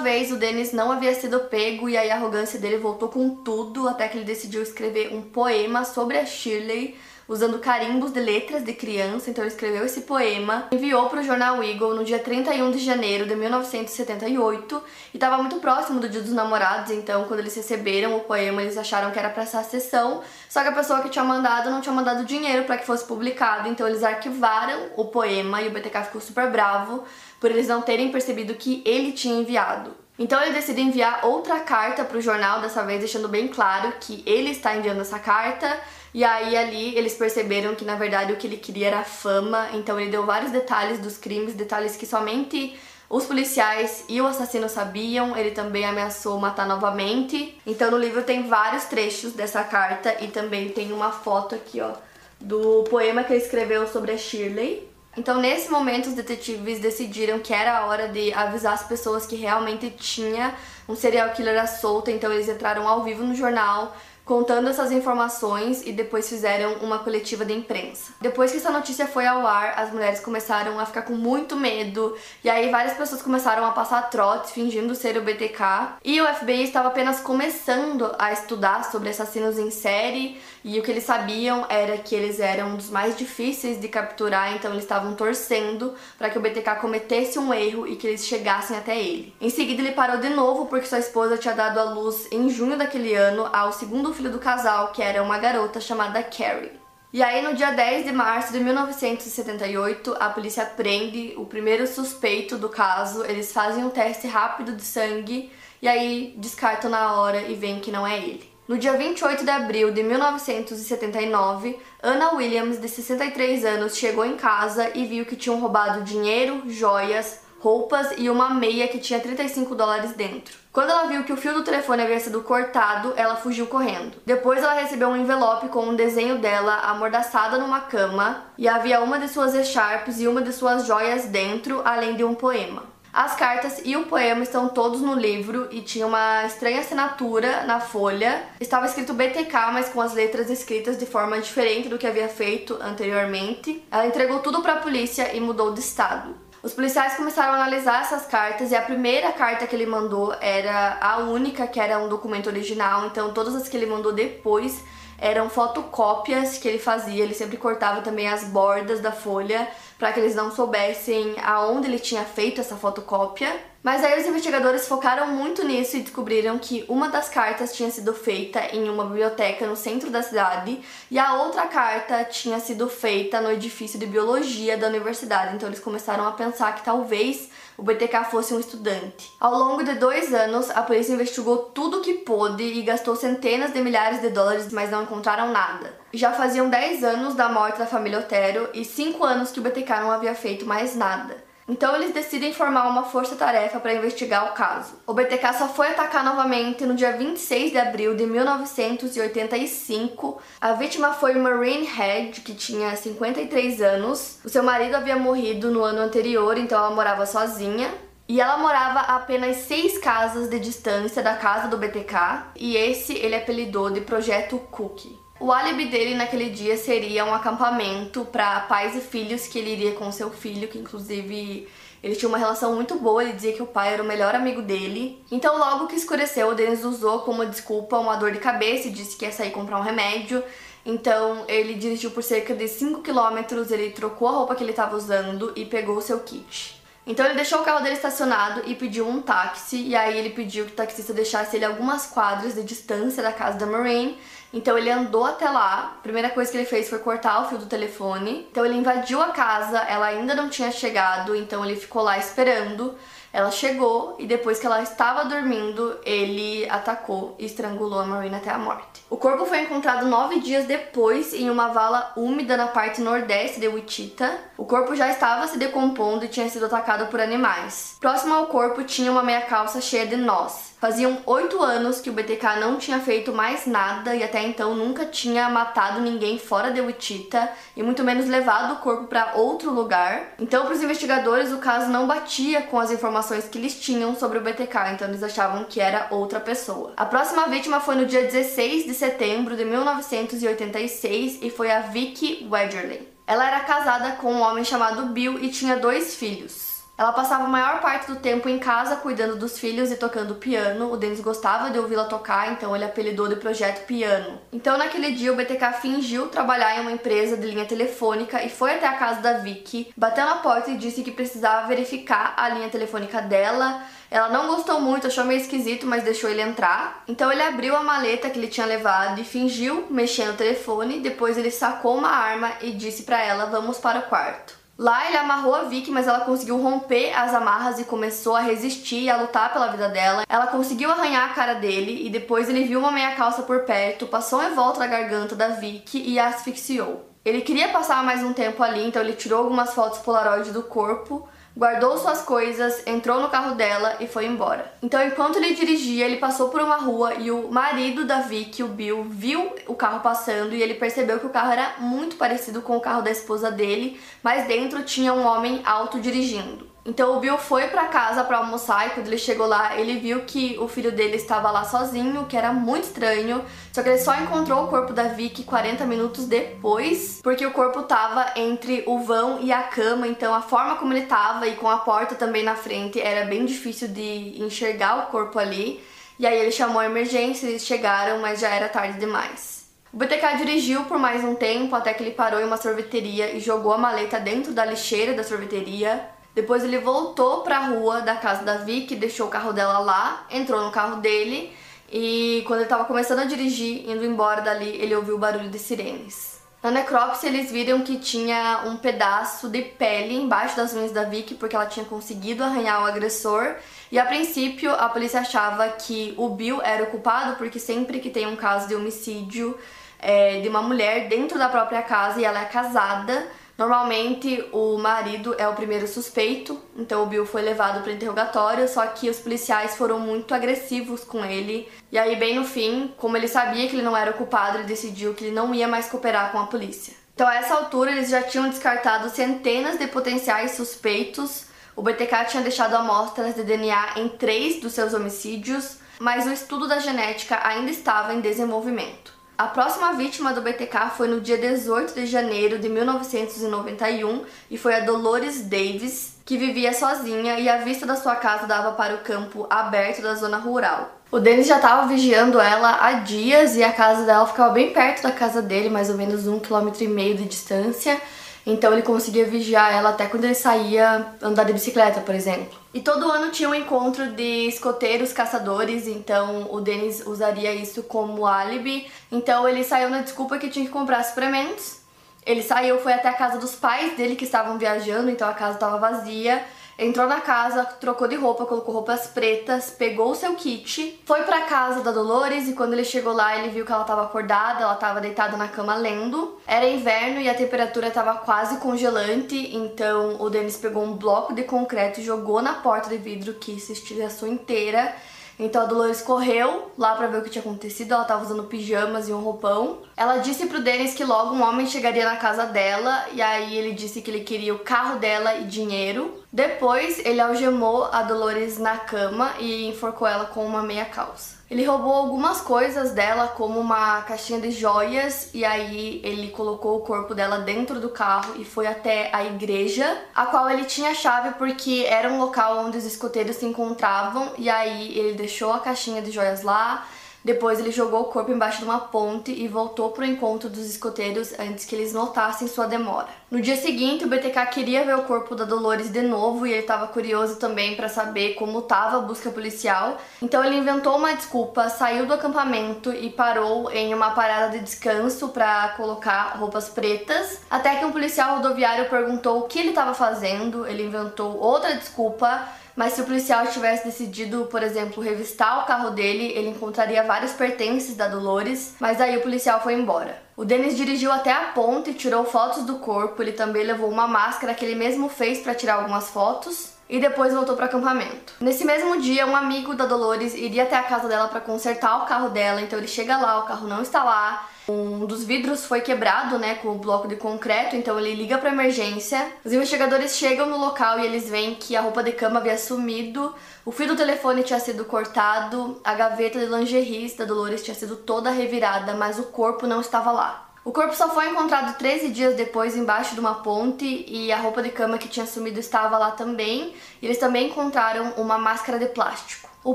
vez, 0.00 0.32
o 0.32 0.36
Dennis 0.36 0.72
não 0.72 0.90
havia 0.90 1.14
sido 1.14 1.40
pego 1.40 1.88
e 1.88 1.98
aí 1.98 2.10
a 2.10 2.14
arrogância 2.14 2.58
dele 2.58 2.78
voltou 2.78 3.10
com 3.10 3.28
tudo 3.36 3.86
até 3.86 4.08
que 4.08 4.16
ele 4.16 4.24
decidiu 4.24 4.62
escrever 4.62 5.14
um 5.14 5.20
poema 5.20 5.84
sobre 5.84 6.16
a 6.16 6.24
Shirley 6.24 6.96
usando 7.30 7.60
carimbos 7.60 8.10
de 8.10 8.18
letras 8.18 8.64
de 8.64 8.72
criança, 8.72 9.30
então 9.30 9.44
ele 9.44 9.52
escreveu 9.52 9.84
esse 9.84 10.00
poema, 10.00 10.66
enviou 10.72 11.08
para 11.08 11.20
o 11.20 11.22
jornal 11.22 11.62
Eagle 11.62 11.94
no 11.94 12.02
dia 12.02 12.18
31 12.18 12.72
de 12.72 12.80
janeiro 12.80 13.24
de 13.24 13.36
1978 13.36 14.82
e 15.14 15.16
estava 15.16 15.38
muito 15.38 15.54
próximo 15.58 16.00
do 16.00 16.08
Dia 16.08 16.22
dos 16.22 16.32
Namorados, 16.32 16.90
então 16.90 17.26
quando 17.26 17.38
eles 17.38 17.54
receberam 17.54 18.16
o 18.16 18.20
poema, 18.20 18.60
eles 18.60 18.76
acharam 18.76 19.12
que 19.12 19.18
era 19.18 19.30
para 19.30 19.44
essa 19.44 19.62
sessão, 19.62 20.22
só 20.48 20.60
que 20.62 20.70
a 20.70 20.72
pessoa 20.72 21.02
que 21.02 21.08
tinha 21.08 21.24
mandado 21.24 21.70
não 21.70 21.80
tinha 21.80 21.94
mandado 21.94 22.24
dinheiro 22.24 22.64
para 22.64 22.76
que 22.76 22.84
fosse 22.84 23.04
publicado, 23.04 23.68
então 23.68 23.86
eles 23.86 24.02
arquivaram 24.02 24.88
o 24.96 25.04
poema 25.04 25.62
e 25.62 25.68
o 25.68 25.70
BTK 25.70 26.06
ficou 26.06 26.20
super 26.20 26.50
bravo 26.50 27.04
por 27.38 27.48
eles 27.48 27.68
não 27.68 27.80
terem 27.80 28.10
percebido 28.10 28.54
que 28.54 28.82
ele 28.84 29.12
tinha 29.12 29.40
enviado. 29.40 29.94
Então 30.18 30.42
ele 30.42 30.52
decide 30.52 30.82
enviar 30.82 31.24
outra 31.24 31.60
carta 31.60 32.04
para 32.04 32.18
o 32.18 32.20
jornal, 32.20 32.60
dessa 32.60 32.82
vez 32.82 32.98
deixando 32.98 33.28
bem 33.28 33.46
claro 33.46 33.94
que 34.00 34.22
ele 34.26 34.50
está 34.50 34.76
enviando 34.76 35.00
essa 35.00 35.18
carta 35.18 35.80
e 36.12 36.24
aí 36.24 36.56
ali 36.56 36.96
eles 36.96 37.14
perceberam 37.14 37.74
que 37.74 37.84
na 37.84 37.94
verdade 37.94 38.32
o 38.32 38.36
que 38.36 38.46
ele 38.46 38.56
queria 38.56 38.88
era 38.88 39.04
fama, 39.04 39.68
então 39.74 39.98
ele 39.98 40.10
deu 40.10 40.26
vários 40.26 40.50
detalhes 40.50 40.98
dos 40.98 41.16
crimes, 41.16 41.54
detalhes 41.54 41.96
que 41.96 42.06
somente 42.06 42.76
os 43.10 43.24
policiais 43.24 44.04
e 44.08 44.20
o 44.20 44.26
assassino 44.26 44.68
sabiam, 44.68 45.36
ele 45.36 45.50
também 45.50 45.84
ameaçou 45.84 46.38
matar 46.38 46.64
novamente. 46.66 47.58
Então 47.66 47.90
no 47.90 47.98
livro 47.98 48.22
tem 48.22 48.46
vários 48.46 48.84
trechos 48.84 49.32
dessa 49.32 49.64
carta 49.64 50.16
e 50.20 50.28
também 50.28 50.68
tem 50.68 50.92
uma 50.92 51.10
foto 51.10 51.56
aqui, 51.56 51.80
ó, 51.80 51.92
do 52.40 52.84
poema 52.84 53.24
que 53.24 53.32
ele 53.32 53.42
escreveu 53.42 53.86
sobre 53.88 54.12
a 54.12 54.16
Shirley. 54.16 54.88
Então 55.16 55.40
nesse 55.40 55.68
momento 55.68 56.06
os 56.06 56.14
detetives 56.14 56.78
decidiram 56.78 57.40
que 57.40 57.52
era 57.52 57.78
a 57.78 57.86
hora 57.86 58.08
de 58.08 58.32
avisar 58.32 58.74
as 58.74 58.84
pessoas 58.84 59.26
que 59.26 59.34
realmente 59.34 59.90
tinha 59.90 60.54
um 60.88 60.94
serial 60.94 61.30
killer 61.30 61.60
à 61.60 61.66
solta, 61.66 62.12
então 62.12 62.32
eles 62.32 62.48
entraram 62.48 62.86
ao 62.86 63.02
vivo 63.02 63.24
no 63.24 63.34
jornal 63.34 63.96
contando 64.30 64.68
essas 64.68 64.92
informações 64.92 65.84
e 65.84 65.90
depois 65.90 66.28
fizeram 66.28 66.74
uma 66.74 67.00
coletiva 67.00 67.44
de 67.44 67.52
imprensa. 67.52 68.12
Depois 68.20 68.52
que 68.52 68.58
essa 68.58 68.70
notícia 68.70 69.04
foi 69.08 69.26
ao 69.26 69.44
ar, 69.44 69.74
as 69.76 69.92
mulheres 69.92 70.20
começaram 70.20 70.78
a 70.78 70.86
ficar 70.86 71.02
com 71.02 71.14
muito 71.14 71.56
medo 71.56 72.16
e 72.44 72.48
aí 72.48 72.70
várias 72.70 72.96
pessoas 72.96 73.22
começaram 73.22 73.66
a 73.66 73.72
passar 73.72 74.08
trotes 74.08 74.52
fingindo 74.52 74.94
ser 74.94 75.16
o 75.16 75.22
BTK 75.22 75.96
e 76.04 76.20
o 76.20 76.32
FBI 76.32 76.62
estava 76.62 76.86
apenas 76.86 77.18
começando 77.18 78.14
a 78.20 78.32
estudar 78.32 78.84
sobre 78.84 79.08
assassinos 79.08 79.58
em 79.58 79.72
série 79.72 80.40
e 80.64 80.78
o 80.78 80.82
que 80.82 80.90
eles 80.90 81.04
sabiam 81.04 81.66
era 81.68 81.96
que 81.98 82.14
eles 82.14 82.38
eram 82.38 82.70
um 82.70 82.76
dos 82.76 82.90
mais 82.90 83.16
difíceis 83.16 83.80
de 83.80 83.88
capturar, 83.88 84.54
então 84.54 84.70
eles 84.70 84.84
estavam 84.84 85.14
torcendo 85.14 85.94
para 86.18 86.28
que 86.30 86.38
o 86.38 86.40
BTK 86.40 86.76
cometesse 86.80 87.38
um 87.38 87.52
erro 87.52 87.86
e 87.86 87.96
que 87.96 88.06
eles 88.06 88.26
chegassem 88.26 88.76
até 88.76 88.98
ele. 88.98 89.34
Em 89.40 89.50
seguida 89.50 89.80
ele 89.80 89.92
parou 89.92 90.18
de 90.18 90.28
novo 90.28 90.66
porque 90.66 90.86
sua 90.86 90.98
esposa 90.98 91.38
tinha 91.38 91.54
dado 91.54 91.78
à 91.78 91.84
luz 91.84 92.28
em 92.30 92.48
junho 92.50 92.76
daquele 92.76 93.14
ano 93.14 93.48
ao 93.52 93.72
segundo 93.72 94.12
filho 94.12 94.30
do 94.30 94.38
casal, 94.38 94.92
que 94.92 95.02
era 95.02 95.22
uma 95.22 95.38
garota 95.38 95.80
chamada 95.80 96.22
Carrie. 96.22 96.80
E 97.12 97.24
aí, 97.24 97.42
no 97.42 97.56
dia 97.56 97.72
10 97.72 98.04
de 98.04 98.12
março 98.12 98.52
de 98.52 98.60
1978, 98.60 100.16
a 100.20 100.30
polícia 100.30 100.64
prende 100.64 101.34
o 101.36 101.44
primeiro 101.44 101.84
suspeito 101.84 102.56
do 102.56 102.68
caso. 102.68 103.24
Eles 103.24 103.52
fazem 103.52 103.82
um 103.82 103.90
teste 103.90 104.28
rápido 104.28 104.76
de 104.76 104.82
sangue 104.82 105.50
e 105.82 105.88
aí 105.88 106.34
descartam 106.38 106.88
na 106.88 107.14
hora 107.14 107.42
e 107.42 107.54
veem 107.54 107.80
que 107.80 107.90
não 107.90 108.06
é 108.06 108.16
ele. 108.16 108.48
No 108.70 108.78
dia 108.78 108.96
28 108.96 109.42
de 109.42 109.50
abril 109.50 109.90
de 109.90 110.00
1979, 110.00 111.76
Anna 112.00 112.34
Williams, 112.34 112.80
de 112.80 112.88
63 112.88 113.64
anos, 113.64 113.96
chegou 113.96 114.24
em 114.24 114.36
casa 114.36 114.92
e 114.94 115.04
viu 115.06 115.26
que 115.26 115.34
tinham 115.34 115.58
roubado 115.58 116.04
dinheiro, 116.04 116.62
joias, 116.68 117.40
roupas 117.58 118.12
e 118.16 118.30
uma 118.30 118.50
meia 118.50 118.86
que 118.86 119.00
tinha 119.00 119.18
35 119.18 119.74
dólares 119.74 120.12
dentro. 120.12 120.56
Quando 120.72 120.90
ela 120.90 121.08
viu 121.08 121.24
que 121.24 121.32
o 121.32 121.36
fio 121.36 121.52
do 121.52 121.64
telefone 121.64 122.04
havia 122.04 122.20
sido 122.20 122.42
cortado, 122.42 123.12
ela 123.16 123.34
fugiu 123.34 123.66
correndo. 123.66 124.16
Depois 124.24 124.62
ela 124.62 124.74
recebeu 124.74 125.08
um 125.08 125.16
envelope 125.16 125.66
com 125.66 125.86
um 125.86 125.96
desenho 125.96 126.38
dela 126.38 126.76
amordaçada 126.82 127.58
numa 127.58 127.80
cama 127.80 128.44
e 128.56 128.68
havia 128.68 129.00
uma 129.00 129.18
de 129.18 129.26
suas 129.26 129.52
echarpes 129.52 130.20
e 130.20 130.28
uma 130.28 130.42
de 130.42 130.52
suas 130.52 130.86
joias 130.86 131.24
dentro, 131.24 131.82
além 131.84 132.14
de 132.14 132.22
um 132.22 132.36
poema. 132.36 132.84
As 133.12 133.34
cartas 133.34 133.80
e 133.84 133.96
o 133.96 134.06
poema 134.06 134.44
estão 134.44 134.68
todos 134.68 135.00
no 135.00 135.14
livro 135.14 135.66
e 135.72 135.80
tinha 135.80 136.06
uma 136.06 136.44
estranha 136.44 136.78
assinatura 136.78 137.64
na 137.64 137.80
folha. 137.80 138.40
Estava 138.60 138.86
escrito 138.86 139.12
BTK, 139.12 139.72
mas 139.72 139.88
com 139.88 140.00
as 140.00 140.14
letras 140.14 140.48
escritas 140.48 140.96
de 140.96 141.06
forma 141.06 141.40
diferente 141.40 141.88
do 141.88 141.98
que 141.98 142.06
havia 142.06 142.28
feito 142.28 142.78
anteriormente. 142.80 143.84
Ela 143.90 144.06
entregou 144.06 144.38
tudo 144.38 144.62
para 144.62 144.74
a 144.74 144.76
polícia 144.76 145.34
e 145.34 145.40
mudou 145.40 145.74
de 145.74 145.80
estado. 145.80 146.36
Os 146.62 146.72
policiais 146.72 147.16
começaram 147.16 147.54
a 147.54 147.56
analisar 147.56 148.02
essas 148.02 148.26
cartas 148.26 148.70
e 148.70 148.76
a 148.76 148.82
primeira 148.82 149.32
carta 149.32 149.66
que 149.66 149.74
ele 149.74 149.86
mandou 149.86 150.32
era 150.40 150.98
a 151.00 151.18
única 151.18 151.66
que 151.66 151.80
era 151.80 151.98
um 151.98 152.08
documento 152.08 152.46
original, 152.46 153.06
então 153.06 153.32
todas 153.32 153.56
as 153.56 153.68
que 153.68 153.76
ele 153.76 153.86
mandou 153.86 154.12
depois 154.12 154.84
eram 155.18 155.50
fotocópias 155.50 156.58
que 156.58 156.68
ele 156.68 156.78
fazia, 156.78 157.24
ele 157.24 157.34
sempre 157.34 157.56
cortava 157.56 158.00
também 158.02 158.28
as 158.28 158.44
bordas 158.44 159.00
da 159.00 159.12
folha 159.12 159.68
para 160.00 160.14
que 160.14 160.18
eles 160.18 160.34
não 160.34 160.50
soubessem 160.50 161.36
aonde 161.44 161.86
ele 161.86 161.98
tinha 161.98 162.24
feito 162.24 162.58
essa 162.58 162.74
fotocópia. 162.74 163.54
Mas 163.82 164.02
aí 164.02 164.20
os 164.20 164.26
investigadores 164.26 164.88
focaram 164.88 165.28
muito 165.28 165.64
nisso 165.64 165.96
e 165.96 166.00
descobriram 166.00 166.58
que 166.58 166.84
uma 166.88 167.08
das 167.08 167.28
cartas 167.28 167.74
tinha 167.74 167.90
sido 167.90 168.12
feita 168.12 168.60
em 168.74 168.90
uma 168.90 169.04
biblioteca 169.04 169.66
no 169.66 169.76
centro 169.76 170.10
da 170.10 170.22
cidade 170.22 170.80
e 171.10 171.18
a 171.18 171.34
outra 171.34 171.66
carta 171.66 172.24
tinha 172.24 172.60
sido 172.60 172.88
feita 172.88 173.40
no 173.40 173.50
edifício 173.50 173.98
de 173.98 174.04
biologia 174.04 174.76
da 174.76 174.86
universidade. 174.86 175.54
Então 175.54 175.68
eles 175.68 175.80
começaram 175.80 176.26
a 176.26 176.32
pensar 176.32 176.74
que 176.74 176.84
talvez 176.84 177.48
o 177.76 177.82
BTK 177.82 178.24
fosse 178.30 178.52
um 178.52 178.60
estudante. 178.60 179.30
Ao 179.38 179.54
longo 179.54 179.82
de 179.82 179.94
dois 179.94 180.32
anos, 180.34 180.70
a 180.70 180.82
polícia 180.82 181.12
investigou 181.12 181.56
tudo 181.58 181.98
o 181.98 182.02
que 182.02 182.14
pôde 182.14 182.62
e 182.62 182.82
gastou 182.82 183.16
centenas 183.16 183.72
de 183.72 183.80
milhares 183.80 184.20
de 184.20 184.28
dólares, 184.28 184.70
mas 184.72 184.90
não 184.90 185.02
encontraram 185.02 185.50
nada. 185.52 185.99
Já 186.12 186.32
faziam 186.32 186.68
10 186.68 187.04
anos 187.04 187.34
da 187.34 187.48
morte 187.48 187.78
da 187.78 187.86
família 187.86 188.18
Otero 188.18 188.68
e 188.74 188.84
5 188.84 189.24
anos 189.24 189.52
que 189.52 189.60
o 189.60 189.62
BTK 189.62 190.00
não 190.00 190.10
havia 190.10 190.34
feito 190.34 190.66
mais 190.66 190.96
nada. 190.96 191.50
Então 191.70 191.94
eles 191.94 192.12
decidem 192.12 192.52
formar 192.52 192.88
uma 192.88 193.04
força-tarefa 193.04 193.78
para 193.78 193.94
investigar 193.94 194.50
o 194.50 194.54
caso. 194.54 194.94
O 195.06 195.14
BTK 195.14 195.52
só 195.56 195.68
foi 195.68 195.86
atacar 195.86 196.24
novamente 196.24 196.84
no 196.84 196.96
dia 196.96 197.12
26 197.12 197.70
de 197.70 197.78
abril 197.78 198.16
de 198.16 198.26
1985. 198.26 200.42
A 200.60 200.72
vítima 200.72 201.12
foi 201.12 201.34
Maureen 201.34 201.84
Head, 201.84 202.40
que 202.40 202.54
tinha 202.54 202.96
53 202.96 203.80
anos. 203.80 204.40
O 204.44 204.48
seu 204.48 204.64
marido 204.64 204.96
havia 204.96 205.14
morrido 205.14 205.70
no 205.70 205.84
ano 205.84 206.00
anterior, 206.00 206.58
então 206.58 206.76
ela 206.76 206.90
morava 206.90 207.24
sozinha. 207.24 207.88
E 208.28 208.40
ela 208.40 208.58
morava 208.58 208.98
a 208.98 209.14
apenas 209.14 209.58
seis 209.58 209.96
casas 209.96 210.50
de 210.50 210.58
distância 210.58 211.22
da 211.22 211.36
casa 211.36 211.68
do 211.68 211.78
BTK, 211.78 212.46
e 212.56 212.76
esse 212.76 213.16
ele 213.16 213.36
apelidou 213.36 213.90
de 213.90 214.00
Projeto 214.00 214.58
Cookie. 214.72 215.19
O 215.40 215.50
álibi 215.50 215.86
dele 215.86 216.14
naquele 216.14 216.50
dia 216.50 216.76
seria 216.76 217.24
um 217.24 217.32
acampamento 217.32 218.26
para 218.26 218.60
pais 218.60 218.94
e 218.94 219.00
filhos 219.00 219.46
que 219.46 219.58
ele 219.58 219.72
iria 219.72 219.92
com 219.92 220.12
seu 220.12 220.30
filho, 220.30 220.68
que 220.68 220.78
inclusive 220.78 221.66
ele 222.02 222.14
tinha 222.14 222.28
uma 222.28 222.36
relação 222.36 222.74
muito 222.74 222.96
boa, 222.96 223.24
ele 223.24 223.32
dizia 223.32 223.54
que 223.54 223.62
o 223.62 223.66
pai 223.66 223.94
era 223.94 224.02
o 224.02 224.06
melhor 224.06 224.34
amigo 224.34 224.60
dele. 224.60 225.24
Então, 225.32 225.56
logo 225.56 225.86
que 225.86 225.96
escureceu, 225.96 226.48
o 226.50 226.54
Dennis 226.54 226.84
usou 226.84 227.20
como 227.20 227.46
desculpa 227.46 227.98
uma 227.98 228.16
dor 228.16 228.32
de 228.32 228.38
cabeça 228.38 228.88
e 228.88 228.90
disse 228.90 229.16
que 229.16 229.24
ia 229.24 229.32
sair 229.32 229.50
comprar 229.50 229.78
um 229.78 229.82
remédio. 229.82 230.44
Então, 230.84 231.46
ele 231.48 231.72
dirigiu 231.72 232.10
por 232.10 232.22
cerca 232.22 232.54
de 232.54 232.68
5 232.68 233.00
quilômetros, 233.00 233.70
ele 233.70 233.92
trocou 233.92 234.28
a 234.28 234.32
roupa 234.32 234.54
que 234.54 234.62
ele 234.62 234.72
estava 234.72 234.94
usando 234.94 235.54
e 235.56 235.64
pegou 235.64 235.96
o 235.96 236.02
seu 236.02 236.20
kit. 236.20 236.78
Então 237.06 237.24
ele 237.24 237.34
deixou 237.34 237.60
o 237.60 237.64
carro 237.64 237.82
dele 237.82 237.96
estacionado 237.96 238.62
e 238.66 238.74
pediu 238.74 239.08
um 239.08 239.20
táxi, 239.22 239.76
e 239.76 239.96
aí 239.96 240.16
ele 240.18 240.30
pediu 240.30 240.66
que 240.66 240.72
o 240.72 240.76
taxista 240.76 241.12
deixasse 241.12 241.56
ele 241.56 241.64
algumas 241.64 242.06
quadras 242.06 242.54
de 242.54 242.62
distância 242.62 243.22
da 243.22 243.32
casa 243.32 243.58
da 243.58 243.66
Marine 243.66 244.18
então 244.52 244.76
ele 244.76 244.90
andou 244.90 245.24
até 245.24 245.48
lá. 245.48 245.94
A 245.98 246.02
primeira 246.02 246.30
coisa 246.30 246.50
que 246.50 246.56
ele 246.56 246.66
fez 246.66 246.88
foi 246.88 246.98
cortar 246.98 247.42
o 247.42 247.48
fio 247.48 247.58
do 247.58 247.66
telefone. 247.66 248.46
Então 248.50 248.64
ele 248.64 248.76
invadiu 248.76 249.20
a 249.22 249.28
casa, 249.28 249.78
ela 249.78 250.06
ainda 250.06 250.34
não 250.34 250.48
tinha 250.48 250.70
chegado, 250.70 251.36
então 251.36 251.64
ele 251.64 251.76
ficou 251.76 252.02
lá 252.02 252.18
esperando. 252.18 252.96
Ela 253.32 253.50
chegou 253.52 254.16
e 254.18 254.26
depois 254.26 254.58
que 254.58 254.66
ela 254.66 254.82
estava 254.82 255.24
dormindo, 255.24 255.96
ele 256.04 256.68
atacou 256.68 257.36
e 257.38 257.46
estrangulou 257.46 258.00
a 258.00 258.04
Marina 258.04 258.38
até 258.38 258.50
a 258.50 258.58
morte. 258.58 259.04
O 259.08 259.16
corpo 259.16 259.46
foi 259.46 259.60
encontrado 259.60 260.06
nove 260.06 260.40
dias 260.40 260.66
depois 260.66 261.32
em 261.32 261.48
uma 261.48 261.68
vala 261.68 262.12
úmida 262.16 262.56
na 262.56 262.66
parte 262.66 263.00
nordeste 263.00 263.60
de 263.60 263.68
Wichita. 263.68 264.36
O 264.56 264.64
corpo 264.64 264.96
já 264.96 265.08
estava 265.08 265.46
se 265.46 265.58
decompondo 265.58 266.24
e 266.24 266.28
tinha 266.28 266.48
sido 266.48 266.66
atacado 266.66 267.06
por 267.06 267.20
animais. 267.20 267.96
Próximo 268.00 268.34
ao 268.34 268.46
corpo 268.46 268.82
tinha 268.82 269.12
uma 269.12 269.22
meia 269.22 269.42
calça 269.42 269.80
cheia 269.80 270.06
de 270.06 270.16
nós. 270.16 270.69
Faziam 270.80 271.18
oito 271.26 271.62
anos 271.62 272.00
que 272.00 272.08
o 272.08 272.12
BTK 272.14 272.58
não 272.58 272.78
tinha 272.78 272.98
feito 273.00 273.34
mais 273.34 273.66
nada 273.66 274.16
e 274.16 274.24
até 274.24 274.42
então 274.42 274.74
nunca 274.74 275.04
tinha 275.04 275.46
matado 275.50 276.00
ninguém 276.00 276.38
fora 276.38 276.70
de 276.70 276.80
Wichita 276.80 277.52
e 277.76 277.82
muito 277.82 278.02
menos 278.02 278.26
levado 278.26 278.72
o 278.72 278.76
corpo 278.78 279.04
para 279.04 279.34
outro 279.34 279.70
lugar. 279.70 280.32
Então, 280.38 280.64
para 280.64 280.72
os 280.72 280.82
investigadores, 280.82 281.52
o 281.52 281.58
caso 281.58 281.90
não 281.90 282.06
batia 282.06 282.62
com 282.62 282.80
as 282.80 282.90
informações 282.90 283.46
que 283.46 283.58
eles 283.58 283.78
tinham 283.78 284.16
sobre 284.16 284.38
o 284.38 284.40
BTK, 284.40 284.94
então 284.94 285.06
eles 285.06 285.22
achavam 285.22 285.64
que 285.64 285.82
era 285.82 286.06
outra 286.10 286.40
pessoa. 286.40 286.94
A 286.96 287.04
próxima 287.04 287.46
vítima 287.46 287.78
foi 287.78 287.96
no 287.96 288.06
dia 288.06 288.22
16 288.22 288.86
de 288.86 288.94
setembro 288.94 289.58
de 289.58 289.66
1986 289.66 291.40
e 291.42 291.50
foi 291.50 291.70
a 291.70 291.80
Vicky 291.80 292.48
Wedgerly. 292.50 293.06
Ela 293.26 293.46
era 293.46 293.60
casada 293.60 294.12
com 294.12 294.32
um 294.32 294.40
homem 294.40 294.64
chamado 294.64 295.12
Bill 295.12 295.38
e 295.44 295.50
tinha 295.50 295.76
dois 295.76 296.14
filhos. 296.14 296.69
Ela 297.00 297.12
passava 297.12 297.44
a 297.44 297.48
maior 297.48 297.80
parte 297.80 298.08
do 298.08 298.16
tempo 298.16 298.46
em 298.46 298.58
casa 298.58 298.96
cuidando 298.96 299.34
dos 299.34 299.58
filhos 299.58 299.90
e 299.90 299.96
tocando 299.96 300.34
piano. 300.34 300.92
O 300.92 300.98
Denis 300.98 301.18
gostava 301.22 301.70
de 301.70 301.78
ouvi-la 301.78 302.04
tocar, 302.04 302.52
então 302.52 302.76
ele 302.76 302.84
apelidou 302.84 303.26
de 303.26 303.36
Projeto 303.36 303.86
Piano. 303.86 304.38
Então 304.52 304.76
naquele 304.76 305.12
dia 305.12 305.32
o 305.32 305.34
BTK 305.34 305.80
fingiu 305.80 306.28
trabalhar 306.28 306.76
em 306.76 306.82
uma 306.82 306.92
empresa 306.92 307.38
de 307.38 307.46
linha 307.46 307.64
telefônica 307.64 308.44
e 308.44 308.50
foi 308.50 308.74
até 308.74 308.86
a 308.86 308.98
casa 308.98 309.22
da 309.22 309.38
Vicky, 309.38 309.90
bateu 309.96 310.26
na 310.26 310.34
porta 310.36 310.70
e 310.70 310.76
disse 310.76 311.02
que 311.02 311.10
precisava 311.10 311.66
verificar 311.66 312.34
a 312.36 312.50
linha 312.50 312.68
telefônica 312.68 313.22
dela. 313.22 313.82
Ela 314.10 314.28
não 314.28 314.48
gostou 314.48 314.78
muito, 314.78 315.06
achou 315.06 315.24
meio 315.24 315.40
esquisito, 315.40 315.86
mas 315.86 316.04
deixou 316.04 316.28
ele 316.28 316.42
entrar. 316.42 317.02
Então 317.08 317.32
ele 317.32 317.40
abriu 317.40 317.74
a 317.76 317.82
maleta 317.82 318.28
que 318.28 318.38
ele 318.38 318.48
tinha 318.48 318.66
levado 318.66 319.18
e 319.18 319.24
fingiu 319.24 319.86
mexer 319.88 320.26
no 320.26 320.34
telefone. 320.34 321.00
Depois 321.00 321.38
ele 321.38 321.50
sacou 321.50 321.96
uma 321.96 322.10
arma 322.10 322.52
e 322.60 322.72
disse 322.72 323.04
para 323.04 323.24
ela: 323.24 323.46
"Vamos 323.46 323.78
para 323.78 324.00
o 324.00 324.02
quarto". 324.02 324.59
Lá 324.80 325.06
ele 325.06 325.18
amarrou 325.18 325.54
a 325.54 325.64
Vicky, 325.64 325.90
mas 325.90 326.08
ela 326.08 326.20
conseguiu 326.20 326.56
romper 326.56 327.12
as 327.12 327.34
amarras 327.34 327.78
e 327.78 327.84
começou 327.84 328.34
a 328.34 328.40
resistir 328.40 329.02
e 329.02 329.10
a 329.10 329.16
lutar 329.18 329.52
pela 329.52 329.66
vida 329.66 329.90
dela. 329.90 330.22
Ela 330.26 330.46
conseguiu 330.46 330.90
arranhar 330.90 331.30
a 331.30 331.34
cara 331.34 331.52
dele 331.52 332.06
e 332.06 332.08
depois 332.08 332.48
ele 332.48 332.64
viu 332.64 332.78
uma 332.78 332.90
meia 332.90 333.14
calça 333.14 333.42
por 333.42 333.64
perto, 333.64 334.06
passou 334.06 334.42
em 334.42 334.54
volta 334.54 334.78
da 334.78 334.86
garganta 334.86 335.36
da 335.36 335.48
Vicky 335.48 336.02
e 336.08 336.18
a 336.18 336.28
asfixiou. 336.28 337.10
Ele 337.22 337.42
queria 337.42 337.68
passar 337.68 338.02
mais 338.02 338.22
um 338.22 338.32
tempo 338.32 338.62
ali, 338.62 338.82
então 338.86 339.02
ele 339.02 339.12
tirou 339.12 339.40
algumas 339.40 339.74
fotos 339.74 339.98
polaroid 339.98 340.50
do 340.50 340.62
corpo, 340.62 341.28
guardou 341.56 341.98
suas 341.98 342.22
coisas, 342.22 342.82
entrou 342.86 343.20
no 343.20 343.28
carro 343.28 343.54
dela 343.54 343.96
e 344.00 344.06
foi 344.06 344.26
embora. 344.26 344.72
Então, 344.82 345.04
enquanto 345.04 345.36
ele 345.36 345.54
dirigia, 345.54 346.06
ele 346.06 346.16
passou 346.16 346.48
por 346.48 346.60
uma 346.60 346.76
rua 346.76 347.14
e 347.14 347.30
o 347.30 347.50
marido 347.50 348.04
da 348.04 348.20
Vicky, 348.20 348.62
o 348.62 348.68
Bill, 348.68 349.04
viu 349.04 349.54
o 349.66 349.74
carro 349.74 350.00
passando 350.00 350.54
e 350.54 350.62
ele 350.62 350.74
percebeu 350.74 351.18
que 351.18 351.26
o 351.26 351.30
carro 351.30 351.52
era 351.52 351.74
muito 351.78 352.16
parecido 352.16 352.62
com 352.62 352.76
o 352.76 352.80
carro 352.80 353.02
da 353.02 353.10
esposa 353.10 353.50
dele, 353.50 354.00
mas 354.22 354.46
dentro 354.46 354.82
tinha 354.84 355.12
um 355.12 355.26
homem 355.26 355.60
alto 355.64 356.00
dirigindo. 356.00 356.69
Então 356.84 357.16
o 357.16 357.20
Bill 357.20 357.36
foi 357.36 357.68
para 357.68 357.86
casa 357.86 358.24
para 358.24 358.38
almoçar 358.38 358.86
e 358.86 358.90
quando 358.90 359.06
ele 359.06 359.18
chegou 359.18 359.46
lá, 359.46 359.78
ele 359.78 359.98
viu 359.98 360.22
que 360.22 360.56
o 360.58 360.66
filho 360.66 360.90
dele 360.90 361.16
estava 361.16 361.50
lá 361.50 361.64
sozinho, 361.64 362.24
que 362.24 362.36
era 362.36 362.52
muito 362.52 362.84
estranho. 362.84 363.44
Só 363.72 363.82
que 363.82 363.90
ele 363.90 363.98
só 363.98 364.14
encontrou 364.16 364.64
o 364.64 364.68
corpo 364.68 364.92
da 364.92 365.04
Vicky 365.04 365.44
40 365.44 365.84
minutos 365.84 366.24
depois, 366.24 367.20
porque 367.22 367.44
o 367.44 367.52
corpo 367.52 367.80
estava 367.80 368.32
entre 368.34 368.82
o 368.86 368.98
vão 369.00 369.40
e 369.40 369.52
a 369.52 369.62
cama, 369.62 370.08
então 370.08 370.34
a 370.34 370.40
forma 370.40 370.76
como 370.76 370.92
ele 370.92 371.02
estava 371.02 371.46
e 371.46 371.54
com 371.56 371.68
a 371.68 371.78
porta 371.78 372.14
também 372.14 372.42
na 372.42 372.56
frente 372.56 373.00
era 373.00 373.26
bem 373.26 373.44
difícil 373.44 373.88
de 373.88 374.42
enxergar 374.42 374.98
o 374.98 375.06
corpo 375.10 375.38
ali. 375.38 375.82
E 376.18 376.26
aí 376.26 376.38
ele 376.38 376.52
chamou 376.52 376.80
a 376.80 376.86
emergência, 376.86 377.46
eles 377.46 377.64
chegaram, 377.64 378.20
mas 378.20 378.40
já 378.40 378.48
era 378.48 378.68
tarde 378.68 378.98
demais. 378.98 379.60
O 379.92 379.96
BTK 379.96 380.36
dirigiu 380.36 380.84
por 380.84 380.98
mais 380.98 381.24
um 381.24 381.34
tempo 381.34 381.74
até 381.74 381.92
que 381.92 382.02
ele 382.02 382.12
parou 382.12 382.40
em 382.40 382.44
uma 382.44 382.56
sorveteria 382.56 383.32
e 383.32 383.40
jogou 383.40 383.72
a 383.72 383.78
maleta 383.78 384.20
dentro 384.20 384.52
da 384.52 384.64
lixeira 384.64 385.14
da 385.14 385.24
sorveteria. 385.24 386.08
Depois 386.34 386.62
ele 386.62 386.78
voltou 386.78 387.42
para 387.42 387.58
a 387.58 387.66
rua 387.66 388.00
da 388.02 388.16
casa 388.16 388.42
da 388.44 388.56
Vicky, 388.56 388.94
deixou 388.94 389.26
o 389.26 389.30
carro 389.30 389.52
dela 389.52 389.78
lá, 389.80 390.26
entrou 390.30 390.60
no 390.64 390.70
carro 390.70 391.00
dele 391.00 391.52
e 391.92 392.44
quando 392.46 392.60
ele 392.60 392.66
estava 392.66 392.84
começando 392.84 393.18
a 393.18 393.24
dirigir, 393.24 393.90
indo 393.90 394.04
embora 394.04 394.40
dali, 394.40 394.68
ele 394.80 394.94
ouviu 394.94 395.16
o 395.16 395.18
barulho 395.18 395.50
de 395.50 395.58
sirenes. 395.58 396.40
Na 396.62 396.70
necrópsia 396.70 397.28
eles 397.28 397.50
viram 397.50 397.80
que 397.80 397.96
tinha 397.96 398.64
um 398.66 398.76
pedaço 398.76 399.48
de 399.48 399.62
pele 399.62 400.14
embaixo 400.14 400.56
das 400.56 400.74
unhas 400.74 400.92
da 400.92 401.04
Vicky 401.04 401.34
porque 401.34 401.56
ela 401.56 401.64
tinha 401.64 401.86
conseguido 401.86 402.44
arranhar 402.44 402.82
o 402.82 402.86
agressor 402.86 403.54
e 403.90 403.98
a 403.98 404.04
princípio 404.04 404.70
a 404.70 404.88
polícia 404.90 405.20
achava 405.20 405.66
que 405.70 406.12
o 406.18 406.28
Bill 406.28 406.60
era 406.60 406.84
o 406.84 406.88
culpado 406.88 407.36
porque 407.36 407.58
sempre 407.58 407.98
que 407.98 408.10
tem 408.10 408.26
um 408.26 408.36
caso 408.36 408.68
de 408.68 408.74
homicídio 408.74 409.58
é, 409.98 410.40
de 410.40 410.48
uma 410.48 410.60
mulher 410.60 411.08
dentro 411.08 411.38
da 411.38 411.48
própria 411.48 411.80
casa 411.82 412.20
e 412.20 412.24
ela 412.24 412.42
é 412.42 412.44
casada, 412.44 413.26
Normalmente 413.60 414.42
o 414.52 414.78
marido 414.78 415.34
é 415.36 415.46
o 415.46 415.52
primeiro 415.52 415.86
suspeito, 415.86 416.58
então 416.74 417.02
o 417.02 417.06
Bill 417.06 417.26
foi 417.26 417.42
levado 417.42 417.82
para 417.82 417.92
interrogatório, 417.92 418.66
só 418.66 418.86
que 418.86 419.10
os 419.10 419.18
policiais 419.18 419.76
foram 419.76 420.00
muito 420.00 420.34
agressivos 420.34 421.04
com 421.04 421.22
ele. 421.22 421.68
E 421.92 421.98
aí 421.98 422.16
bem 422.16 422.36
no 422.36 422.46
fim, 422.46 422.90
como 422.96 423.18
ele 423.18 423.28
sabia 423.28 423.68
que 423.68 423.76
ele 423.76 423.82
não 423.82 423.94
era 423.94 424.12
o 424.12 424.14
culpado, 424.14 424.56
ele 424.56 424.64
decidiu 424.64 425.12
que 425.12 425.26
ele 425.26 425.34
não 425.34 425.54
ia 425.54 425.68
mais 425.68 425.90
cooperar 425.90 426.32
com 426.32 426.38
a 426.38 426.46
polícia. 426.46 426.94
Então 427.14 427.28
a 427.28 427.34
essa 427.34 427.52
altura 427.52 427.90
eles 427.90 428.08
já 428.08 428.22
tinham 428.22 428.48
descartado 428.48 429.10
centenas 429.10 429.78
de 429.78 429.86
potenciais 429.88 430.52
suspeitos. 430.52 431.44
O 431.76 431.82
BTK 431.82 432.24
tinha 432.30 432.42
deixado 432.42 432.74
amostras 432.76 433.34
de 433.34 433.44
DNA 433.44 433.90
em 433.96 434.08
três 434.08 434.58
dos 434.58 434.72
seus 434.72 434.94
homicídios, 434.94 435.76
mas 435.98 436.26
o 436.26 436.32
estudo 436.32 436.66
da 436.66 436.78
genética 436.78 437.38
ainda 437.46 437.70
estava 437.70 438.14
em 438.14 438.22
desenvolvimento. 438.22 438.99
A 439.40 439.46
próxima 439.46 439.94
vítima 439.94 440.34
do 440.34 440.42
BTK 440.42 440.90
foi 440.94 441.08
no 441.08 441.18
dia 441.18 441.38
18 441.38 441.94
de 441.94 442.04
janeiro 442.04 442.58
de 442.58 442.68
1991 442.68 444.22
e 444.50 444.58
foi 444.58 444.74
a 444.74 444.80
Dolores 444.80 445.40
Davis, 445.40 446.12
que 446.26 446.36
vivia 446.36 446.74
sozinha 446.74 447.40
e 447.40 447.48
a 447.48 447.56
vista 447.56 447.86
da 447.86 447.96
sua 447.96 448.16
casa 448.16 448.46
dava 448.46 448.72
para 448.72 448.96
o 448.96 448.98
campo 448.98 449.46
aberto 449.48 450.02
da 450.02 450.14
zona 450.14 450.36
rural. 450.36 450.94
O 451.10 451.18
Dennis 451.18 451.46
já 451.46 451.56
estava 451.56 451.86
vigiando 451.86 452.38
ela 452.38 452.84
há 452.84 452.92
dias 452.92 453.56
e 453.56 453.64
a 453.64 453.72
casa 453.72 454.04
dela 454.04 454.26
ficava 454.26 454.52
bem 454.52 454.74
perto 454.74 455.04
da 455.04 455.10
casa 455.10 455.40
dele, 455.40 455.70
mais 455.70 455.88
ou 455.88 455.96
menos 455.96 456.26
um 456.26 456.38
quilômetro 456.38 456.84
e 456.84 456.88
meio 456.88 457.16
de 457.16 457.24
distância. 457.24 457.98
Então 458.46 458.72
ele 458.72 458.82
conseguia 458.82 459.24
vigiar 459.26 459.72
ela 459.72 459.90
até 459.90 460.06
quando 460.06 460.24
ele 460.24 460.34
saía 460.34 461.06
andar 461.20 461.44
de 461.44 461.52
bicicleta, 461.52 462.00
por 462.00 462.14
exemplo. 462.14 462.58
E 462.72 462.80
todo 462.80 463.10
ano 463.10 463.30
tinha 463.30 463.48
um 463.48 463.54
encontro 463.54 464.12
de 464.12 464.48
escoteiros 464.48 465.12
caçadores, 465.12 465.86
então 465.86 466.48
o 466.50 466.60
Denis 466.60 467.04
usaria 467.06 467.52
isso 467.54 467.82
como 467.82 468.26
álibi. 468.26 468.90
Então 469.10 469.48
ele 469.48 469.62
saiu 469.64 469.90
na 469.90 470.02
desculpa 470.02 470.38
que 470.38 470.48
tinha 470.48 470.64
que 470.64 470.70
comprar 470.70 471.02
suplementos. 471.04 471.80
Ele 472.24 472.42
saiu, 472.42 472.78
foi 472.80 472.92
até 472.92 473.08
a 473.08 473.14
casa 473.14 473.38
dos 473.38 473.54
pais 473.54 473.96
dele 473.96 474.14
que 474.14 474.24
estavam 474.24 474.58
viajando, 474.58 475.10
então 475.10 475.28
a 475.28 475.34
casa 475.34 475.54
estava 475.54 475.78
vazia 475.78 476.42
entrou 476.80 477.06
na 477.06 477.20
casa, 477.20 477.64
trocou 477.64 478.08
de 478.08 478.16
roupa, 478.16 478.46
colocou 478.46 478.74
roupas 478.74 479.06
pretas, 479.06 479.70
pegou 479.70 480.10
o 480.10 480.14
seu 480.14 480.34
kit, 480.34 480.98
foi 481.04 481.22
pra 481.22 481.42
casa 481.42 481.82
da 481.82 481.92
Dolores 481.92 482.48
e 482.48 482.54
quando 482.54 482.72
ele 482.72 482.84
chegou 482.84 483.12
lá, 483.12 483.38
ele 483.38 483.50
viu 483.50 483.66
que 483.66 483.70
ela 483.70 483.84
tava 483.84 484.04
acordada, 484.04 484.62
ela 484.62 484.74
tava 484.74 485.00
deitada 485.00 485.36
na 485.36 485.46
cama 485.46 485.74
lendo. 485.74 486.38
Era 486.46 486.66
inverno 486.66 487.20
e 487.20 487.28
a 487.28 487.34
temperatura 487.34 487.90
tava 487.90 488.14
quase 488.14 488.56
congelante, 488.56 489.54
então 489.54 490.16
o 490.18 490.30
Denis 490.30 490.56
pegou 490.56 490.82
um 490.82 490.94
bloco 490.94 491.34
de 491.34 491.44
concreto 491.44 492.00
e 492.00 492.04
jogou 492.04 492.40
na 492.40 492.54
porta 492.54 492.88
de 492.88 492.96
vidro 492.96 493.34
que 493.34 493.60
se 493.60 493.72
estilhaçou 493.72 494.26
inteira 494.26 494.94
então 495.40 495.62
a 495.62 495.64
Dolores 495.64 496.02
correu 496.02 496.70
lá 496.76 496.94
para 496.94 497.06
ver 497.06 497.18
o 497.18 497.22
que 497.22 497.30
tinha 497.30 497.40
acontecido. 497.40 497.92
Ela 497.92 498.04
tava 498.04 498.24
usando 498.24 498.44
pijamas 498.44 499.08
e 499.08 499.12
um 499.12 499.20
roupão. 499.20 499.78
Ela 499.96 500.18
disse 500.18 500.46
pro 500.46 500.62
Dennis 500.62 500.94
que 500.94 501.04
logo 501.04 501.34
um 501.34 501.42
homem 501.42 501.66
chegaria 501.66 502.04
na 502.04 502.16
casa 502.16 502.44
dela 502.44 503.06
e 503.12 503.22
aí 503.22 503.56
ele 503.56 503.72
disse 503.72 504.02
que 504.02 504.10
ele 504.10 504.20
queria 504.20 504.54
o 504.54 504.58
carro 504.58 504.98
dela 504.98 505.36
e 505.36 505.44
dinheiro. 505.44 506.22
Depois 506.30 507.04
ele 507.04 507.20
algemou 507.20 507.86
a 507.86 508.02
Dolores 508.02 508.58
na 508.58 508.76
cama 508.76 509.32
e 509.40 509.66
enforcou 509.66 510.06
ela 510.06 510.26
com 510.26 510.44
uma 510.44 510.62
meia 510.62 510.84
calça. 510.84 511.39
Ele 511.50 511.64
roubou 511.64 511.92
algumas 511.92 512.40
coisas 512.40 512.92
dela, 512.92 513.26
como 513.26 513.58
uma 513.58 514.02
caixinha 514.02 514.40
de 514.40 514.52
joias, 514.52 515.30
e 515.34 515.44
aí 515.44 516.00
ele 516.04 516.28
colocou 516.28 516.76
o 516.76 516.82
corpo 516.82 517.12
dela 517.12 517.38
dentro 517.38 517.80
do 517.80 517.88
carro 517.88 518.34
e 518.38 518.44
foi 518.44 518.68
até 518.68 519.10
a 519.12 519.24
igreja, 519.24 520.00
a 520.14 520.26
qual 520.26 520.48
ele 520.48 520.64
tinha 520.64 520.94
chave 520.94 521.32
porque 521.34 521.84
era 521.88 522.08
um 522.08 522.20
local 522.20 522.58
onde 522.58 522.78
os 522.78 522.84
escoteiros 522.84 523.34
se 523.34 523.46
encontravam, 523.46 524.32
e 524.38 524.48
aí 524.48 524.96
ele 524.96 525.14
deixou 525.14 525.52
a 525.52 525.58
caixinha 525.58 526.00
de 526.00 526.12
joias 526.12 526.42
lá, 526.42 526.86
depois 527.24 527.58
ele 527.58 527.70
jogou 527.70 528.02
o 528.02 528.04
corpo 528.04 528.32
embaixo 528.32 528.58
de 528.58 528.64
uma 528.64 528.78
ponte 528.78 529.30
e 529.30 529.46
voltou 529.46 529.90
para 529.90 530.02
o 530.02 530.06
encontro 530.06 530.48
dos 530.48 530.68
escoteiros 530.70 531.38
antes 531.38 531.64
que 531.64 531.74
eles 531.74 531.92
notassem 531.92 532.48
sua 532.48 532.66
demora. 532.66 533.08
No 533.30 533.40
dia 533.40 533.56
seguinte, 533.56 534.04
o 534.04 534.08
BTK 534.08 534.46
queria 534.50 534.84
ver 534.84 534.96
o 534.96 535.02
corpo 535.02 535.36
da 535.36 535.44
Dolores 535.44 535.90
de 535.90 536.02
novo 536.02 536.46
e 536.46 536.50
ele 536.50 536.62
estava 536.62 536.88
curioso 536.88 537.36
também 537.36 537.76
para 537.76 537.88
saber 537.88 538.34
como 538.34 538.58
estava 538.58 538.96
a 538.96 539.00
busca 539.00 539.30
policial. 539.30 539.98
Então 540.20 540.44
ele 540.44 540.56
inventou 540.56 540.96
uma 540.96 541.14
desculpa, 541.14 541.68
saiu 541.68 542.06
do 542.06 542.14
acampamento 542.14 542.92
e 542.92 543.08
parou 543.08 543.70
em 543.70 543.94
uma 543.94 544.10
parada 544.10 544.58
de 544.58 544.64
descanso 544.64 545.28
para 545.28 545.68
colocar 545.76 546.36
roupas 546.38 546.70
pretas, 546.70 547.40
até 547.48 547.76
que 547.76 547.84
um 547.84 547.92
policial 547.92 548.36
rodoviário 548.36 548.90
perguntou 548.90 549.40
o 549.40 549.42
que 549.42 549.60
ele 549.60 549.68
estava 549.68 549.94
fazendo. 549.94 550.66
Ele 550.66 550.84
inventou 550.84 551.38
outra 551.38 551.76
desculpa 551.76 552.48
mas 552.76 552.92
se 552.92 553.00
o 553.00 553.04
policial 553.04 553.46
tivesse 553.46 553.84
decidido, 553.84 554.46
por 554.50 554.62
exemplo, 554.62 555.02
revistar 555.02 555.62
o 555.62 555.66
carro 555.66 555.90
dele, 555.90 556.32
ele 556.34 556.50
encontraria 556.50 557.02
vários 557.02 557.32
pertences 557.32 557.96
da 557.96 558.08
Dolores, 558.08 558.74
mas 558.80 559.00
aí 559.00 559.16
o 559.16 559.22
policial 559.22 559.60
foi 559.60 559.74
embora. 559.74 560.20
O 560.36 560.44
Dennis 560.44 560.76
dirigiu 560.76 561.12
até 561.12 561.32
a 561.32 561.52
ponte 561.54 561.90
e 561.90 561.94
tirou 561.94 562.24
fotos 562.24 562.64
do 562.64 562.76
corpo. 562.76 563.22
Ele 563.22 563.32
também 563.32 563.62
levou 563.62 563.90
uma 563.90 564.08
máscara 564.08 564.54
que 564.54 564.64
ele 564.64 564.74
mesmo 564.74 565.08
fez 565.08 565.40
para 565.40 565.54
tirar 565.54 565.74
algumas 565.74 566.08
fotos 566.08 566.72
e 566.90 566.98
depois 566.98 567.32
voltou 567.32 567.54
para 567.54 567.66
o 567.66 567.68
acampamento. 567.68 568.34
Nesse 568.40 568.64
mesmo 568.64 569.00
dia, 569.00 569.26
um 569.26 569.36
amigo 569.36 569.74
da 569.74 569.86
Dolores 569.86 570.34
iria 570.34 570.64
até 570.64 570.76
a 570.76 570.82
casa 570.82 571.08
dela 571.08 571.28
para 571.28 571.40
consertar 571.40 572.02
o 572.02 572.06
carro 572.06 572.30
dela, 572.30 572.60
então 572.60 572.78
ele 572.78 572.88
chega 572.88 573.16
lá, 573.16 573.38
o 573.38 573.46
carro 573.46 573.68
não 573.68 573.80
está 573.80 574.02
lá. 574.02 574.48
Um 574.70 575.06
dos 575.06 575.24
vidros 575.24 575.64
foi 575.64 575.80
quebrado, 575.80 576.38
né, 576.38 576.54
com 576.56 576.68
o 576.68 576.78
bloco 576.78 577.08
de 577.08 577.16
concreto, 577.16 577.74
então 577.74 577.98
ele 577.98 578.14
liga 578.14 578.38
para 578.38 578.50
emergência. 578.50 579.32
Os 579.44 579.52
investigadores 579.52 580.16
chegam 580.16 580.46
no 580.46 580.58
local 580.58 581.00
e 581.00 581.06
eles 581.06 581.28
veem 581.28 581.54
que 581.54 581.74
a 581.74 581.80
roupa 581.80 582.02
de 582.02 582.12
cama 582.12 582.38
havia 582.38 582.56
sumido, 582.56 583.34
o 583.64 583.72
fio 583.72 583.88
do 583.88 583.96
telefone 583.96 584.42
tinha 584.42 584.60
sido 584.60 584.84
cortado, 584.84 585.80
a 585.84 585.94
gaveta 585.94 586.38
de 586.38 586.46
lingerie 586.46 587.10
da 587.16 587.24
Dolores 587.24 587.62
tinha 587.62 587.74
sido 587.74 587.96
toda 587.96 588.30
revirada, 588.30 588.94
mas 588.94 589.18
o 589.18 589.24
corpo 589.24 589.66
não 589.66 589.80
estava 589.80 590.12
lá. 590.12 590.48
O 590.64 590.72
corpo 590.72 590.94
só 590.94 591.08
foi 591.08 591.28
encontrado 591.28 591.76
13 591.76 592.10
dias 592.10 592.36
depois 592.36 592.76
embaixo 592.76 593.14
de 593.14 593.20
uma 593.20 593.36
ponte 593.36 594.04
e 594.06 594.30
a 594.30 594.38
roupa 594.38 594.62
de 594.62 594.70
cama 594.70 594.98
que 594.98 595.08
tinha 595.08 595.26
sumido 595.26 595.58
estava 595.58 595.98
lá 595.98 596.12
também. 596.12 596.74
Eles 597.02 597.18
também 597.18 597.48
encontraram 597.48 598.12
uma 598.18 598.38
máscara 598.38 598.78
de 598.78 598.86
plástico. 598.86 599.49
O 599.62 599.74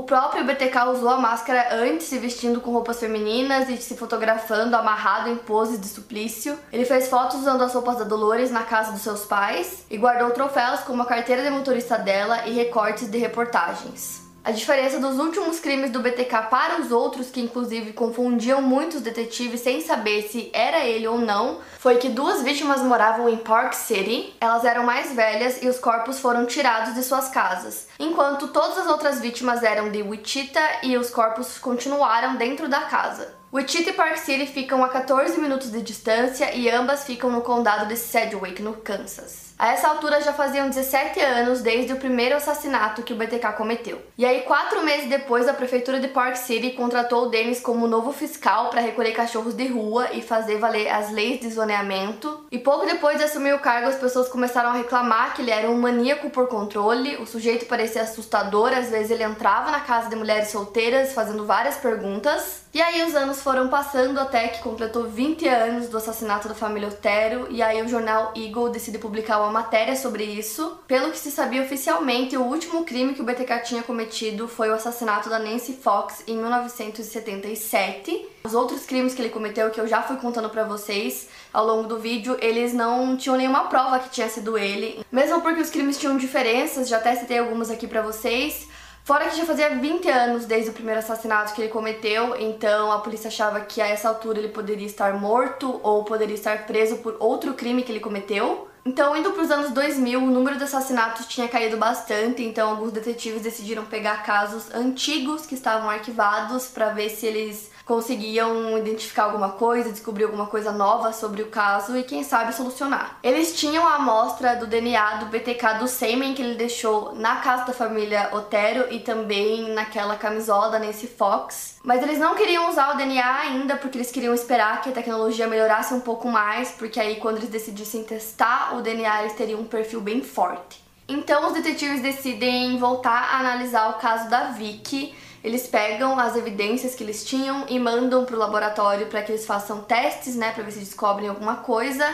próprio 0.00 0.44
BTK 0.44 0.84
usou 0.92 1.08
a 1.10 1.16
máscara 1.16 1.68
antes, 1.76 2.08
se 2.08 2.18
vestindo 2.18 2.60
com 2.60 2.72
roupas 2.72 2.98
femininas 2.98 3.68
e 3.68 3.76
se 3.76 3.96
fotografando 3.96 4.74
amarrado 4.74 5.30
em 5.30 5.36
poses 5.36 5.80
de 5.80 5.86
suplício. 5.86 6.58
Ele 6.72 6.84
fez 6.84 7.08
fotos 7.08 7.38
usando 7.38 7.62
as 7.62 7.72
roupas 7.72 7.98
da 7.98 8.04
Dolores 8.04 8.50
na 8.50 8.64
casa 8.64 8.90
dos 8.90 9.02
seus 9.02 9.24
pais 9.24 9.84
e 9.88 9.96
guardou 9.96 10.30
troféus 10.30 10.80
como 10.80 11.02
a 11.02 11.06
carteira 11.06 11.42
de 11.42 11.50
motorista 11.50 11.96
dela 11.96 12.48
e 12.48 12.52
recortes 12.52 13.08
de 13.08 13.18
reportagens. 13.18 14.25
A 14.46 14.52
diferença 14.52 15.00
dos 15.00 15.18
últimos 15.18 15.58
crimes 15.58 15.90
do 15.90 15.98
BTK 15.98 16.46
para 16.48 16.80
os 16.80 16.92
outros, 16.92 17.30
que 17.30 17.40
inclusive 17.40 17.92
confundiam 17.92 18.62
muitos 18.62 19.00
detetives 19.00 19.60
sem 19.60 19.80
saber 19.80 20.22
se 20.22 20.50
era 20.52 20.84
ele 20.84 21.08
ou 21.08 21.18
não, 21.18 21.58
foi 21.80 21.96
que 21.96 22.08
duas 22.08 22.44
vítimas 22.44 22.80
moravam 22.80 23.28
em 23.28 23.38
Park 23.38 23.72
City, 23.72 24.36
elas 24.40 24.64
eram 24.64 24.84
mais 24.84 25.12
velhas 25.12 25.60
e 25.64 25.68
os 25.68 25.80
corpos 25.80 26.20
foram 26.20 26.46
tirados 26.46 26.94
de 26.94 27.02
suas 27.02 27.28
casas, 27.28 27.88
enquanto 27.98 28.46
todas 28.46 28.78
as 28.78 28.86
outras 28.86 29.20
vítimas 29.20 29.64
eram 29.64 29.90
de 29.90 30.00
Wichita 30.00 30.60
e 30.84 30.96
os 30.96 31.10
corpos 31.10 31.58
continuaram 31.58 32.36
dentro 32.36 32.68
da 32.68 32.82
casa. 32.82 33.34
Wichita 33.52 33.90
e 33.90 33.94
Park 33.94 34.16
City 34.18 34.46
ficam 34.46 34.84
a 34.84 34.88
14 34.88 35.40
minutos 35.40 35.72
de 35.72 35.82
distância 35.82 36.54
e 36.54 36.70
ambas 36.70 37.02
ficam 37.02 37.30
no 37.30 37.40
condado 37.40 37.88
de 37.88 37.96
Sedgwick, 37.96 38.62
no 38.62 38.74
Kansas. 38.74 39.45
A 39.58 39.68
essa 39.68 39.88
altura 39.88 40.20
já 40.20 40.34
faziam 40.34 40.68
17 40.68 41.18
anos 41.18 41.62
desde 41.62 41.94
o 41.94 41.96
primeiro 41.96 42.36
assassinato 42.36 43.02
que 43.02 43.14
o 43.14 43.16
BTK 43.16 43.54
cometeu. 43.56 44.02
E 44.18 44.26
aí, 44.26 44.42
quatro 44.42 44.84
meses 44.84 45.08
depois, 45.08 45.48
a 45.48 45.54
prefeitura 45.54 45.98
de 45.98 46.08
Park 46.08 46.36
City 46.36 46.72
contratou 46.72 47.24
o 47.24 47.30
Dennis 47.30 47.60
como 47.60 47.86
novo 47.86 48.12
fiscal 48.12 48.68
para 48.68 48.82
recolher 48.82 49.12
cachorros 49.12 49.54
de 49.54 49.66
rua 49.66 50.08
e 50.12 50.20
fazer 50.20 50.58
valer 50.58 50.88
as 50.88 51.10
leis 51.10 51.40
de 51.40 51.48
zoneamento. 51.48 52.44
E 52.52 52.58
pouco 52.58 52.84
depois 52.84 53.16
de 53.16 53.24
assumir 53.24 53.54
o 53.54 53.58
cargo, 53.58 53.88
as 53.88 53.96
pessoas 53.96 54.28
começaram 54.28 54.68
a 54.68 54.74
reclamar 54.74 55.34
que 55.34 55.40
ele 55.40 55.50
era 55.50 55.70
um 55.70 55.80
maníaco 55.80 56.28
por 56.28 56.48
controle. 56.48 57.16
O 57.16 57.26
sujeito 57.26 57.64
parecia 57.64 58.02
assustador, 58.02 58.74
às 58.74 58.90
vezes 58.90 59.10
ele 59.10 59.24
entrava 59.24 59.70
na 59.70 59.80
casa 59.80 60.10
de 60.10 60.16
mulheres 60.16 60.48
solteiras 60.48 61.14
fazendo 61.14 61.46
várias 61.46 61.76
perguntas. 61.76 62.65
E 62.76 62.82
aí 62.82 63.02
os 63.04 63.14
anos 63.14 63.40
foram 63.40 63.68
passando 63.68 64.20
até 64.20 64.48
que 64.48 64.62
completou 64.62 65.04
20 65.04 65.48
anos 65.48 65.88
do 65.88 65.96
assassinato 65.96 66.46
da 66.46 66.54
família 66.54 66.88
Otero 66.88 67.46
e 67.48 67.62
aí 67.62 67.80
o 67.80 67.88
jornal 67.88 68.34
Eagle 68.36 68.68
decide 68.68 68.98
publicar 68.98 69.38
uma 69.38 69.50
matéria 69.50 69.96
sobre 69.96 70.24
isso. 70.24 70.78
Pelo 70.86 71.10
que 71.10 71.18
se 71.18 71.30
sabia 71.30 71.62
oficialmente, 71.62 72.36
o 72.36 72.42
último 72.42 72.84
crime 72.84 73.14
que 73.14 73.22
o 73.22 73.24
BTK 73.24 73.60
tinha 73.64 73.82
cometido 73.82 74.46
foi 74.46 74.68
o 74.68 74.74
assassinato 74.74 75.30
da 75.30 75.38
Nancy 75.38 75.72
Fox 75.72 76.22
em 76.26 76.36
1977. 76.36 78.28
Os 78.44 78.52
outros 78.52 78.84
crimes 78.84 79.14
que 79.14 79.22
ele 79.22 79.30
cometeu, 79.30 79.70
que 79.70 79.80
eu 79.80 79.88
já 79.88 80.02
fui 80.02 80.18
contando 80.18 80.50
para 80.50 80.64
vocês 80.64 81.28
ao 81.54 81.64
longo 81.66 81.88
do 81.88 81.98
vídeo, 81.98 82.36
eles 82.42 82.74
não 82.74 83.16
tinham 83.16 83.38
nenhuma 83.38 83.68
prova 83.68 84.00
que 84.00 84.10
tinha 84.10 84.28
sido 84.28 84.58
ele. 84.58 85.02
Mesmo 85.10 85.40
porque 85.40 85.62
os 85.62 85.70
crimes 85.70 85.96
tinham 85.96 86.18
diferenças, 86.18 86.90
já 86.90 86.98
até 86.98 87.16
citei 87.16 87.38
algumas 87.38 87.70
aqui 87.70 87.86
para 87.86 88.02
vocês. 88.02 88.68
Fora 89.06 89.28
que 89.28 89.36
já 89.36 89.46
fazia 89.46 89.70
20 89.70 90.08
anos 90.08 90.46
desde 90.46 90.70
o 90.70 90.72
primeiro 90.72 90.98
assassinato 90.98 91.54
que 91.54 91.62
ele 91.62 91.68
cometeu, 91.68 92.34
então 92.40 92.90
a 92.90 92.98
polícia 92.98 93.28
achava 93.28 93.60
que 93.60 93.80
a 93.80 93.86
essa 93.86 94.08
altura 94.08 94.40
ele 94.40 94.48
poderia 94.48 94.84
estar 94.84 95.14
morto 95.14 95.78
ou 95.80 96.02
poderia 96.02 96.34
estar 96.34 96.66
preso 96.66 96.96
por 96.96 97.16
outro 97.20 97.54
crime 97.54 97.84
que 97.84 97.92
ele 97.92 98.00
cometeu. 98.00 98.66
Então, 98.84 99.16
indo 99.16 99.30
para 99.30 99.44
os 99.44 99.50
anos 99.52 99.70
2000, 99.70 100.18
o 100.18 100.26
número 100.26 100.58
de 100.58 100.64
assassinatos 100.64 101.26
tinha 101.26 101.46
caído 101.46 101.76
bastante, 101.76 102.42
então 102.42 102.70
alguns 102.70 102.90
detetives 102.90 103.42
decidiram 103.42 103.84
pegar 103.84 104.24
casos 104.24 104.74
antigos 104.74 105.46
que 105.46 105.54
estavam 105.54 105.88
arquivados 105.88 106.66
para 106.66 106.90
ver 106.90 107.08
se 107.08 107.26
eles 107.26 107.70
conseguiam 107.86 108.76
identificar 108.76 109.24
alguma 109.24 109.50
coisa, 109.50 109.92
descobrir 109.92 110.24
alguma 110.24 110.46
coisa 110.46 110.72
nova 110.72 111.12
sobre 111.12 111.40
o 111.40 111.46
caso 111.46 111.96
e 111.96 112.02
quem 112.02 112.24
sabe 112.24 112.52
solucionar. 112.52 113.16
Eles 113.22 113.56
tinham 113.56 113.86
a 113.86 113.94
amostra 113.94 114.56
do 114.56 114.66
DNA 114.66 115.18
do 115.18 115.26
BTK 115.26 115.78
do 115.78 115.86
sêmen 115.86 116.34
que 116.34 116.42
ele 116.42 116.56
deixou 116.56 117.14
na 117.14 117.36
casa 117.36 117.64
da 117.64 117.72
família 117.72 118.30
Otero 118.32 118.92
e 118.92 118.98
também 118.98 119.72
naquela 119.72 120.16
camisola 120.16 120.68
da 120.68 120.80
Nancy 120.80 121.06
Fox, 121.06 121.78
mas 121.84 122.02
eles 122.02 122.18
não 122.18 122.34
queriam 122.34 122.68
usar 122.68 122.92
o 122.92 122.96
DNA 122.96 123.40
ainda 123.40 123.76
porque 123.76 123.98
eles 123.98 124.10
queriam 124.10 124.34
esperar 124.34 124.82
que 124.82 124.90
a 124.90 124.92
tecnologia 124.92 125.46
melhorasse 125.46 125.94
um 125.94 126.00
pouco 126.00 126.28
mais, 126.28 126.72
porque 126.72 126.98
aí 126.98 127.16
quando 127.16 127.36
eles 127.36 127.50
decidissem 127.50 128.02
testar 128.02 128.76
o 128.76 128.82
DNA 128.82 129.22
eles 129.22 129.34
teriam 129.34 129.60
um 129.60 129.64
perfil 129.64 130.00
bem 130.00 130.24
forte. 130.24 130.84
Então 131.08 131.46
os 131.46 131.52
detetives 131.52 132.02
decidem 132.02 132.76
voltar 132.78 133.28
a 133.30 133.38
analisar 133.38 133.90
o 133.90 133.94
caso 133.94 134.28
da 134.28 134.50
Vicky 134.50 135.14
eles 135.46 135.68
pegam 135.68 136.18
as 136.18 136.34
evidências 136.34 136.96
que 136.96 137.04
eles 137.04 137.24
tinham 137.24 137.66
e 137.68 137.78
mandam 137.78 138.24
pro 138.24 138.36
laboratório 138.36 139.06
para 139.06 139.22
que 139.22 139.30
eles 139.30 139.46
façam 139.46 139.80
testes, 139.80 140.34
né, 140.34 140.50
para 140.50 140.64
ver 140.64 140.72
se 140.72 140.80
descobrem 140.80 141.28
alguma 141.28 141.58
coisa. 141.58 142.04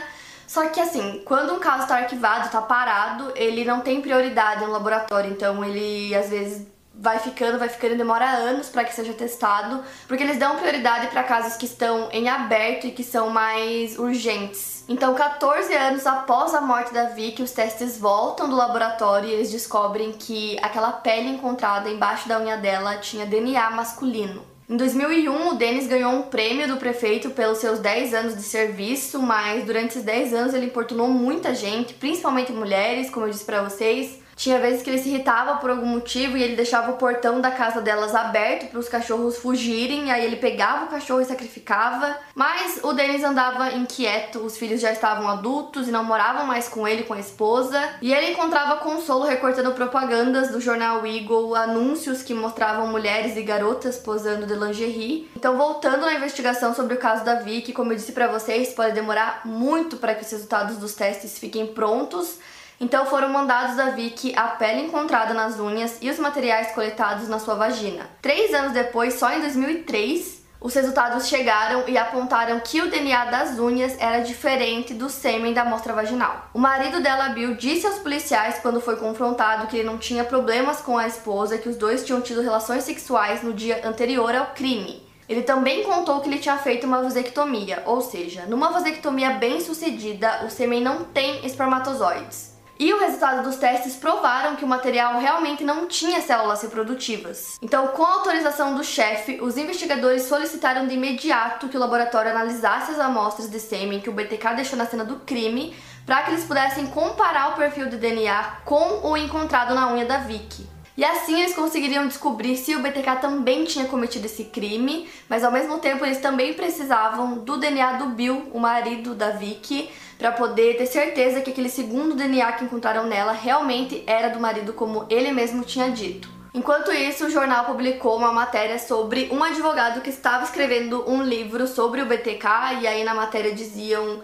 Só 0.47 0.69
que 0.69 0.79
assim, 0.79 1.23
quando 1.25 1.55
um 1.55 1.59
caso 1.59 1.85
está 1.85 1.97
arquivado, 1.97 2.45
está 2.45 2.61
parado, 2.61 3.33
ele 3.35 3.65
não 3.65 3.81
tem 3.81 4.03
prioridade 4.03 4.67
no 4.67 4.71
laboratório, 4.71 5.31
então 5.31 5.65
ele 5.65 6.15
às 6.15 6.29
vezes 6.29 6.67
vai 6.95 7.19
ficando, 7.19 7.59
vai 7.59 7.69
ficando, 7.69 7.97
demora 7.97 8.31
anos 8.31 8.69
para 8.69 8.85
que 8.85 8.95
seja 8.95 9.13
testado, 9.13 9.83
porque 10.07 10.23
eles 10.23 10.39
dão 10.39 10.57
prioridade 10.57 11.09
para 11.09 11.23
casos 11.23 11.57
que 11.57 11.65
estão 11.65 12.09
em 12.13 12.29
aberto 12.29 12.87
e 12.87 12.91
que 12.91 13.03
são 13.03 13.31
mais 13.31 13.99
urgentes. 13.99 14.85
Então, 14.89 15.15
14 15.15 15.73
anos 15.75 16.07
após 16.07 16.55
a 16.55 16.61
morte 16.61 16.93
da 16.93 17.05
Vicky, 17.05 17.43
os 17.43 17.53
testes 17.53 17.99
voltam 17.99 18.49
do 18.49 18.57
laboratório 18.57 19.29
e 19.29 19.33
eles 19.33 19.51
descobrem 19.51 20.13
que 20.13 20.59
aquela 20.61 20.93
pele 20.93 21.29
encontrada 21.29 21.89
embaixo 21.89 22.29
da 22.29 22.39
unha 22.39 22.57
dela 22.57 22.97
tinha 22.97 23.25
DNA 23.25 23.71
masculino. 23.71 24.45
Em 24.69 24.77
2001, 24.77 25.49
o 25.49 25.55
Denis 25.55 25.87
ganhou 25.87 26.13
um 26.13 26.23
prêmio 26.23 26.67
do 26.67 26.79
prefeito 26.79 27.31
pelos 27.31 27.59
seus 27.59 27.79
10 27.79 28.15
anos 28.15 28.37
de 28.37 28.43
serviço, 28.43 29.21
mas 29.21 29.65
durante 29.65 29.91
esses 29.91 30.03
10 30.03 30.35
anos 30.35 30.55
ele 30.55 30.67
importunou 30.67 31.09
muita 31.09 31.55
gente, 31.55 31.95
principalmente 31.95 32.53
mulheres, 32.53 33.11
como 33.11 33.27
eu 33.27 33.31
disse 33.31 33.45
para 33.45 33.63
vocês, 33.63 34.22
tinha 34.37 34.59
vezes 34.59 34.83
que 34.83 34.91
ele 34.91 34.99
se 34.99 35.09
irritava 35.09 35.57
por 35.57 35.71
algum 35.71 35.87
motivo 35.87 36.37
e 36.37 36.43
ele 36.43 36.57
deixava 36.57 36.93
o 36.93 36.97
portão 36.97 37.41
da 37.41 37.51
casa 37.51 37.81
delas 37.81 38.15
aberto 38.15 38.71
para 38.71 38.79
os 38.79 38.89
cachorros 38.89 39.37
fugirem, 39.37 40.11
aí 40.11 40.25
ele 40.25 40.37
pegava 40.37 40.85
o 40.85 40.89
cachorro 40.89 41.21
e 41.21 41.25
sacrificava. 41.25 42.17
Mas 42.35 42.81
o 42.83 42.93
Denis 42.93 43.23
andava 43.23 43.73
inquieto, 43.73 44.41
os 44.41 44.57
filhos 44.57 44.81
já 44.81 44.93
estavam 44.93 45.29
adultos 45.29 45.89
e 45.89 45.91
não 45.91 46.05
moravam 46.05 46.47
mais 46.47 46.69
com 46.69 46.87
ele, 46.87 47.05
com 47.05 47.15
a 47.15 47.21
esposa, 47.21 47.81
e 48.01 48.13
ele 48.13 48.33
encontrava 48.33 48.77
consolo 48.77 49.25
recortando 49.25 49.73
propagandas 49.73 50.51
do 50.51 50.61
jornal 50.61 51.07
Eagle, 51.07 51.55
anúncios 51.55 52.23
que 52.23 52.35
mostravam 52.35 52.87
mulheres 52.87 53.37
e 53.37 53.43
garotas 53.43 53.99
posando 53.99 54.47
de 54.47 54.55
lingerie. 54.55 55.31
Então, 55.37 55.57
voltando 55.57 56.07
na 56.07 56.15
investigação 56.15 56.75
sobre 56.75 56.95
o 56.95 56.99
caso 56.99 57.25
da 57.25 57.37
Vicky, 57.37 57.73
como 57.73 57.93
eu 57.93 57.97
disse 57.97 58.13
para 58.13 58.29
vocês, 58.29 58.71
pode 58.71 58.93
demorar 58.93 59.43
muito 59.45 59.97
para 59.97 60.15
que 60.15 60.25
os 60.25 60.31
resultados 60.31 60.77
dos 60.77 60.95
testes 60.95 61.39
fiquem 61.39 61.67
prontos. 61.67 62.39
Então 62.81 63.07
foram 63.07 63.29
mandados 63.29 63.79
a 63.79 63.91
Vicky 63.91 64.33
a 64.37 64.49
pele 64.49 64.83
encontrada 64.83 65.33
nas 65.33 65.61
unhas 65.61 65.99
e 66.01 66.11
os 66.11 66.19
materiais 66.19 66.73
coletados 66.73 67.29
na 67.29 67.39
sua 67.39 67.55
vagina. 67.55 68.09
Três 68.21 68.53
anos 68.55 68.73
depois, 68.73 69.15
só 69.15 69.33
em 69.33 69.41
2003, 69.41 70.43
os 70.65 70.75
resultados 70.75 71.27
chegaram 71.27 71.83
e 71.89 71.99
apontaram 71.99 72.61
que 72.61 72.81
o 72.81 72.89
DNA 72.89 73.25
das 73.25 73.59
unhas 73.59 73.97
era 73.99 74.21
diferente 74.21 74.95
do 74.95 75.11
sêmen 75.11 75.53
da 75.53 75.63
amostra 75.63 75.93
vaginal. 75.93 76.49
O 76.55 76.59
marido 76.59 77.01
dela, 77.01 77.31
Bill, 77.31 77.57
disse 77.57 77.85
aos 77.85 77.99
policiais 77.99 78.61
quando 78.63 78.81
foi 78.81 78.95
confrontado 78.95 79.67
que 79.67 79.77
ele 79.77 79.87
não 79.87 79.99
tinha 79.99 80.23
problemas 80.23 80.81
com 80.81 80.97
a 80.97 81.07
esposa, 81.07 81.59
que 81.59 81.69
os 81.69 81.77
dois 81.77 82.05
tinham 82.05 82.21
tido 82.21 82.41
relações 82.41 82.85
sexuais 82.85 83.43
no 83.43 83.53
dia 83.53 83.81
anterior 83.85 84.33
ao 84.37 84.47
crime. 84.55 85.05
Ele 85.29 85.43
também 85.43 85.83
contou 85.83 86.21
que 86.21 86.29
ele 86.29 86.39
tinha 86.39 86.57
feito 86.57 86.87
uma 86.87 87.03
vasectomia, 87.03 87.83
ou 87.85 88.01
seja, 88.01 88.47
numa 88.47 88.71
vasectomia 88.71 89.31
bem 89.31 89.61
sucedida, 89.61 90.45
o 90.45 90.51
sêmen 90.51 90.81
não 90.81 91.05
tem 91.05 91.45
espermatozoides. 91.45 92.52
E 92.83 92.93
o 92.93 92.99
resultado 92.99 93.45
dos 93.45 93.55
testes 93.55 93.95
provaram 93.95 94.57
que 94.57 94.65
o 94.65 94.67
material 94.67 95.21
realmente 95.21 95.63
não 95.63 95.87
tinha 95.87 96.21
células 96.21 96.63
reprodutivas. 96.63 97.57
Então, 97.63 97.87
com 97.87 98.03
a 98.03 98.15
autorização 98.15 98.75
do 98.75 98.83
chefe, 98.83 99.41
os 99.41 99.57
investigadores 99.57 100.25
solicitaram 100.25 100.89
de 100.89 100.95
imediato 100.95 101.69
que 101.69 101.77
o 101.77 101.81
laboratório 101.81 102.33
analisasse 102.33 102.91
as 102.91 102.99
amostras 102.99 103.49
de 103.49 103.61
sêmen 103.61 104.01
que 104.01 104.11
o 104.11 104.13
BTK 104.13 104.57
deixou 104.57 104.77
na 104.77 104.85
cena 104.85 105.05
do 105.05 105.21
crime, 105.21 105.77
para 106.05 106.23
que 106.23 106.33
eles 106.33 106.43
pudessem 106.43 106.89
comparar 106.89 107.51
o 107.51 107.55
perfil 107.55 107.89
de 107.89 107.97
DNA 107.99 108.63
com 108.65 109.09
o 109.09 109.17
encontrado 109.17 109.77
na 109.77 109.93
unha 109.93 110.05
da 110.05 110.19
Vicky. 110.19 110.72
E 110.97 111.05
assim 111.05 111.41
eles 111.41 111.55
conseguiriam 111.55 112.07
descobrir 112.07 112.57
se 112.57 112.77
o 112.77 112.81
BTK 112.81 113.17
também 113.21 113.65
tinha 113.65 113.87
cometido 113.87 114.27
esse 114.27 114.45
crime, 114.45 115.09
mas 115.29 115.43
ao 115.43 115.51
mesmo 115.51 115.79
tempo 115.79 116.05
eles 116.05 116.19
também 116.19 116.53
precisavam 116.53 117.39
do 117.39 117.57
DNA 117.57 117.95
do 117.95 118.07
Bill, 118.07 118.51
o 118.53 118.61
marido 118.61 119.15
da 119.15 119.31
Vicky, 119.31 119.91
para 120.19 120.33
poder 120.33 120.77
ter 120.77 120.87
certeza 120.87 121.41
que 121.41 121.51
aquele 121.51 121.71
segundo 121.71 122.15
DNA 122.15 122.53
que 122.53 122.65
encontraram 122.65 123.07
nela 123.07 123.33
realmente 123.33 124.05
era 124.07 124.29
do 124.29 124.39
marido, 124.39 124.75
como 124.75 125.07
ele 125.09 125.33
mesmo 125.33 125.65
tinha 125.65 125.91
dito. 125.91 126.29
Enquanto 126.55 126.93
isso, 126.93 127.25
o 127.25 127.31
jornal 127.31 127.65
publicou 127.65 128.19
uma 128.19 128.31
matéria 128.31 128.79
sobre 128.79 129.31
um 129.33 129.43
advogado 129.43 130.03
que 130.03 130.11
estava 130.11 130.45
escrevendo 130.45 131.11
um 131.11 131.23
livro 131.23 131.67
sobre 131.67 132.03
o 132.03 132.07
BTK, 132.07 132.83
e 132.83 132.87
aí 132.87 133.03
na 133.03 133.15
matéria 133.15 133.55
diziam 133.55 134.21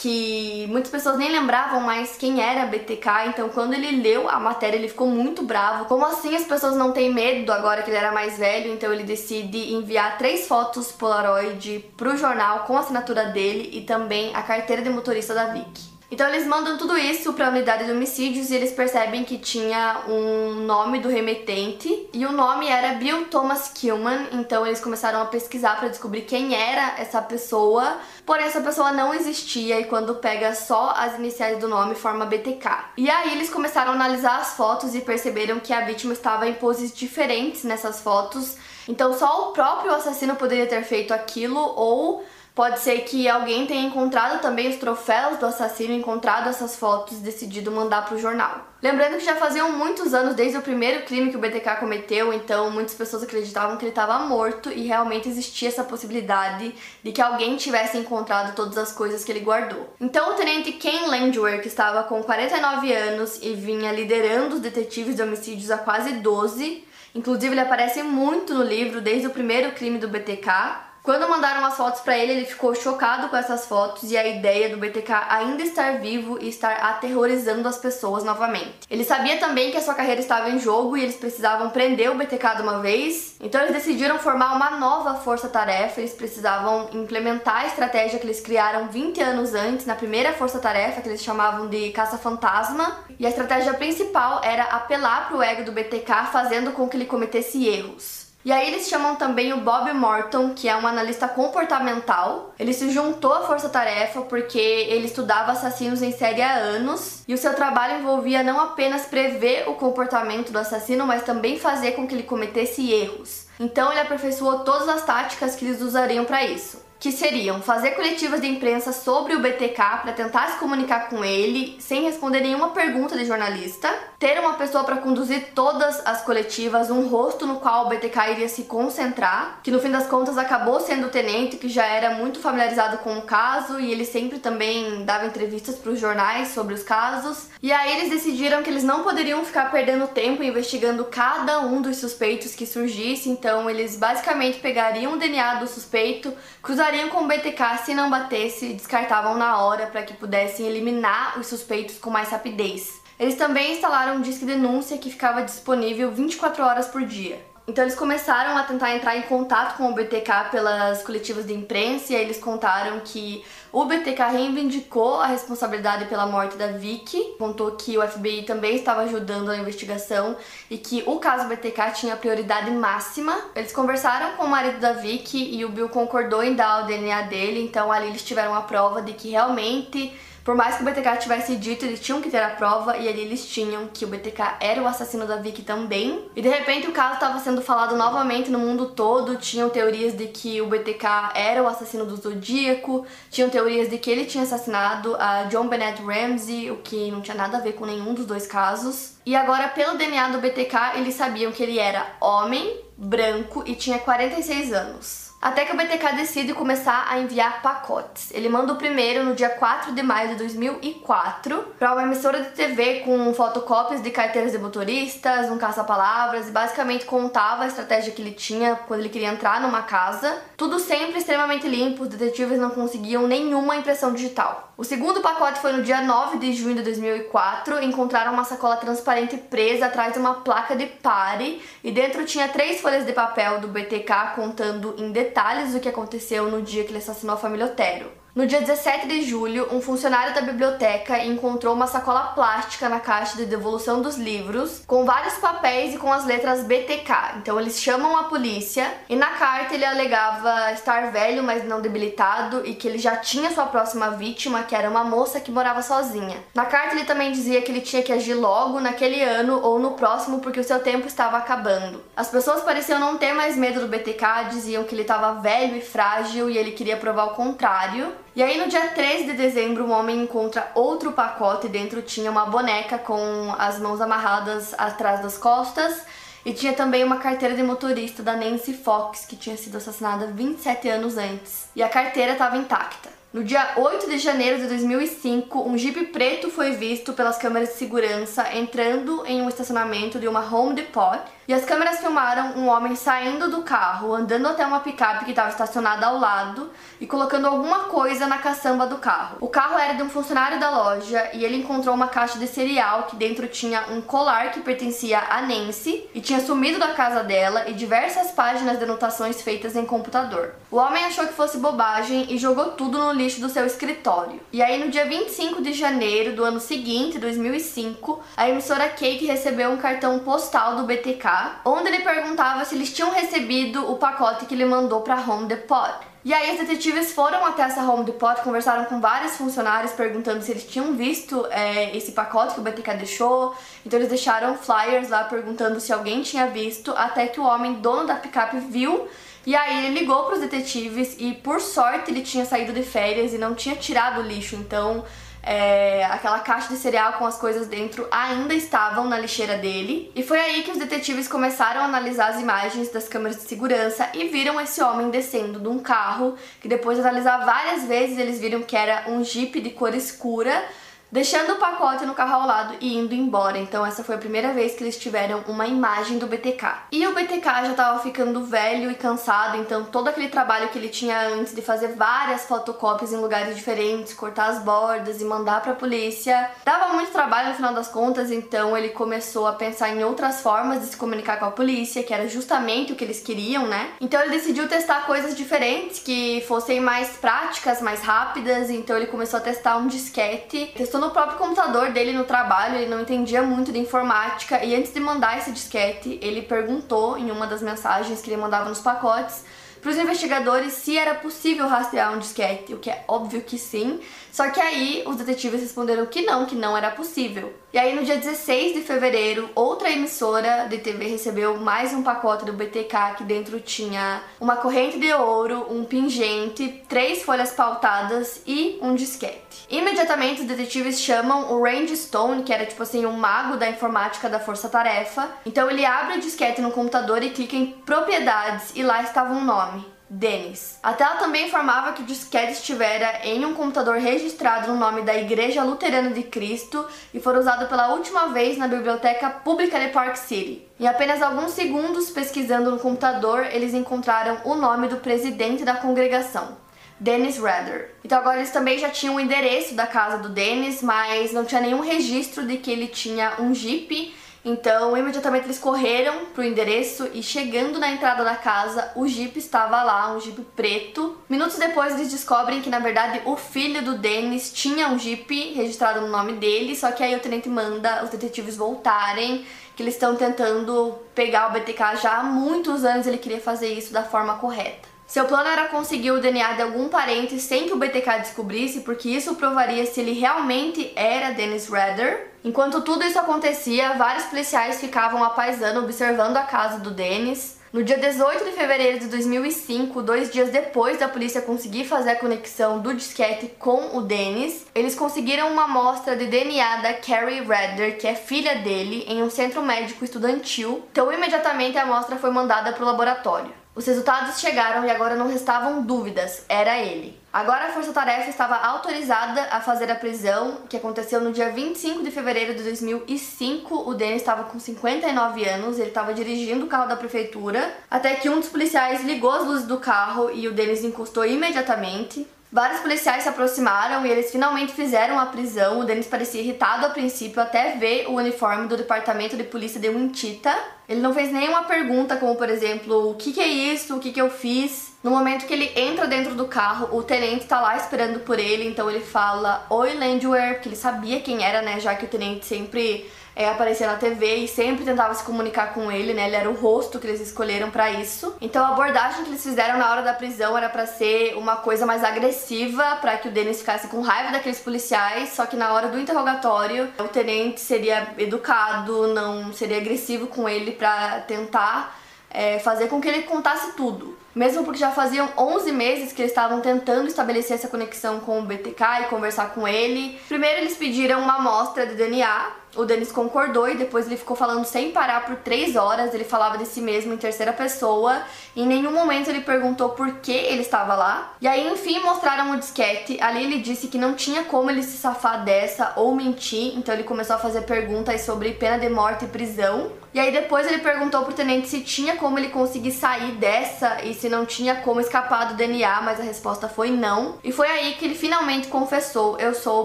que 0.00 0.66
muitas 0.68 0.90
pessoas 0.90 1.18
nem 1.18 1.30
lembravam 1.30 1.80
mais 1.80 2.16
quem 2.16 2.40
era 2.40 2.66
BTK, 2.66 3.28
então 3.28 3.48
quando 3.48 3.74
ele 3.74 4.00
leu 4.02 4.28
a 4.28 4.38
matéria 4.38 4.76
ele 4.76 4.88
ficou 4.88 5.06
muito 5.06 5.42
bravo. 5.42 5.86
Como 5.86 6.04
assim 6.04 6.34
as 6.36 6.44
pessoas 6.44 6.76
não 6.76 6.92
têm 6.92 7.12
medo 7.12 7.52
agora 7.52 7.82
que 7.82 7.90
ele 7.90 7.96
era 7.96 8.12
mais 8.12 8.38
velho? 8.38 8.72
Então 8.72 8.92
ele 8.92 9.02
decide 9.02 9.72
enviar 9.72 10.18
três 10.18 10.46
fotos 10.46 10.92
Polaroid 10.92 11.84
pro 11.96 12.16
jornal 12.16 12.60
com 12.60 12.76
a 12.76 12.80
assinatura 12.80 13.26
dele 13.26 13.70
e 13.72 13.82
também 13.82 14.34
a 14.34 14.42
carteira 14.42 14.82
de 14.82 14.90
motorista 14.90 15.34
da 15.34 15.46
Vicky. 15.46 15.97
Então 16.10 16.26
eles 16.26 16.46
mandam 16.46 16.78
tudo 16.78 16.96
isso 16.96 17.34
para 17.34 17.48
a 17.48 17.50
unidade 17.50 17.84
de 17.84 17.92
homicídios 17.92 18.50
e 18.50 18.54
eles 18.54 18.72
percebem 18.72 19.24
que 19.24 19.36
tinha 19.36 20.04
um 20.08 20.54
nome 20.54 21.00
do 21.00 21.08
remetente 21.08 22.08
e 22.14 22.24
o 22.24 22.32
nome 22.32 22.66
era 22.66 22.94
Bill 22.94 23.26
Thomas 23.26 23.70
Killman. 23.74 24.28
Então 24.32 24.66
eles 24.66 24.80
começaram 24.80 25.20
a 25.20 25.26
pesquisar 25.26 25.78
para 25.78 25.88
descobrir 25.88 26.22
quem 26.22 26.54
era 26.54 26.94
essa 26.98 27.20
pessoa, 27.20 27.98
porém 28.24 28.46
essa 28.46 28.62
pessoa 28.62 28.90
não 28.90 29.12
existia 29.12 29.78
e 29.80 29.84
quando 29.84 30.14
pega 30.14 30.54
só 30.54 30.94
as 30.96 31.16
iniciais 31.16 31.58
do 31.58 31.68
nome 31.68 31.94
forma 31.94 32.24
BTK. 32.24 32.68
E 32.96 33.10
aí 33.10 33.32
eles 33.32 33.50
começaram 33.50 33.92
a 33.92 33.94
analisar 33.94 34.38
as 34.38 34.54
fotos 34.54 34.94
e 34.94 35.02
perceberam 35.02 35.60
que 35.60 35.74
a 35.74 35.82
vítima 35.82 36.14
estava 36.14 36.48
em 36.48 36.54
poses 36.54 36.90
diferentes 36.90 37.64
nessas 37.64 38.00
fotos. 38.00 38.56
Então 38.88 39.12
só 39.12 39.50
o 39.50 39.52
próprio 39.52 39.94
assassino 39.94 40.36
poderia 40.36 40.66
ter 40.66 40.82
feito 40.84 41.12
aquilo 41.12 41.60
ou 41.60 42.24
Pode 42.58 42.80
ser 42.80 43.02
que 43.02 43.28
alguém 43.28 43.66
tenha 43.66 43.86
encontrado 43.86 44.40
também 44.40 44.68
os 44.68 44.74
troféus 44.74 45.38
do 45.38 45.46
assassino, 45.46 45.94
encontrado 45.94 46.48
essas 46.48 46.74
fotos 46.74 47.18
e 47.18 47.20
decidido 47.20 47.70
mandar 47.70 48.04
para 48.04 48.16
o 48.16 48.18
jornal. 48.18 48.66
Lembrando 48.82 49.16
que 49.16 49.24
já 49.24 49.36
faziam 49.36 49.70
muitos 49.70 50.12
anos 50.12 50.34
desde 50.34 50.58
o 50.58 50.60
primeiro 50.62 51.04
crime 51.04 51.30
que 51.30 51.36
o 51.36 51.38
BTK 51.38 51.76
cometeu, 51.78 52.32
então 52.32 52.68
muitas 52.72 52.94
pessoas 52.94 53.22
acreditavam 53.22 53.76
que 53.76 53.84
ele 53.84 53.92
estava 53.92 54.18
morto 54.26 54.72
e 54.72 54.88
realmente 54.88 55.28
existia 55.28 55.68
essa 55.68 55.84
possibilidade 55.84 56.74
de 57.00 57.12
que 57.12 57.22
alguém 57.22 57.54
tivesse 57.54 57.96
encontrado 57.96 58.56
todas 58.56 58.76
as 58.76 58.90
coisas 58.90 59.22
que 59.22 59.30
ele 59.30 59.38
guardou. 59.38 59.94
Então 60.00 60.32
o 60.32 60.34
tenente 60.34 60.72
Ken 60.72 61.06
Landwehr, 61.06 61.62
que 61.62 61.68
estava 61.68 62.02
com 62.02 62.24
49 62.24 62.92
anos 62.92 63.38
e 63.40 63.54
vinha 63.54 63.92
liderando 63.92 64.56
os 64.56 64.60
detetives 64.60 65.14
de 65.14 65.22
homicídios 65.22 65.70
há 65.70 65.78
quase 65.78 66.14
12, 66.14 66.84
inclusive 67.14 67.54
ele 67.54 67.60
aparece 67.60 68.02
muito 68.02 68.52
no 68.52 68.64
livro 68.64 69.00
desde 69.00 69.28
o 69.28 69.30
primeiro 69.30 69.70
crime 69.70 69.98
do 69.98 70.08
BTK, 70.08 70.87
quando 71.08 71.26
mandaram 71.26 71.64
as 71.64 71.74
fotos 71.74 72.02
para 72.02 72.18
ele, 72.18 72.32
ele 72.32 72.44
ficou 72.44 72.74
chocado 72.74 73.30
com 73.30 73.36
essas 73.38 73.64
fotos 73.64 74.12
e 74.12 74.14
a 74.18 74.28
ideia 74.28 74.68
do 74.68 74.76
BTK 74.76 75.10
ainda 75.30 75.62
estar 75.62 76.00
vivo 76.00 76.36
e 76.38 76.50
estar 76.50 76.70
aterrorizando 76.70 77.66
as 77.66 77.78
pessoas 77.78 78.24
novamente. 78.24 78.80
Ele 78.90 79.02
sabia 79.02 79.38
também 79.38 79.70
que 79.70 79.78
a 79.78 79.80
sua 79.80 79.94
carreira 79.94 80.20
estava 80.20 80.50
em 80.50 80.58
jogo 80.58 80.98
e 80.98 81.02
eles 81.02 81.16
precisavam 81.16 81.70
prender 81.70 82.10
o 82.10 82.14
BTK 82.14 82.56
de 82.56 82.62
uma 82.62 82.80
vez, 82.80 83.36
então 83.40 83.58
eles 83.62 83.72
decidiram 83.72 84.18
formar 84.18 84.54
uma 84.54 84.72
nova 84.72 85.14
força-tarefa. 85.14 85.98
Eles 85.98 86.12
precisavam 86.12 86.90
implementar 86.92 87.62
a 87.62 87.66
estratégia 87.68 88.18
que 88.18 88.26
eles 88.26 88.42
criaram 88.42 88.88
20 88.88 89.18
anos 89.22 89.54
antes, 89.54 89.86
na 89.86 89.94
primeira 89.94 90.34
força-tarefa, 90.34 91.00
que 91.00 91.08
eles 91.08 91.22
chamavam 91.22 91.68
de 91.68 91.88
caça-fantasma. 91.88 92.98
E 93.18 93.24
a 93.24 93.30
estratégia 93.30 93.72
principal 93.72 94.42
era 94.44 94.64
apelar 94.64 95.28
para 95.28 95.38
o 95.38 95.42
ego 95.42 95.64
do 95.64 95.72
BTK, 95.72 96.26
fazendo 96.30 96.72
com 96.72 96.86
que 96.86 96.98
ele 96.98 97.06
cometesse 97.06 97.66
erros. 97.66 98.27
E 98.48 98.50
aí 98.50 98.68
eles 98.68 98.88
chamam 98.88 99.14
também 99.14 99.52
o 99.52 99.60
Bob 99.60 99.92
Morton, 99.92 100.54
que 100.54 100.70
é 100.70 100.74
um 100.74 100.86
analista 100.86 101.28
comportamental. 101.28 102.54
Ele 102.58 102.72
se 102.72 102.90
juntou 102.90 103.34
à 103.34 103.42
Força 103.42 103.68
Tarefa 103.68 104.22
porque 104.22 104.58
ele 104.58 105.04
estudava 105.04 105.52
assassinos 105.52 106.00
em 106.00 106.12
série 106.12 106.40
há 106.40 106.54
anos 106.54 107.24
e 107.28 107.34
o 107.34 107.36
seu 107.36 107.52
trabalho 107.52 108.00
envolvia 108.00 108.42
não 108.42 108.58
apenas 108.58 109.04
prever 109.04 109.68
o 109.68 109.74
comportamento 109.74 110.50
do 110.50 110.58
assassino, 110.58 111.06
mas 111.06 111.24
também 111.24 111.58
fazer 111.58 111.92
com 111.92 112.08
que 112.08 112.14
ele 112.14 112.22
cometesse 112.22 112.90
erros. 112.90 113.48
Então 113.60 113.90
ele 113.90 114.00
aperfeiçoou 114.00 114.60
todas 114.60 114.88
as 114.88 115.04
táticas 115.04 115.54
que 115.54 115.66
eles 115.66 115.82
usariam 115.82 116.24
para 116.24 116.42
isso. 116.42 116.87
Que 117.00 117.12
seriam 117.12 117.62
fazer 117.62 117.92
coletivas 117.92 118.40
de 118.40 118.48
imprensa 118.48 118.92
sobre 118.92 119.34
o 119.34 119.40
BTK 119.40 120.00
para 120.02 120.12
tentar 120.12 120.48
se 120.48 120.58
comunicar 120.58 121.08
com 121.08 121.24
ele 121.24 121.76
sem 121.80 122.02
responder 122.02 122.40
nenhuma 122.40 122.70
pergunta 122.70 123.16
de 123.16 123.24
jornalista, 123.24 123.88
ter 124.18 124.38
uma 124.40 124.54
pessoa 124.54 124.82
para 124.82 124.96
conduzir 124.96 125.52
todas 125.54 126.04
as 126.04 126.22
coletivas, 126.22 126.90
um 126.90 127.06
rosto 127.06 127.46
no 127.46 127.60
qual 127.60 127.86
o 127.86 127.88
BTK 127.88 128.32
iria 128.32 128.48
se 128.48 128.64
concentrar, 128.64 129.60
que 129.62 129.70
no 129.70 129.78
fim 129.78 129.90
das 129.90 130.06
contas 130.06 130.36
acabou 130.36 130.80
sendo 130.80 131.06
o 131.06 131.10
tenente 131.10 131.56
que 131.56 131.68
já 131.68 131.86
era 131.86 132.14
muito 132.14 132.40
familiarizado 132.40 132.98
com 132.98 133.16
o 133.18 133.22
caso 133.22 133.78
e 133.78 133.92
ele 133.92 134.04
sempre 134.04 134.38
também 134.38 135.04
dava 135.04 135.26
entrevistas 135.26 135.76
para 135.76 135.92
os 135.92 136.00
jornais 136.00 136.48
sobre 136.48 136.74
os 136.74 136.82
casos. 136.82 137.48
E 137.62 137.72
aí 137.72 137.96
eles 137.96 138.10
decidiram 138.10 138.62
que 138.62 138.70
eles 138.70 138.82
não 138.82 139.04
poderiam 139.04 139.44
ficar 139.44 139.70
perdendo 139.70 140.08
tempo 140.08 140.42
investigando 140.42 141.04
cada 141.04 141.60
um 141.60 141.80
dos 141.80 141.98
suspeitos 141.98 142.54
que 142.54 142.66
surgisse, 142.66 143.28
então 143.28 143.70
eles 143.70 143.96
basicamente 143.96 144.58
pegariam 144.58 145.12
o 145.12 145.16
DNA 145.16 145.54
do 145.56 145.66
suspeito, 145.66 146.32
cruzariam 146.62 146.87
com 147.10 147.24
o 147.24 147.28
BTK 147.28 147.84
se 147.84 147.94
não 147.94 148.08
batesse 148.08 148.72
descartavam 148.72 149.36
na 149.36 149.58
hora 149.62 149.86
para 149.88 150.02
que 150.02 150.14
pudessem 150.14 150.66
eliminar 150.66 151.38
os 151.38 151.46
suspeitos 151.46 151.98
com 151.98 152.08
mais 152.08 152.30
rapidez. 152.30 153.02
Eles 153.20 153.34
também 153.34 153.72
instalaram 153.72 154.16
um 154.16 154.20
disque 154.22 154.46
denúncia 154.46 154.96
que 154.96 155.10
ficava 155.10 155.42
disponível 155.42 156.10
24 156.10 156.64
horas 156.64 156.88
por 156.88 157.04
dia. 157.04 157.44
Então 157.66 157.84
eles 157.84 157.94
começaram 157.94 158.56
a 158.56 158.62
tentar 158.62 158.96
entrar 158.96 159.18
em 159.18 159.22
contato 159.22 159.76
com 159.76 159.90
o 159.90 159.94
BTK 159.94 160.50
pelas 160.50 161.02
coletivas 161.02 161.46
de 161.46 161.52
imprensa 161.52 162.14
e 162.14 162.16
aí 162.16 162.22
eles 162.22 162.38
contaram 162.38 163.00
que 163.00 163.44
o 163.72 163.84
BTK 163.84 164.22
reivindicou 164.32 165.20
a 165.20 165.26
responsabilidade 165.26 166.06
pela 166.06 166.26
morte 166.26 166.56
da 166.56 166.68
Vicky, 166.68 167.34
contou 167.38 167.72
que 167.72 167.98
o 167.98 168.06
FBI 168.06 168.44
também 168.44 168.76
estava 168.76 169.02
ajudando 169.02 169.46
na 169.46 169.56
investigação 169.56 170.36
e 170.70 170.78
que 170.78 171.02
o 171.06 171.18
caso 171.18 171.48
BTK 171.48 171.92
tinha 171.94 172.16
prioridade 172.16 172.70
máxima. 172.70 173.36
Eles 173.54 173.72
conversaram 173.72 174.36
com 174.36 174.44
o 174.44 174.48
marido 174.48 174.80
da 174.80 174.92
Vicky 174.92 175.56
e 175.56 175.64
o 175.64 175.68
Bill 175.68 175.88
concordou 175.88 176.42
em 176.42 176.54
dar 176.54 176.84
o 176.84 176.86
DNA 176.86 177.22
dele, 177.22 177.62
então 177.62 177.92
ali 177.92 178.08
eles 178.08 178.22
tiveram 178.22 178.54
a 178.54 178.62
prova 178.62 179.02
de 179.02 179.12
que 179.12 179.30
realmente 179.30 180.12
por 180.48 180.54
mais 180.54 180.76
que 180.76 180.82
o 180.82 180.86
BTK 180.86 181.18
tivesse 181.18 181.56
dito, 181.56 181.84
eles 181.84 182.00
tinham 182.00 182.22
que 182.22 182.30
ter 182.30 182.42
a 182.42 182.48
prova 182.48 182.96
e 182.96 183.06
ali 183.06 183.20
eles 183.20 183.46
tinham 183.46 183.86
que 183.86 184.06
o 184.06 184.08
BTK 184.08 184.56
era 184.60 184.80
o 184.80 184.86
assassino 184.86 185.26
da 185.26 185.36
Vicky 185.36 185.60
também. 185.60 186.24
E 186.34 186.40
de 186.40 186.48
repente 186.48 186.88
o 186.88 186.92
caso 186.92 187.16
estava 187.16 187.38
sendo 187.38 187.60
falado 187.60 187.94
novamente 187.94 188.50
no 188.50 188.58
mundo 188.58 188.86
todo, 188.86 189.36
tinham 189.36 189.68
teorias 189.68 190.14
de 190.14 190.26
que 190.28 190.62
o 190.62 190.66
BTK 190.66 191.04
era 191.34 191.62
o 191.62 191.66
assassino 191.66 192.06
do 192.06 192.16
Zodíaco, 192.16 193.04
tinham 193.30 193.50
teorias 193.50 193.90
de 193.90 193.98
que 193.98 194.10
ele 194.10 194.24
tinha 194.24 194.42
assassinado 194.42 195.14
a 195.20 195.42
John 195.50 195.68
Bennett 195.68 196.00
Ramsey, 196.02 196.70
o 196.70 196.76
que 196.76 197.10
não 197.10 197.20
tinha 197.20 197.36
nada 197.36 197.58
a 197.58 197.60
ver 197.60 197.74
com 197.74 197.84
nenhum 197.84 198.14
dos 198.14 198.24
dois 198.24 198.46
casos. 198.46 199.18
E 199.26 199.36
agora, 199.36 199.68
pelo 199.68 199.98
DNA 199.98 200.30
do 200.30 200.38
BTK, 200.38 200.96
eles 200.96 201.12
sabiam 201.12 201.52
que 201.52 201.62
ele 201.62 201.78
era 201.78 202.06
homem, 202.22 202.80
branco 202.96 203.64
e 203.66 203.74
tinha 203.74 203.98
46 203.98 204.72
anos. 204.72 205.27
Até 205.40 205.64
que 205.64 205.72
o 205.72 205.76
BTK 205.76 206.16
decide 206.16 206.52
começar 206.52 207.06
a 207.08 207.16
enviar 207.20 207.62
pacotes. 207.62 208.32
Ele 208.32 208.48
manda 208.48 208.72
o 208.72 208.76
primeiro 208.76 209.22
no 209.22 209.36
dia 209.36 209.48
4 209.48 209.92
de 209.92 210.02
maio 210.02 210.30
de 210.30 210.34
2004 210.34 211.74
para 211.78 211.92
uma 211.92 212.02
emissora 212.02 212.42
de 212.42 212.50
TV 212.50 213.00
com 213.04 213.32
fotocópias 213.32 214.02
de 214.02 214.10
carteiras 214.10 214.50
de 214.50 214.58
motoristas, 214.58 215.48
um 215.48 215.56
caça-palavras 215.56 216.48
e 216.48 216.50
basicamente 216.50 217.04
contava 217.04 217.62
a 217.62 217.66
estratégia 217.68 218.12
que 218.12 218.20
ele 218.20 218.32
tinha 218.32 218.74
quando 218.88 218.98
ele 218.98 219.08
queria 219.08 219.28
entrar 219.28 219.60
numa 219.60 219.82
casa. 219.82 220.42
Tudo 220.56 220.80
sempre 220.80 221.18
extremamente 221.18 221.68
limpo, 221.68 222.02
os 222.02 222.08
detetives 222.08 222.58
não 222.58 222.70
conseguiam 222.70 223.28
nenhuma 223.28 223.76
impressão 223.76 224.12
digital. 224.12 224.72
O 224.76 224.84
segundo 224.84 225.20
pacote 225.20 225.60
foi 225.60 225.72
no 225.72 225.82
dia 225.84 226.00
9 226.00 226.38
de 226.38 226.52
junho 226.52 226.76
de 226.76 226.82
2004. 226.82 227.82
Encontraram 227.82 228.32
uma 228.32 228.44
sacola 228.44 228.76
transparente 228.76 229.36
presa 229.36 229.86
atrás 229.86 230.12
de 230.12 230.18
uma 230.18 230.34
placa 230.34 230.74
de 230.74 230.86
pare 230.86 231.62
e 231.82 231.90
dentro 231.90 232.24
tinha 232.24 232.48
três 232.48 232.80
folhas 232.80 233.04
de 233.04 233.12
papel 233.12 233.60
do 233.60 233.68
BTK 233.68 234.34
contando 234.36 234.94
em 234.98 235.10
detalhes 235.10 235.27
detalhes 235.28 235.72
do 235.72 235.80
que 235.80 235.88
aconteceu 235.88 236.50
no 236.50 236.62
dia 236.62 236.84
que 236.84 236.90
ele 236.90 236.98
assassinou 236.98 237.34
a 237.34 237.38
família 237.38 237.66
Otero. 237.66 238.10
No 238.38 238.46
dia 238.46 238.60
17 238.60 239.08
de 239.08 239.22
julho, 239.22 239.66
um 239.72 239.82
funcionário 239.82 240.32
da 240.32 240.40
biblioteca 240.40 241.24
encontrou 241.24 241.74
uma 241.74 241.88
sacola 241.88 242.20
plástica 242.36 242.88
na 242.88 243.00
caixa 243.00 243.36
de 243.36 243.44
devolução 243.44 244.00
dos 244.00 244.16
livros, 244.16 244.84
com 244.86 245.04
vários 245.04 245.34
papéis 245.38 245.92
e 245.92 245.98
com 245.98 246.12
as 246.12 246.24
letras 246.24 246.62
BTK. 246.62 247.38
Então 247.38 247.58
eles 247.58 247.82
chamam 247.82 248.16
a 248.16 248.22
polícia 248.28 248.94
e 249.08 249.16
na 249.16 249.30
carta 249.30 249.74
ele 249.74 249.84
alegava 249.84 250.70
estar 250.70 251.10
velho, 251.10 251.42
mas 251.42 251.64
não 251.64 251.80
debilitado 251.80 252.64
e 252.64 252.76
que 252.76 252.86
ele 252.86 252.98
já 252.98 253.16
tinha 253.16 253.50
sua 253.50 253.66
próxima 253.66 254.10
vítima, 254.10 254.62
que 254.62 254.76
era 254.76 254.88
uma 254.88 255.02
moça 255.02 255.40
que 255.40 255.50
morava 255.50 255.82
sozinha. 255.82 256.36
Na 256.54 256.64
carta 256.64 256.94
ele 256.94 257.06
também 257.06 257.32
dizia 257.32 257.60
que 257.60 257.72
ele 257.72 257.80
tinha 257.80 258.04
que 258.04 258.12
agir 258.12 258.34
logo 258.34 258.78
naquele 258.78 259.20
ano 259.20 259.60
ou 259.60 259.80
no 259.80 259.94
próximo 259.94 260.38
porque 260.38 260.60
o 260.60 260.64
seu 260.64 260.78
tempo 260.78 261.08
estava 261.08 261.38
acabando. 261.38 262.04
As 262.16 262.28
pessoas 262.28 262.62
pareciam 262.62 263.00
não 263.00 263.18
ter 263.18 263.32
mais 263.32 263.56
medo 263.56 263.80
do 263.80 263.88
BTK, 263.88 264.50
diziam 264.50 264.84
que 264.84 264.94
ele 264.94 265.02
estava 265.02 265.40
velho 265.40 265.74
e 265.74 265.80
frágil 265.80 266.48
e 266.48 266.56
ele 266.56 266.70
queria 266.70 266.96
provar 266.96 267.24
o 267.24 267.34
contrário. 267.34 268.12
E 268.38 268.42
aí 268.44 268.56
no 268.56 268.68
dia 268.68 268.90
13 268.90 269.24
de 269.24 269.32
dezembro, 269.32 269.84
um 269.84 269.90
homem 269.90 270.22
encontra 270.22 270.70
outro 270.76 271.10
pacote 271.10 271.66
e 271.66 271.68
dentro 271.68 272.00
tinha 272.02 272.30
uma 272.30 272.46
boneca 272.46 272.96
com 272.96 273.52
as 273.58 273.80
mãos 273.80 274.00
amarradas 274.00 274.72
atrás 274.78 275.20
das 275.20 275.36
costas 275.36 276.04
e 276.44 276.52
tinha 276.52 276.72
também 276.72 277.02
uma 277.02 277.16
carteira 277.16 277.56
de 277.56 277.64
motorista 277.64 278.22
da 278.22 278.36
Nancy 278.36 278.74
Fox, 278.74 279.26
que 279.26 279.34
tinha 279.34 279.56
sido 279.56 279.76
assassinada 279.78 280.28
27 280.28 280.88
anos 280.88 281.18
antes. 281.18 281.68
E 281.74 281.82
a 281.82 281.88
carteira 281.88 282.34
estava 282.34 282.56
intacta. 282.56 283.08
No 283.32 283.42
dia 283.42 283.72
8 283.76 284.08
de 284.08 284.18
janeiro 284.18 284.60
de 284.60 284.68
2005, 284.68 285.68
um 285.68 285.76
Jeep 285.76 286.00
preto 286.12 286.48
foi 286.48 286.76
visto 286.76 287.14
pelas 287.14 287.38
câmeras 287.38 287.70
de 287.70 287.74
segurança 287.74 288.54
entrando 288.56 289.26
em 289.26 289.42
um 289.42 289.48
estacionamento 289.48 290.20
de 290.20 290.28
uma 290.28 290.46
Home 290.48 290.74
Depot 290.74 291.18
e 291.48 291.54
as 291.54 291.64
câmeras 291.64 292.00
filmaram 292.00 292.58
um 292.58 292.68
homem 292.68 292.94
saindo 292.94 293.50
do 293.50 293.62
carro, 293.62 294.14
andando 294.14 294.48
até 294.48 294.66
uma 294.66 294.80
picape 294.80 295.24
que 295.24 295.30
estava 295.30 295.48
estacionada 295.48 296.06
ao 296.06 296.18
lado 296.18 296.70
e 297.00 297.06
colocando 297.06 297.46
alguma 297.46 297.84
coisa 297.84 298.26
na 298.26 298.36
caçamba 298.36 298.86
do 298.86 298.98
carro. 298.98 299.38
O 299.40 299.48
carro 299.48 299.78
era 299.78 299.94
de 299.94 300.02
um 300.02 300.10
funcionário 300.10 300.60
da 300.60 300.68
loja 300.68 301.30
e 301.32 301.42
ele 301.42 301.56
encontrou 301.56 301.94
uma 301.94 302.08
caixa 302.08 302.38
de 302.38 302.46
cereal 302.46 303.04
que 303.04 303.16
dentro 303.16 303.48
tinha 303.48 303.86
um 303.90 304.02
colar 304.02 304.50
que 304.50 304.60
pertencia 304.60 305.20
a 305.20 305.40
Nancy 305.40 306.06
e 306.14 306.20
tinha 306.20 306.38
sumido 306.38 306.78
da 306.78 306.88
casa 306.88 307.24
dela 307.24 307.66
e 307.66 307.72
diversas 307.72 308.30
páginas 308.30 308.76
de 308.76 308.84
anotações 308.84 309.40
feitas 309.40 309.74
em 309.74 309.86
computador. 309.86 310.54
O 310.70 310.76
homem 310.76 311.02
achou 311.06 311.26
que 311.26 311.32
fosse 311.32 311.56
bobagem 311.56 312.26
e 312.28 312.36
jogou 312.36 312.72
tudo 312.72 312.98
no 312.98 313.12
lixo 313.12 313.40
do 313.40 313.48
seu 313.48 313.64
escritório. 313.64 314.38
E 314.52 314.62
aí 314.62 314.84
no 314.84 314.90
dia 314.90 315.06
25 315.06 315.62
de 315.62 315.72
janeiro 315.72 316.36
do 316.36 316.44
ano 316.44 316.60
seguinte, 316.60 317.18
2005, 317.18 318.20
a 318.36 318.50
emissora 318.50 318.86
Cake 318.90 319.24
recebeu 319.24 319.70
um 319.70 319.78
cartão 319.78 320.18
postal 320.18 320.76
do 320.76 320.82
BTK 320.82 321.37
onde 321.64 321.88
ele 321.88 322.00
perguntava 322.00 322.64
se 322.64 322.74
eles 322.74 322.92
tinham 322.92 323.10
recebido 323.10 323.90
o 323.90 323.96
pacote 323.96 324.46
que 324.46 324.54
ele 324.54 324.64
mandou 324.64 325.00
para 325.00 325.16
Home 325.16 325.46
Depot. 325.46 325.92
E 326.24 326.34
aí 326.34 326.52
os 326.52 326.58
detetives 326.58 327.12
foram 327.12 327.44
até 327.46 327.62
essa 327.62 327.82
Home 327.82 328.04
Depot, 328.04 328.42
conversaram 328.42 328.84
com 328.84 329.00
vários 329.00 329.36
funcionários 329.36 329.92
perguntando 329.92 330.42
se 330.42 330.50
eles 330.50 330.64
tinham 330.64 330.94
visto 330.94 331.46
é, 331.50 331.96
esse 331.96 332.12
pacote 332.12 332.54
que 332.54 332.60
o 332.60 332.62
BTK 332.62 332.94
deixou. 332.94 333.54
Então 333.86 333.98
eles 333.98 334.08
deixaram 334.08 334.56
flyers 334.56 335.08
lá 335.08 335.24
perguntando 335.24 335.80
se 335.80 335.92
alguém 335.92 336.22
tinha 336.22 336.46
visto, 336.46 336.92
até 336.96 337.26
que 337.26 337.40
o 337.40 337.44
homem 337.44 337.74
dono 337.74 338.06
da 338.06 338.16
picape 338.16 338.58
viu 338.58 339.08
e 339.48 339.56
aí 339.56 339.86
ele 339.86 340.00
ligou 340.00 340.24
para 340.24 340.34
os 340.34 340.40
detetives 340.40 341.16
e 341.18 341.32
por 341.32 341.58
sorte 341.58 342.10
ele 342.10 342.20
tinha 342.20 342.44
saído 342.44 342.70
de 342.70 342.82
férias 342.82 343.32
e 343.32 343.38
não 343.38 343.54
tinha 343.54 343.74
tirado 343.74 344.20
o 344.20 344.22
lixo, 344.22 344.56
então 344.56 345.04
é, 345.50 346.04
aquela 346.04 346.40
caixa 346.40 346.68
de 346.68 346.76
cereal 346.76 347.14
com 347.14 347.24
as 347.24 347.38
coisas 347.38 347.66
dentro 347.66 348.06
ainda 348.10 348.52
estavam 348.52 349.08
na 349.08 349.18
lixeira 349.18 349.56
dele. 349.56 350.12
E 350.14 350.22
foi 350.22 350.38
aí 350.38 350.62
que 350.62 350.70
os 350.70 350.76
detetives 350.76 351.26
começaram 351.26 351.80
a 351.80 351.84
analisar 351.84 352.28
as 352.28 352.38
imagens 352.38 352.90
das 352.90 353.08
câmeras 353.08 353.38
de 353.38 353.44
segurança 353.44 354.10
e 354.12 354.28
viram 354.28 354.60
esse 354.60 354.82
homem 354.82 355.08
descendo 355.08 355.58
de 355.58 355.66
um 355.66 355.78
carro, 355.78 356.36
que 356.60 356.68
depois 356.68 356.98
de 356.98 357.02
analisar 357.02 357.46
várias 357.46 357.84
vezes 357.84 358.18
eles 358.18 358.38
viram 358.38 358.60
que 358.60 358.76
era 358.76 359.08
um 359.08 359.24
Jeep 359.24 359.58
de 359.58 359.70
cor 359.70 359.94
escura 359.94 360.62
deixando 361.10 361.52
o 361.52 361.56
pacote 361.56 362.04
no 362.04 362.14
carro 362.14 362.42
ao 362.42 362.46
lado 362.46 362.74
e 362.80 362.96
indo 362.96 363.14
embora. 363.14 363.58
Então 363.58 363.84
essa 363.84 364.04
foi 364.04 364.14
a 364.14 364.18
primeira 364.18 364.52
vez 364.52 364.74
que 364.74 364.84
eles 364.84 364.98
tiveram 364.98 365.42
uma 365.48 365.66
imagem 365.66 366.18
do 366.18 366.26
BTK. 366.26 366.66
E 366.92 367.06
o 367.06 367.14
BTK 367.14 367.44
já 367.44 367.70
estava 367.70 367.98
ficando 368.00 368.44
velho 368.44 368.90
e 368.90 368.94
cansado, 368.94 369.56
então 369.56 369.84
todo 369.84 370.08
aquele 370.08 370.28
trabalho 370.28 370.68
que 370.68 370.78
ele 370.78 370.88
tinha 370.88 371.28
antes 371.28 371.54
de 371.54 371.62
fazer 371.62 371.88
várias 371.94 372.44
fotocópias 372.44 373.12
em 373.12 373.16
lugares 373.16 373.56
diferentes, 373.56 374.14
cortar 374.14 374.46
as 374.46 374.62
bordas 374.62 375.20
e 375.20 375.24
mandar 375.24 375.62
para 375.62 375.72
a 375.72 375.76
polícia, 375.76 376.50
dava 376.64 376.92
muito 376.92 377.10
trabalho 377.10 377.50
no 377.50 377.54
final 377.54 377.72
das 377.72 377.88
contas, 377.88 378.30
então 378.30 378.76
ele 378.76 378.90
começou 378.90 379.46
a 379.46 379.52
pensar 379.52 379.90
em 379.90 380.04
outras 380.04 380.40
formas 380.40 380.80
de 380.80 380.86
se 380.86 380.96
comunicar 380.96 381.38
com 381.38 381.46
a 381.46 381.50
polícia, 381.50 382.02
que 382.02 382.12
era 382.12 382.28
justamente 382.28 382.92
o 382.92 382.96
que 382.96 383.04
eles 383.04 383.20
queriam, 383.20 383.66
né? 383.66 383.92
Então 384.00 384.20
ele 384.20 384.30
decidiu 384.30 384.68
testar 384.68 385.06
coisas 385.06 385.36
diferentes 385.36 386.00
que 386.00 386.44
fossem 386.46 386.80
mais 386.80 387.10
práticas, 387.16 387.80
mais 387.80 388.02
rápidas, 388.02 388.70
então 388.70 388.96
ele 388.96 389.06
começou 389.06 389.38
a 389.38 389.42
testar 389.42 389.76
um 389.76 389.86
disquete, 389.86 390.72
testou 390.76 390.97
no 390.98 391.10
próprio 391.10 391.38
computador 391.38 391.90
dele 391.90 392.12
no 392.12 392.24
trabalho, 392.24 392.76
ele 392.76 392.90
não 392.90 393.00
entendia 393.00 393.42
muito 393.42 393.72
de 393.72 393.78
informática 393.78 394.64
e 394.64 394.74
antes 394.74 394.92
de 394.92 395.00
mandar 395.00 395.38
esse 395.38 395.52
disquete, 395.52 396.18
ele 396.22 396.42
perguntou 396.42 397.16
em 397.16 397.30
uma 397.30 397.46
das 397.46 397.62
mensagens 397.62 398.20
que 398.20 398.30
ele 398.30 398.40
mandava 398.40 398.68
nos 398.68 398.80
pacotes 398.80 399.44
para 399.80 399.90
os 399.90 399.96
investigadores 399.96 400.72
se 400.72 400.98
era 400.98 401.14
possível 401.14 401.66
rastrear 401.66 402.12
um 402.12 402.18
disquete, 402.18 402.74
o 402.74 402.78
que 402.78 402.90
é 402.90 403.04
óbvio 403.06 403.42
que 403.42 403.58
sim. 403.58 404.00
Só 404.32 404.50
que 404.50 404.60
aí 404.60 405.02
os 405.06 405.16
detetives 405.16 405.60
responderam 405.60 406.06
que 406.06 406.22
não, 406.22 406.46
que 406.46 406.54
não 406.54 406.76
era 406.76 406.90
possível. 406.90 407.52
E 407.72 407.78
aí 407.78 407.94
no 407.94 408.04
dia 408.04 408.16
16 408.16 408.74
de 408.74 408.82
fevereiro, 408.82 409.48
outra 409.54 409.90
emissora 409.90 410.66
de 410.68 410.78
TV 410.78 411.06
recebeu 411.06 411.56
mais 411.58 411.92
um 411.92 412.02
pacote 412.02 412.44
do 412.44 412.52
BTK 412.52 413.16
que 413.16 413.24
dentro 413.24 413.60
tinha 413.60 414.22
uma 414.40 414.56
corrente 414.56 414.98
de 414.98 415.12
ouro, 415.12 415.66
um 415.70 415.84
pingente, 415.84 416.84
três 416.88 417.22
folhas 417.22 417.52
pautadas 417.52 418.42
e 418.46 418.78
um 418.82 418.94
disquete. 418.94 419.47
Imediatamente 419.70 420.40
os 420.40 420.46
detetives 420.46 421.00
chamam 421.00 421.52
o 421.52 421.62
Randy 421.62 421.94
Stone, 421.94 422.42
que 422.42 422.52
era 422.52 422.64
tipo 422.64 422.82
assim 422.82 423.04
um 423.04 423.12
mago 423.12 423.56
da 423.56 423.68
informática 423.68 424.28
da 424.28 424.40
Força 424.40 424.68
Tarefa. 424.68 425.28
Então 425.44 425.70
ele 425.70 425.84
abre 425.84 426.16
o 426.16 426.20
disquete 426.20 426.62
no 426.62 426.70
computador 426.70 427.22
e 427.22 427.30
clica 427.30 427.54
em 427.54 427.66
propriedades 427.66 428.72
e 428.74 428.82
lá 428.82 429.02
estava 429.02 429.34
um 429.34 429.44
nome. 429.44 429.84
Dennis. 430.10 430.78
A 430.82 430.94
tela 430.94 431.16
também 431.16 431.48
informava 431.48 431.92
que 431.92 432.00
o 432.00 432.06
disquete 432.06 432.52
estivera 432.52 433.20
em 433.24 433.44
um 433.44 433.52
computador 433.52 433.98
registrado 433.98 434.68
no 434.68 434.78
nome 434.78 435.02
da 435.02 435.14
Igreja 435.14 435.62
Luterana 435.62 436.10
de 436.10 436.22
Cristo 436.22 436.86
e 437.12 437.20
foi 437.20 437.36
usado 437.38 437.66
pela 437.66 437.92
última 437.92 438.28
vez 438.28 438.56
na 438.56 438.66
biblioteca 438.66 439.28
pública 439.28 439.78
de 439.78 439.88
Park 439.88 440.16
City. 440.16 440.66
Em 440.80 440.86
apenas 440.86 441.20
alguns 441.20 441.50
segundos 441.50 442.08
pesquisando 442.08 442.70
no 442.70 442.78
computador, 442.78 443.46
eles 443.52 443.74
encontraram 443.74 444.38
o 444.44 444.54
nome 444.54 444.88
do 444.88 444.96
presidente 444.96 445.62
da 445.62 445.74
congregação. 445.74 446.56
Dennis 447.00 447.38
Rader. 447.38 447.90
Então 448.04 448.18
agora 448.18 448.38
eles 448.38 448.50
também 448.50 448.78
já 448.78 448.90
tinham 448.90 449.16
o 449.16 449.20
endereço 449.20 449.74
da 449.74 449.86
casa 449.86 450.18
do 450.18 450.28
Dennis, 450.28 450.82
mas 450.82 451.32
não 451.32 451.44
tinha 451.44 451.60
nenhum 451.60 451.80
registro 451.80 452.46
de 452.46 452.56
que 452.56 452.70
ele 452.70 452.88
tinha 452.88 453.34
um 453.40 453.54
Jeep 453.54 454.14
então, 454.44 454.96
imediatamente 454.96 455.44
eles 455.44 455.58
correram 455.58 456.26
pro 456.26 456.42
endereço 456.42 457.10
e 457.12 457.22
chegando 457.22 457.78
na 457.78 457.90
entrada 457.90 458.24
da 458.24 458.36
casa, 458.36 458.92
o 458.94 459.06
Jeep 459.06 459.38
estava 459.38 459.82
lá, 459.82 460.14
um 460.14 460.20
Jeep 460.20 460.40
preto. 460.56 461.18
Minutos 461.28 461.58
depois 461.58 461.94
eles 461.94 462.10
descobrem 462.10 462.62
que 462.62 462.70
na 462.70 462.78
verdade 462.78 463.20
o 463.24 463.36
filho 463.36 463.82
do 463.82 463.98
Dennis 463.98 464.52
tinha 464.52 464.88
um 464.88 464.98
Jeep 464.98 465.52
registrado 465.54 466.00
no 466.00 466.08
nome 466.08 466.32
dele, 466.32 466.76
só 466.76 466.92
que 466.92 467.02
aí 467.02 467.14
o 467.14 467.20
tenente 467.20 467.48
manda 467.48 468.02
os 468.04 468.10
detetives 468.10 468.56
voltarem, 468.56 469.44
que 469.76 469.82
eles 469.82 469.94
estão 469.94 470.16
tentando 470.16 470.98
pegar 471.14 471.48
o 471.48 471.52
BTK 471.52 471.96
já 472.00 472.18
há 472.18 472.22
muitos 472.22 472.84
anos, 472.84 473.06
ele 473.06 473.18
queria 473.18 473.40
fazer 473.40 473.72
isso 473.72 473.92
da 473.92 474.02
forma 474.02 474.38
correta. 474.38 474.97
Seu 475.08 475.24
plano 475.24 475.48
era 475.48 475.68
conseguir 475.68 476.10
o 476.10 476.20
DNA 476.20 476.52
de 476.52 476.60
algum 476.60 476.90
parente 476.90 477.40
sem 477.40 477.66
que 477.66 477.72
o 477.72 477.78
BTK 477.78 478.18
descobrisse, 478.18 478.80
porque 478.80 479.08
isso 479.08 479.36
provaria 479.36 479.86
se 479.86 480.00
ele 480.00 480.12
realmente 480.12 480.92
era 480.94 481.30
Dennis 481.30 481.66
Rader. 481.66 482.28
Enquanto 482.44 482.82
tudo 482.82 483.02
isso 483.02 483.18
acontecia, 483.18 483.94
vários 483.94 484.26
policiais 484.26 484.78
ficavam 484.78 485.24
apaisando, 485.24 485.80
observando 485.80 486.36
a 486.36 486.42
casa 486.42 486.80
do 486.80 486.90
Dennis. 486.90 487.56
No 487.72 487.82
dia 487.82 487.96
18 487.96 488.44
de 488.44 488.52
fevereiro 488.52 488.98
de 488.98 489.06
2005, 489.06 490.02
dois 490.02 490.30
dias 490.30 490.50
depois 490.50 490.98
da 490.98 491.08
polícia 491.08 491.40
conseguir 491.40 491.86
fazer 491.86 492.10
a 492.10 492.16
conexão 492.16 492.80
do 492.80 492.92
disquete 492.92 493.50
com 493.58 493.96
o 493.96 494.02
Dennis, 494.02 494.66
eles 494.74 494.94
conseguiram 494.94 495.50
uma 495.50 495.64
amostra 495.64 496.16
de 496.16 496.26
DNA 496.26 496.76
da 496.82 496.92
Carrie 496.92 497.40
Redder, 497.40 497.96
que 497.96 498.06
é 498.06 498.14
filha 498.14 498.56
dele, 498.56 499.06
em 499.08 499.22
um 499.22 499.30
centro 499.30 499.62
médico 499.62 500.04
estudantil. 500.04 500.84
Então, 500.92 501.10
imediatamente 501.10 501.78
a 501.78 501.84
amostra 501.84 502.16
foi 502.16 502.30
mandada 502.30 502.74
para 502.74 502.82
o 502.82 502.86
laboratório. 502.86 503.56
Os 503.78 503.86
resultados 503.86 504.40
chegaram 504.40 504.84
e 504.84 504.90
agora 504.90 505.14
não 505.14 505.28
restavam 505.28 505.82
dúvidas, 505.82 506.44
era 506.48 506.80
ele. 506.80 507.16
Agora 507.32 507.66
a 507.66 507.68
Força 507.68 507.92
Tarefa 507.92 508.28
estava 508.28 508.56
autorizada 508.56 509.40
a 509.52 509.60
fazer 509.60 509.88
a 509.88 509.94
prisão, 509.94 510.62
que 510.68 510.76
aconteceu 510.76 511.20
no 511.20 511.30
dia 511.30 511.52
25 511.52 512.02
de 512.02 512.10
fevereiro 512.10 512.56
de 512.56 512.64
2005. 512.64 513.88
O 513.88 513.94
Denis 513.94 514.16
estava 514.16 514.42
com 514.42 514.58
59 514.58 515.48
anos, 515.48 515.78
ele 515.78 515.90
estava 515.90 516.12
dirigindo 516.12 516.64
o 516.64 516.68
carro 516.68 516.88
da 516.88 516.96
prefeitura, 516.96 517.72
até 517.88 518.16
que 518.16 518.28
um 518.28 518.40
dos 518.40 518.48
policiais 518.48 519.04
ligou 519.04 519.30
as 519.30 519.46
luzes 519.46 519.66
do 519.68 519.76
carro 519.76 520.28
e 520.32 520.48
o 520.48 520.52
Denis 520.52 520.82
encostou 520.82 521.24
imediatamente. 521.24 522.26
Vários 522.50 522.80
policiais 522.80 523.24
se 523.24 523.28
aproximaram 523.28 524.06
e 524.06 524.10
eles 524.10 524.32
finalmente 524.32 524.72
fizeram 524.72 525.18
a 525.18 525.26
prisão. 525.26 525.80
O 525.80 525.84
Dennis 525.84 526.06
parecia 526.06 526.40
irritado 526.40 526.86
a 526.86 526.88
princípio 526.88 527.42
até 527.42 527.76
ver 527.76 528.06
o 528.08 528.14
uniforme 528.14 528.66
do 528.66 528.76
Departamento 528.76 529.36
de 529.36 529.44
Polícia 529.44 529.78
de 529.78 529.90
Wichita. 529.90 530.56
Ele 530.88 531.00
não 531.00 531.12
fez 531.12 531.30
nenhuma 531.30 531.64
pergunta, 531.64 532.16
como 532.16 532.36
por 532.36 532.48
exemplo, 532.48 533.10
o 533.10 533.14
que, 533.14 533.34
que 533.34 533.40
é 533.40 533.46
isso, 533.46 533.94
o 533.94 534.00
que, 534.00 534.12
que 534.12 534.20
eu 534.20 534.30
fiz. 534.30 534.96
No 535.04 535.10
momento 535.10 535.46
que 535.46 535.52
ele 535.52 535.70
entra 535.76 536.06
dentro 536.06 536.34
do 536.34 536.46
carro, 536.46 536.88
o 536.96 537.02
tenente 537.02 537.44
tá 537.44 537.60
lá 537.60 537.76
esperando 537.76 538.20
por 538.20 538.38
ele, 538.38 538.66
então 538.66 538.90
ele 538.90 539.00
fala 539.00 539.66
Oi 539.68 539.94
Landwehr, 539.94 540.54
porque 540.54 540.70
ele 540.70 540.76
sabia 540.76 541.20
quem 541.20 541.44
era, 541.44 541.60
né? 541.60 541.78
Já 541.78 541.94
que 541.94 542.06
o 542.06 542.08
tenente 542.08 542.46
sempre 542.46 543.10
é, 543.38 543.48
aparecia 543.48 543.86
na 543.86 543.94
TV 543.94 544.34
e 544.34 544.48
sempre 544.48 544.84
tentava 544.84 545.14
se 545.14 545.22
comunicar 545.22 545.72
com 545.72 545.92
ele, 545.92 546.12
né? 546.12 546.26
Ele 546.26 546.34
era 546.34 546.50
o 546.50 546.54
rosto 546.54 546.98
que 546.98 547.06
eles 547.06 547.20
escolheram 547.20 547.70
para 547.70 547.88
isso. 547.92 548.34
Então 548.40 548.66
a 548.66 548.70
abordagem 548.70 549.22
que 549.22 549.30
eles 549.30 549.44
fizeram 549.44 549.78
na 549.78 549.88
hora 549.92 550.02
da 550.02 550.12
prisão 550.12 550.58
era 550.58 550.68
para 550.68 550.86
ser 550.86 551.36
uma 551.36 551.54
coisa 551.54 551.86
mais 551.86 552.02
agressiva, 552.02 552.98
para 553.00 553.16
que 553.16 553.28
o 553.28 553.30
Dennis 553.30 553.60
ficasse 553.60 553.86
com 553.86 554.00
raiva 554.00 554.32
daqueles 554.32 554.58
policiais, 554.58 555.28
só 555.28 555.46
que 555.46 555.54
na 555.54 555.72
hora 555.72 555.86
do 555.86 556.00
interrogatório, 556.00 556.92
o 556.98 557.04
tenente 557.04 557.60
seria 557.60 558.08
educado, 558.18 559.06
não 559.14 559.52
seria 559.52 559.76
agressivo 559.76 560.26
com 560.26 560.48
ele 560.48 560.72
para 560.72 561.20
tentar 561.20 561.96
é, 562.30 562.58
fazer 562.58 562.88
com 562.88 563.00
que 563.00 563.06
ele 563.06 563.22
contasse 563.22 563.72
tudo. 563.76 564.18
Mesmo 564.34 564.64
porque 564.64 564.78
já 564.78 564.90
faziam 564.90 565.28
11 565.36 565.72
meses 565.72 566.12
que 566.12 566.22
eles 566.22 566.32
estavam 566.32 566.60
tentando 566.60 567.06
estabelecer 567.06 567.56
essa 567.56 567.68
conexão 567.68 568.18
com 568.20 568.40
o 568.40 568.42
BTK 568.42 569.02
e 569.02 569.04
conversar 569.04 569.54
com 569.54 569.66
ele. 569.66 570.20
Primeiro 570.28 570.60
eles 570.60 570.76
pediram 570.76 571.20
uma 571.20 571.36
amostra 571.36 571.86
de 571.86 571.94
DNA 571.94 572.52
o 572.78 572.84
Denis 572.84 573.10
concordou 573.10 573.68
e 573.68 573.76
depois 573.76 574.06
ele 574.06 574.16
ficou 574.16 574.36
falando 574.36 574.64
sem 574.64 574.92
parar 574.92 575.26
por 575.26 575.36
três 575.36 575.74
horas. 575.74 576.14
Ele 576.14 576.22
falava 576.22 576.56
de 576.56 576.64
si 576.64 576.80
mesmo 576.80 577.12
em 577.12 577.16
terceira 577.16 577.52
pessoa. 577.52 578.22
Em 578.54 578.64
nenhum 578.64 578.92
momento 578.92 579.28
ele 579.28 579.40
perguntou 579.40 579.90
por 579.90 580.10
que 580.20 580.32
ele 580.32 580.62
estava 580.62 580.94
lá. 580.94 581.34
E 581.40 581.48
aí, 581.48 581.68
enfim, 581.68 581.98
mostraram 582.00 582.52
o 582.52 582.56
disquete. 582.56 583.20
Ali 583.20 583.42
ele 583.42 583.58
disse 583.58 583.88
que 583.88 583.98
não 583.98 584.14
tinha 584.14 584.44
como 584.44 584.70
ele 584.70 584.84
se 584.84 584.96
safar 584.96 585.44
dessa 585.44 585.92
ou 585.96 586.14
mentir. 586.14 586.78
Então 586.78 586.94
ele 586.94 587.02
começou 587.02 587.34
a 587.34 587.38
fazer 587.40 587.62
perguntas 587.62 588.20
sobre 588.20 588.52
pena 588.52 588.78
de 588.78 588.88
morte 588.88 589.24
e 589.24 589.28
prisão. 589.28 589.90
E 590.14 590.20
aí 590.20 590.32
depois 590.32 590.66
ele 590.66 590.78
perguntou 590.78 591.22
pro 591.22 591.34
tenente 591.34 591.68
se 591.68 591.80
tinha 591.80 592.16
como 592.16 592.38
ele 592.38 592.48
conseguir 592.48 592.92
sair 592.92 593.32
dessa 593.32 594.02
e 594.04 594.14
se 594.14 594.28
não 594.28 594.46
tinha 594.46 594.76
como 594.76 595.00
escapar 595.00 595.48
do 595.48 595.54
DNA, 595.54 596.00
mas 596.00 596.18
a 596.18 596.22
resposta 596.22 596.68
foi 596.68 596.90
não. 596.90 597.38
E 597.44 597.52
foi 597.52 597.68
aí 597.68 597.94
que 597.94 598.04
ele 598.04 598.14
finalmente 598.14 598.68
confessou: 598.68 599.36
"Eu 599.38 599.54
sou 599.54 599.82
o 599.82 599.84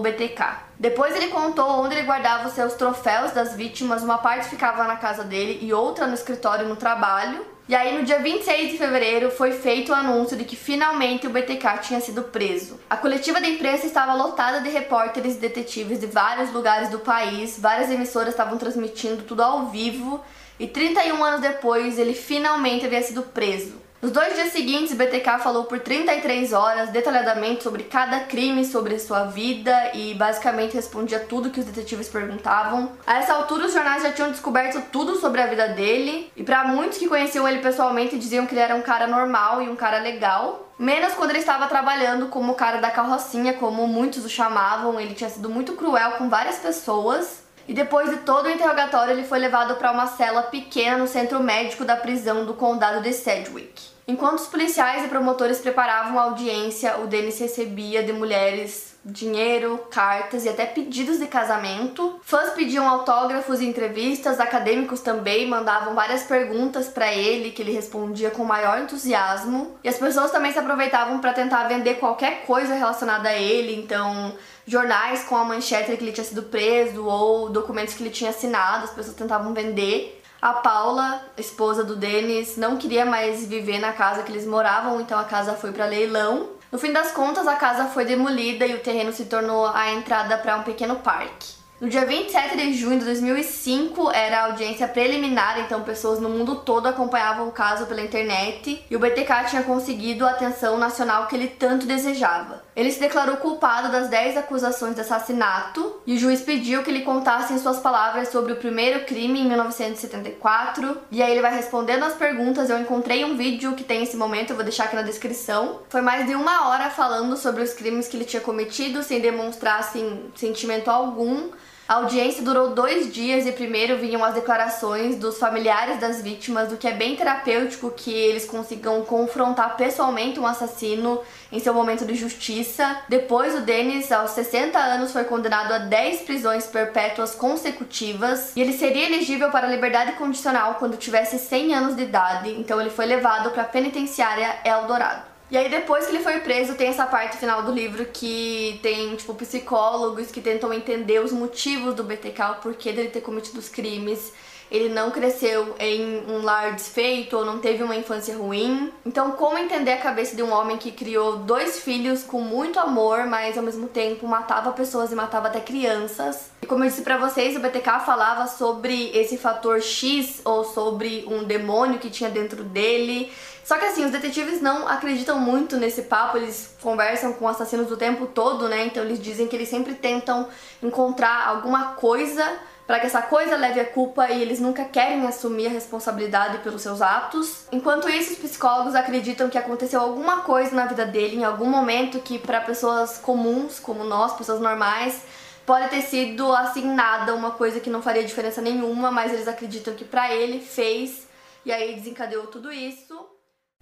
BTK". 0.00 0.73
Depois 0.78 1.14
ele 1.14 1.28
contou 1.28 1.80
onde 1.80 1.94
ele 1.94 2.06
guardava 2.06 2.48
os 2.48 2.54
seus 2.54 2.74
troféus 2.74 3.32
das 3.32 3.54
vítimas, 3.54 4.02
uma 4.02 4.18
parte 4.18 4.48
ficava 4.48 4.84
na 4.84 4.96
casa 4.96 5.22
dele 5.22 5.58
e 5.62 5.72
outra 5.72 6.06
no 6.06 6.14
escritório 6.14 6.68
no 6.68 6.76
trabalho. 6.76 7.44
E 7.66 7.74
aí, 7.74 7.96
no 7.96 8.04
dia 8.04 8.18
26 8.18 8.72
de 8.72 8.76
fevereiro, 8.78 9.30
foi 9.30 9.52
feito 9.52 9.90
o 9.90 9.94
anúncio 9.94 10.36
de 10.36 10.44
que 10.44 10.54
finalmente 10.54 11.26
o 11.26 11.30
BTK 11.30 11.78
tinha 11.80 12.00
sido 12.00 12.24
preso. 12.24 12.78
A 12.90 12.96
coletiva 12.96 13.40
da 13.40 13.48
imprensa 13.48 13.86
estava 13.86 14.12
lotada 14.12 14.60
de 14.60 14.68
repórteres 14.68 15.36
e 15.36 15.38
detetives 15.38 15.98
de 15.98 16.06
vários 16.06 16.52
lugares 16.52 16.90
do 16.90 16.98
país, 16.98 17.58
várias 17.58 17.90
emissoras 17.90 18.30
estavam 18.30 18.58
transmitindo 18.58 19.22
tudo 19.22 19.42
ao 19.42 19.68
vivo, 19.68 20.22
e 20.60 20.66
31 20.66 21.24
anos 21.24 21.40
depois 21.40 21.98
ele 21.98 22.12
finalmente 22.12 22.84
havia 22.84 23.00
sido 23.00 23.22
preso. 23.22 23.83
Nos 24.04 24.12
dois 24.12 24.34
dias 24.34 24.52
seguintes, 24.52 24.92
BTK 24.92 25.38
falou 25.38 25.64
por 25.64 25.80
33 25.80 26.52
horas 26.52 26.90
detalhadamente 26.90 27.62
sobre 27.62 27.84
cada 27.84 28.20
crime, 28.20 28.62
sobre 28.62 28.98
sua 28.98 29.24
vida 29.24 29.92
e 29.94 30.12
basicamente 30.12 30.74
respondia 30.74 31.20
tudo 31.20 31.48
que 31.48 31.58
os 31.58 31.64
detetives 31.64 32.10
perguntavam. 32.10 32.92
A 33.06 33.20
essa 33.20 33.32
altura, 33.32 33.64
os 33.64 33.72
jornais 33.72 34.02
já 34.02 34.12
tinham 34.12 34.30
descoberto 34.30 34.78
tudo 34.92 35.16
sobre 35.16 35.40
a 35.40 35.46
vida 35.46 35.68
dele 35.68 36.30
e 36.36 36.42
para 36.42 36.64
muitos 36.64 36.98
que 36.98 37.08
conheciam 37.08 37.48
ele 37.48 37.60
pessoalmente 37.60 38.18
diziam 38.18 38.44
que 38.44 38.52
ele 38.52 38.60
era 38.60 38.74
um 38.74 38.82
cara 38.82 39.06
normal 39.06 39.62
e 39.62 39.70
um 39.70 39.74
cara 39.74 39.98
legal. 40.00 40.68
Menos 40.78 41.14
quando 41.14 41.30
ele 41.30 41.38
estava 41.38 41.66
trabalhando 41.66 42.26
como 42.26 42.52
o 42.52 42.56
cara 42.56 42.82
da 42.82 42.90
carrocinha, 42.90 43.54
como 43.54 43.86
muitos 43.86 44.22
o 44.22 44.28
chamavam. 44.28 45.00
Ele 45.00 45.14
tinha 45.14 45.30
sido 45.30 45.48
muito 45.48 45.72
cruel 45.72 46.12
com 46.18 46.28
várias 46.28 46.58
pessoas. 46.58 47.43
E 47.66 47.72
depois 47.72 48.10
de 48.10 48.18
todo 48.18 48.46
o 48.46 48.50
interrogatório, 48.50 49.12
ele 49.12 49.24
foi 49.24 49.38
levado 49.38 49.76
para 49.76 49.90
uma 49.90 50.06
cela 50.06 50.42
pequena 50.42 50.98
no 50.98 51.06
centro 51.06 51.42
médico 51.42 51.84
da 51.84 51.96
prisão 51.96 52.44
do 52.44 52.54
condado 52.54 53.02
de 53.02 53.12
Sedgwick. 53.12 53.82
Enquanto 54.06 54.40
os 54.40 54.46
policiais 54.46 55.04
e 55.04 55.08
promotores 55.08 55.60
preparavam 55.60 56.18
a 56.18 56.24
audiência, 56.24 56.98
o 56.98 57.06
Denis 57.06 57.38
recebia 57.38 58.02
de 58.02 58.12
mulheres 58.12 58.93
dinheiro, 59.04 59.78
cartas 59.90 60.44
e 60.44 60.48
até 60.48 60.64
pedidos 60.64 61.18
de 61.18 61.26
casamento. 61.26 62.18
Fãs 62.22 62.50
pediam 62.50 62.88
autógrafos 62.88 63.60
e 63.60 63.66
entrevistas, 63.66 64.40
acadêmicos 64.40 65.00
também 65.00 65.46
mandavam 65.46 65.94
várias 65.94 66.22
perguntas 66.22 66.88
para 66.88 67.12
ele 67.12 67.50
que 67.50 67.60
ele 67.60 67.72
respondia 67.72 68.30
com 68.30 68.44
maior 68.44 68.80
entusiasmo. 68.80 69.76
E 69.84 69.88
as 69.88 69.98
pessoas 69.98 70.30
também 70.30 70.52
se 70.52 70.58
aproveitavam 70.58 71.18
para 71.18 71.34
tentar 71.34 71.64
vender 71.64 71.94
qualquer 71.94 72.46
coisa 72.46 72.74
relacionada 72.74 73.28
a 73.28 73.34
ele, 73.34 73.74
então 73.74 74.34
jornais 74.66 75.24
com 75.24 75.36
a 75.36 75.44
manchete 75.44 75.94
que 75.96 76.02
ele 76.02 76.12
tinha 76.12 76.24
sido 76.24 76.44
preso 76.44 77.04
ou 77.04 77.50
documentos 77.50 77.94
que 77.94 78.02
ele 78.02 78.10
tinha 78.10 78.30
assinado, 78.30 78.84
as 78.84 78.90
pessoas 78.90 79.16
tentavam 79.16 79.52
vender. 79.52 80.22
A 80.40 80.52
Paula, 80.52 81.22
esposa 81.38 81.82
do 81.82 81.96
Denis, 81.96 82.58
não 82.58 82.76
queria 82.76 83.06
mais 83.06 83.46
viver 83.46 83.78
na 83.78 83.94
casa 83.94 84.22
que 84.22 84.30
eles 84.30 84.46
moravam, 84.46 85.00
então 85.00 85.18
a 85.18 85.24
casa 85.24 85.54
foi 85.54 85.72
para 85.72 85.86
leilão. 85.86 86.50
No 86.74 86.80
fim 86.80 86.92
das 86.92 87.12
contas, 87.12 87.46
a 87.46 87.54
casa 87.54 87.84
foi 87.84 88.04
demolida 88.04 88.66
e 88.66 88.74
o 88.74 88.80
terreno 88.80 89.12
se 89.12 89.26
tornou 89.26 89.64
a 89.64 89.92
entrada 89.92 90.36
para 90.36 90.56
um 90.56 90.64
pequeno 90.64 90.96
parque. 90.96 91.52
No 91.80 91.88
dia 91.88 92.04
27 92.04 92.56
de 92.56 92.74
junho 92.74 92.98
de 92.98 93.04
2005 93.04 94.10
era 94.10 94.40
a 94.40 94.44
audiência 94.46 94.88
preliminar, 94.88 95.60
então 95.60 95.84
pessoas 95.84 96.18
no 96.18 96.28
mundo 96.28 96.56
todo 96.56 96.88
acompanhavam 96.88 97.46
o 97.46 97.52
caso 97.52 97.86
pela 97.86 98.00
internet 98.00 98.84
e 98.90 98.96
o 98.96 98.98
BTK 98.98 99.50
tinha 99.50 99.62
conseguido 99.62 100.26
a 100.26 100.32
atenção 100.32 100.76
nacional 100.76 101.28
que 101.28 101.36
ele 101.36 101.46
tanto 101.46 101.86
desejava. 101.86 102.63
Ele 102.76 102.90
se 102.90 102.98
declarou 102.98 103.36
culpado 103.36 103.90
das 103.90 104.08
10 104.08 104.36
acusações 104.36 104.94
de 104.94 105.00
assassinato 105.00 106.00
e 106.06 106.14
o 106.14 106.18
juiz 106.18 106.40
pediu 106.40 106.82
que 106.82 106.90
ele 106.90 107.02
contasse 107.02 107.52
em 107.52 107.58
suas 107.58 107.78
palavras 107.78 108.28
sobre 108.28 108.52
o 108.52 108.56
primeiro 108.56 109.04
crime 109.04 109.40
em 109.40 109.48
1974. 109.48 110.98
E 111.10 111.22
aí 111.22 111.30
ele 111.30 111.40
vai 111.40 111.54
respondendo 111.54 112.04
as 112.04 112.14
perguntas. 112.14 112.70
Eu 112.70 112.78
encontrei 112.78 113.24
um 113.24 113.36
vídeo 113.36 113.74
que 113.74 113.84
tem 113.84 114.02
esse 114.02 114.16
momento, 114.16 114.50
eu 114.50 114.56
vou 114.56 114.64
deixar 114.64 114.84
aqui 114.84 114.96
na 114.96 115.02
descrição. 115.02 115.80
Foi 115.88 116.00
mais 116.00 116.26
de 116.26 116.34
uma 116.34 116.68
hora 116.68 116.90
falando 116.90 117.36
sobre 117.36 117.62
os 117.62 117.72
crimes 117.72 118.08
que 118.08 118.16
ele 118.16 118.24
tinha 118.24 118.42
cometido, 118.42 119.02
sem 119.02 119.20
demonstrar 119.20 119.78
assim, 119.78 120.30
sentimento 120.34 120.90
algum. 120.90 121.50
A 121.86 121.96
audiência 121.96 122.42
durou 122.42 122.70
dois 122.70 123.12
dias 123.12 123.44
e 123.44 123.52
primeiro 123.52 123.98
vinham 123.98 124.24
as 124.24 124.32
declarações 124.32 125.16
dos 125.16 125.36
familiares 125.36 126.00
das 126.00 126.22
vítimas, 126.22 126.70
do 126.70 126.78
que 126.78 126.88
é 126.88 126.92
bem 126.92 127.14
terapêutico 127.14 127.90
que 127.90 128.10
eles 128.10 128.46
consigam 128.46 129.04
confrontar 129.04 129.76
pessoalmente 129.76 130.40
um 130.40 130.46
assassino 130.46 131.20
em 131.52 131.60
seu 131.60 131.74
momento 131.74 132.06
de 132.06 132.14
justiça. 132.14 133.02
Depois, 133.06 133.54
o 133.54 133.60
Dennis, 133.60 134.10
aos 134.10 134.30
60 134.30 134.78
anos, 134.78 135.12
foi 135.12 135.24
condenado 135.24 135.72
a 135.72 135.78
10 135.78 136.22
prisões 136.22 136.64
perpétuas 136.66 137.34
consecutivas 137.34 138.56
e 138.56 138.62
ele 138.62 138.72
seria 138.72 139.04
elegível 139.04 139.50
para 139.50 139.66
liberdade 139.66 140.12
condicional 140.12 140.76
quando 140.76 140.96
tivesse 140.96 141.38
100 141.38 141.74
anos 141.74 141.96
de 141.96 142.02
idade, 142.04 142.50
então 142.52 142.80
ele 142.80 142.88
foi 142.88 143.04
levado 143.04 143.50
para 143.50 143.60
a 143.60 143.66
penitenciária 143.66 144.56
Eldorado. 144.64 145.33
E 145.54 145.56
aí 145.56 145.68
depois 145.68 146.04
que 146.04 146.10
ele 146.10 146.24
foi 146.24 146.40
preso, 146.40 146.74
tem 146.74 146.88
essa 146.88 147.06
parte 147.06 147.36
final 147.36 147.62
do 147.62 147.70
livro 147.70 148.04
que 148.06 148.80
tem, 148.82 149.14
tipo, 149.14 149.32
psicólogos 149.36 150.32
que 150.32 150.40
tentam 150.40 150.74
entender 150.74 151.20
os 151.20 151.30
motivos 151.30 151.94
do 151.94 152.02
BTK, 152.02 152.42
o 152.42 152.54
porquê 152.56 152.92
dele 152.92 153.08
ter 153.08 153.20
cometido 153.20 153.60
os 153.60 153.68
crimes. 153.68 154.32
Ele 154.70 154.88
não 154.88 155.10
cresceu 155.10 155.74
em 155.78 156.24
um 156.28 156.42
lar 156.42 156.72
desfeito 156.72 157.36
ou 157.36 157.44
não 157.44 157.58
teve 157.58 157.82
uma 157.82 157.94
infância 157.94 158.36
ruim. 158.36 158.92
Então, 159.04 159.32
como 159.32 159.58
entender 159.58 159.92
a 159.92 159.98
cabeça 159.98 160.34
de 160.34 160.42
um 160.42 160.52
homem 160.52 160.76
que 160.76 160.90
criou 160.90 161.38
dois 161.38 161.80
filhos 161.80 162.22
com 162.22 162.40
muito 162.40 162.78
amor, 162.80 163.26
mas 163.26 163.56
ao 163.56 163.64
mesmo 163.64 163.88
tempo 163.88 164.26
matava 164.26 164.72
pessoas 164.72 165.12
e 165.12 165.14
matava 165.14 165.48
até 165.48 165.60
crianças? 165.60 166.50
E 166.62 166.66
como 166.66 166.84
eu 166.84 166.88
disse 166.88 167.02
para 167.02 167.18
vocês, 167.18 167.56
o 167.56 167.60
BTK 167.60 168.00
falava 168.04 168.46
sobre 168.46 169.10
esse 169.16 169.36
fator 169.36 169.80
X 169.80 170.40
ou 170.44 170.64
sobre 170.64 171.24
um 171.28 171.44
demônio 171.44 171.98
que 171.98 172.10
tinha 172.10 172.30
dentro 172.30 172.64
dele 172.64 173.30
só 173.64 173.78
que 173.78 173.86
assim, 173.86 174.04
os 174.04 174.10
detetives 174.10 174.60
não 174.60 174.86
acreditam 174.86 175.38
muito 175.38 175.78
nesse 175.78 176.02
papo, 176.02 176.36
eles 176.36 176.76
conversam 176.82 177.32
com 177.32 177.48
assassinos 177.48 177.90
o 177.90 177.96
tempo 177.96 178.26
todo, 178.26 178.68
né? 178.68 178.84
Então 178.84 179.02
eles 179.02 179.18
dizem 179.18 179.48
que 179.48 179.56
eles 179.56 179.70
sempre 179.70 179.94
tentam 179.94 180.46
encontrar 180.82 181.48
alguma 181.48 181.94
coisa 181.94 182.46
para 182.86 183.00
que 183.00 183.06
essa 183.06 183.22
coisa 183.22 183.56
leve 183.56 183.80
a 183.80 183.84
culpa 183.84 184.30
e 184.30 184.42
eles 184.42 184.60
nunca 184.60 184.84
querem 184.84 185.26
assumir 185.26 185.66
a 185.66 185.70
responsabilidade 185.70 186.58
pelos 186.58 186.82
seus 186.82 187.00
atos. 187.00 187.66
Enquanto 187.72 188.08
isso, 188.08 188.32
os 188.32 188.38
psicólogos 188.38 188.94
acreditam 188.94 189.48
que 189.48 189.56
aconteceu 189.56 190.00
alguma 190.00 190.42
coisa 190.42 190.74
na 190.74 190.86
vida 190.86 191.06
dele 191.06 191.36
em 191.36 191.44
algum 191.44 191.68
momento 191.68 192.20
que 192.20 192.38
para 192.38 192.60
pessoas 192.60 193.18
comuns, 193.18 193.80
como 193.80 194.04
nós, 194.04 194.34
pessoas 194.34 194.60
normais, 194.60 195.22
pode 195.64 195.88
ter 195.88 196.02
sido 196.02 196.52
assim 196.52 196.84
nada, 196.94 197.34
uma 197.34 197.52
coisa 197.52 197.80
que 197.80 197.88
não 197.88 198.02
faria 198.02 198.22
diferença 198.22 198.60
nenhuma, 198.60 199.10
mas 199.10 199.32
eles 199.32 199.48
acreditam 199.48 199.94
que 199.94 200.04
para 200.04 200.34
ele 200.34 200.60
fez 200.60 201.26
e 201.64 201.72
aí 201.72 201.94
desencadeou 201.94 202.46
tudo 202.48 202.70
isso. 202.70 203.33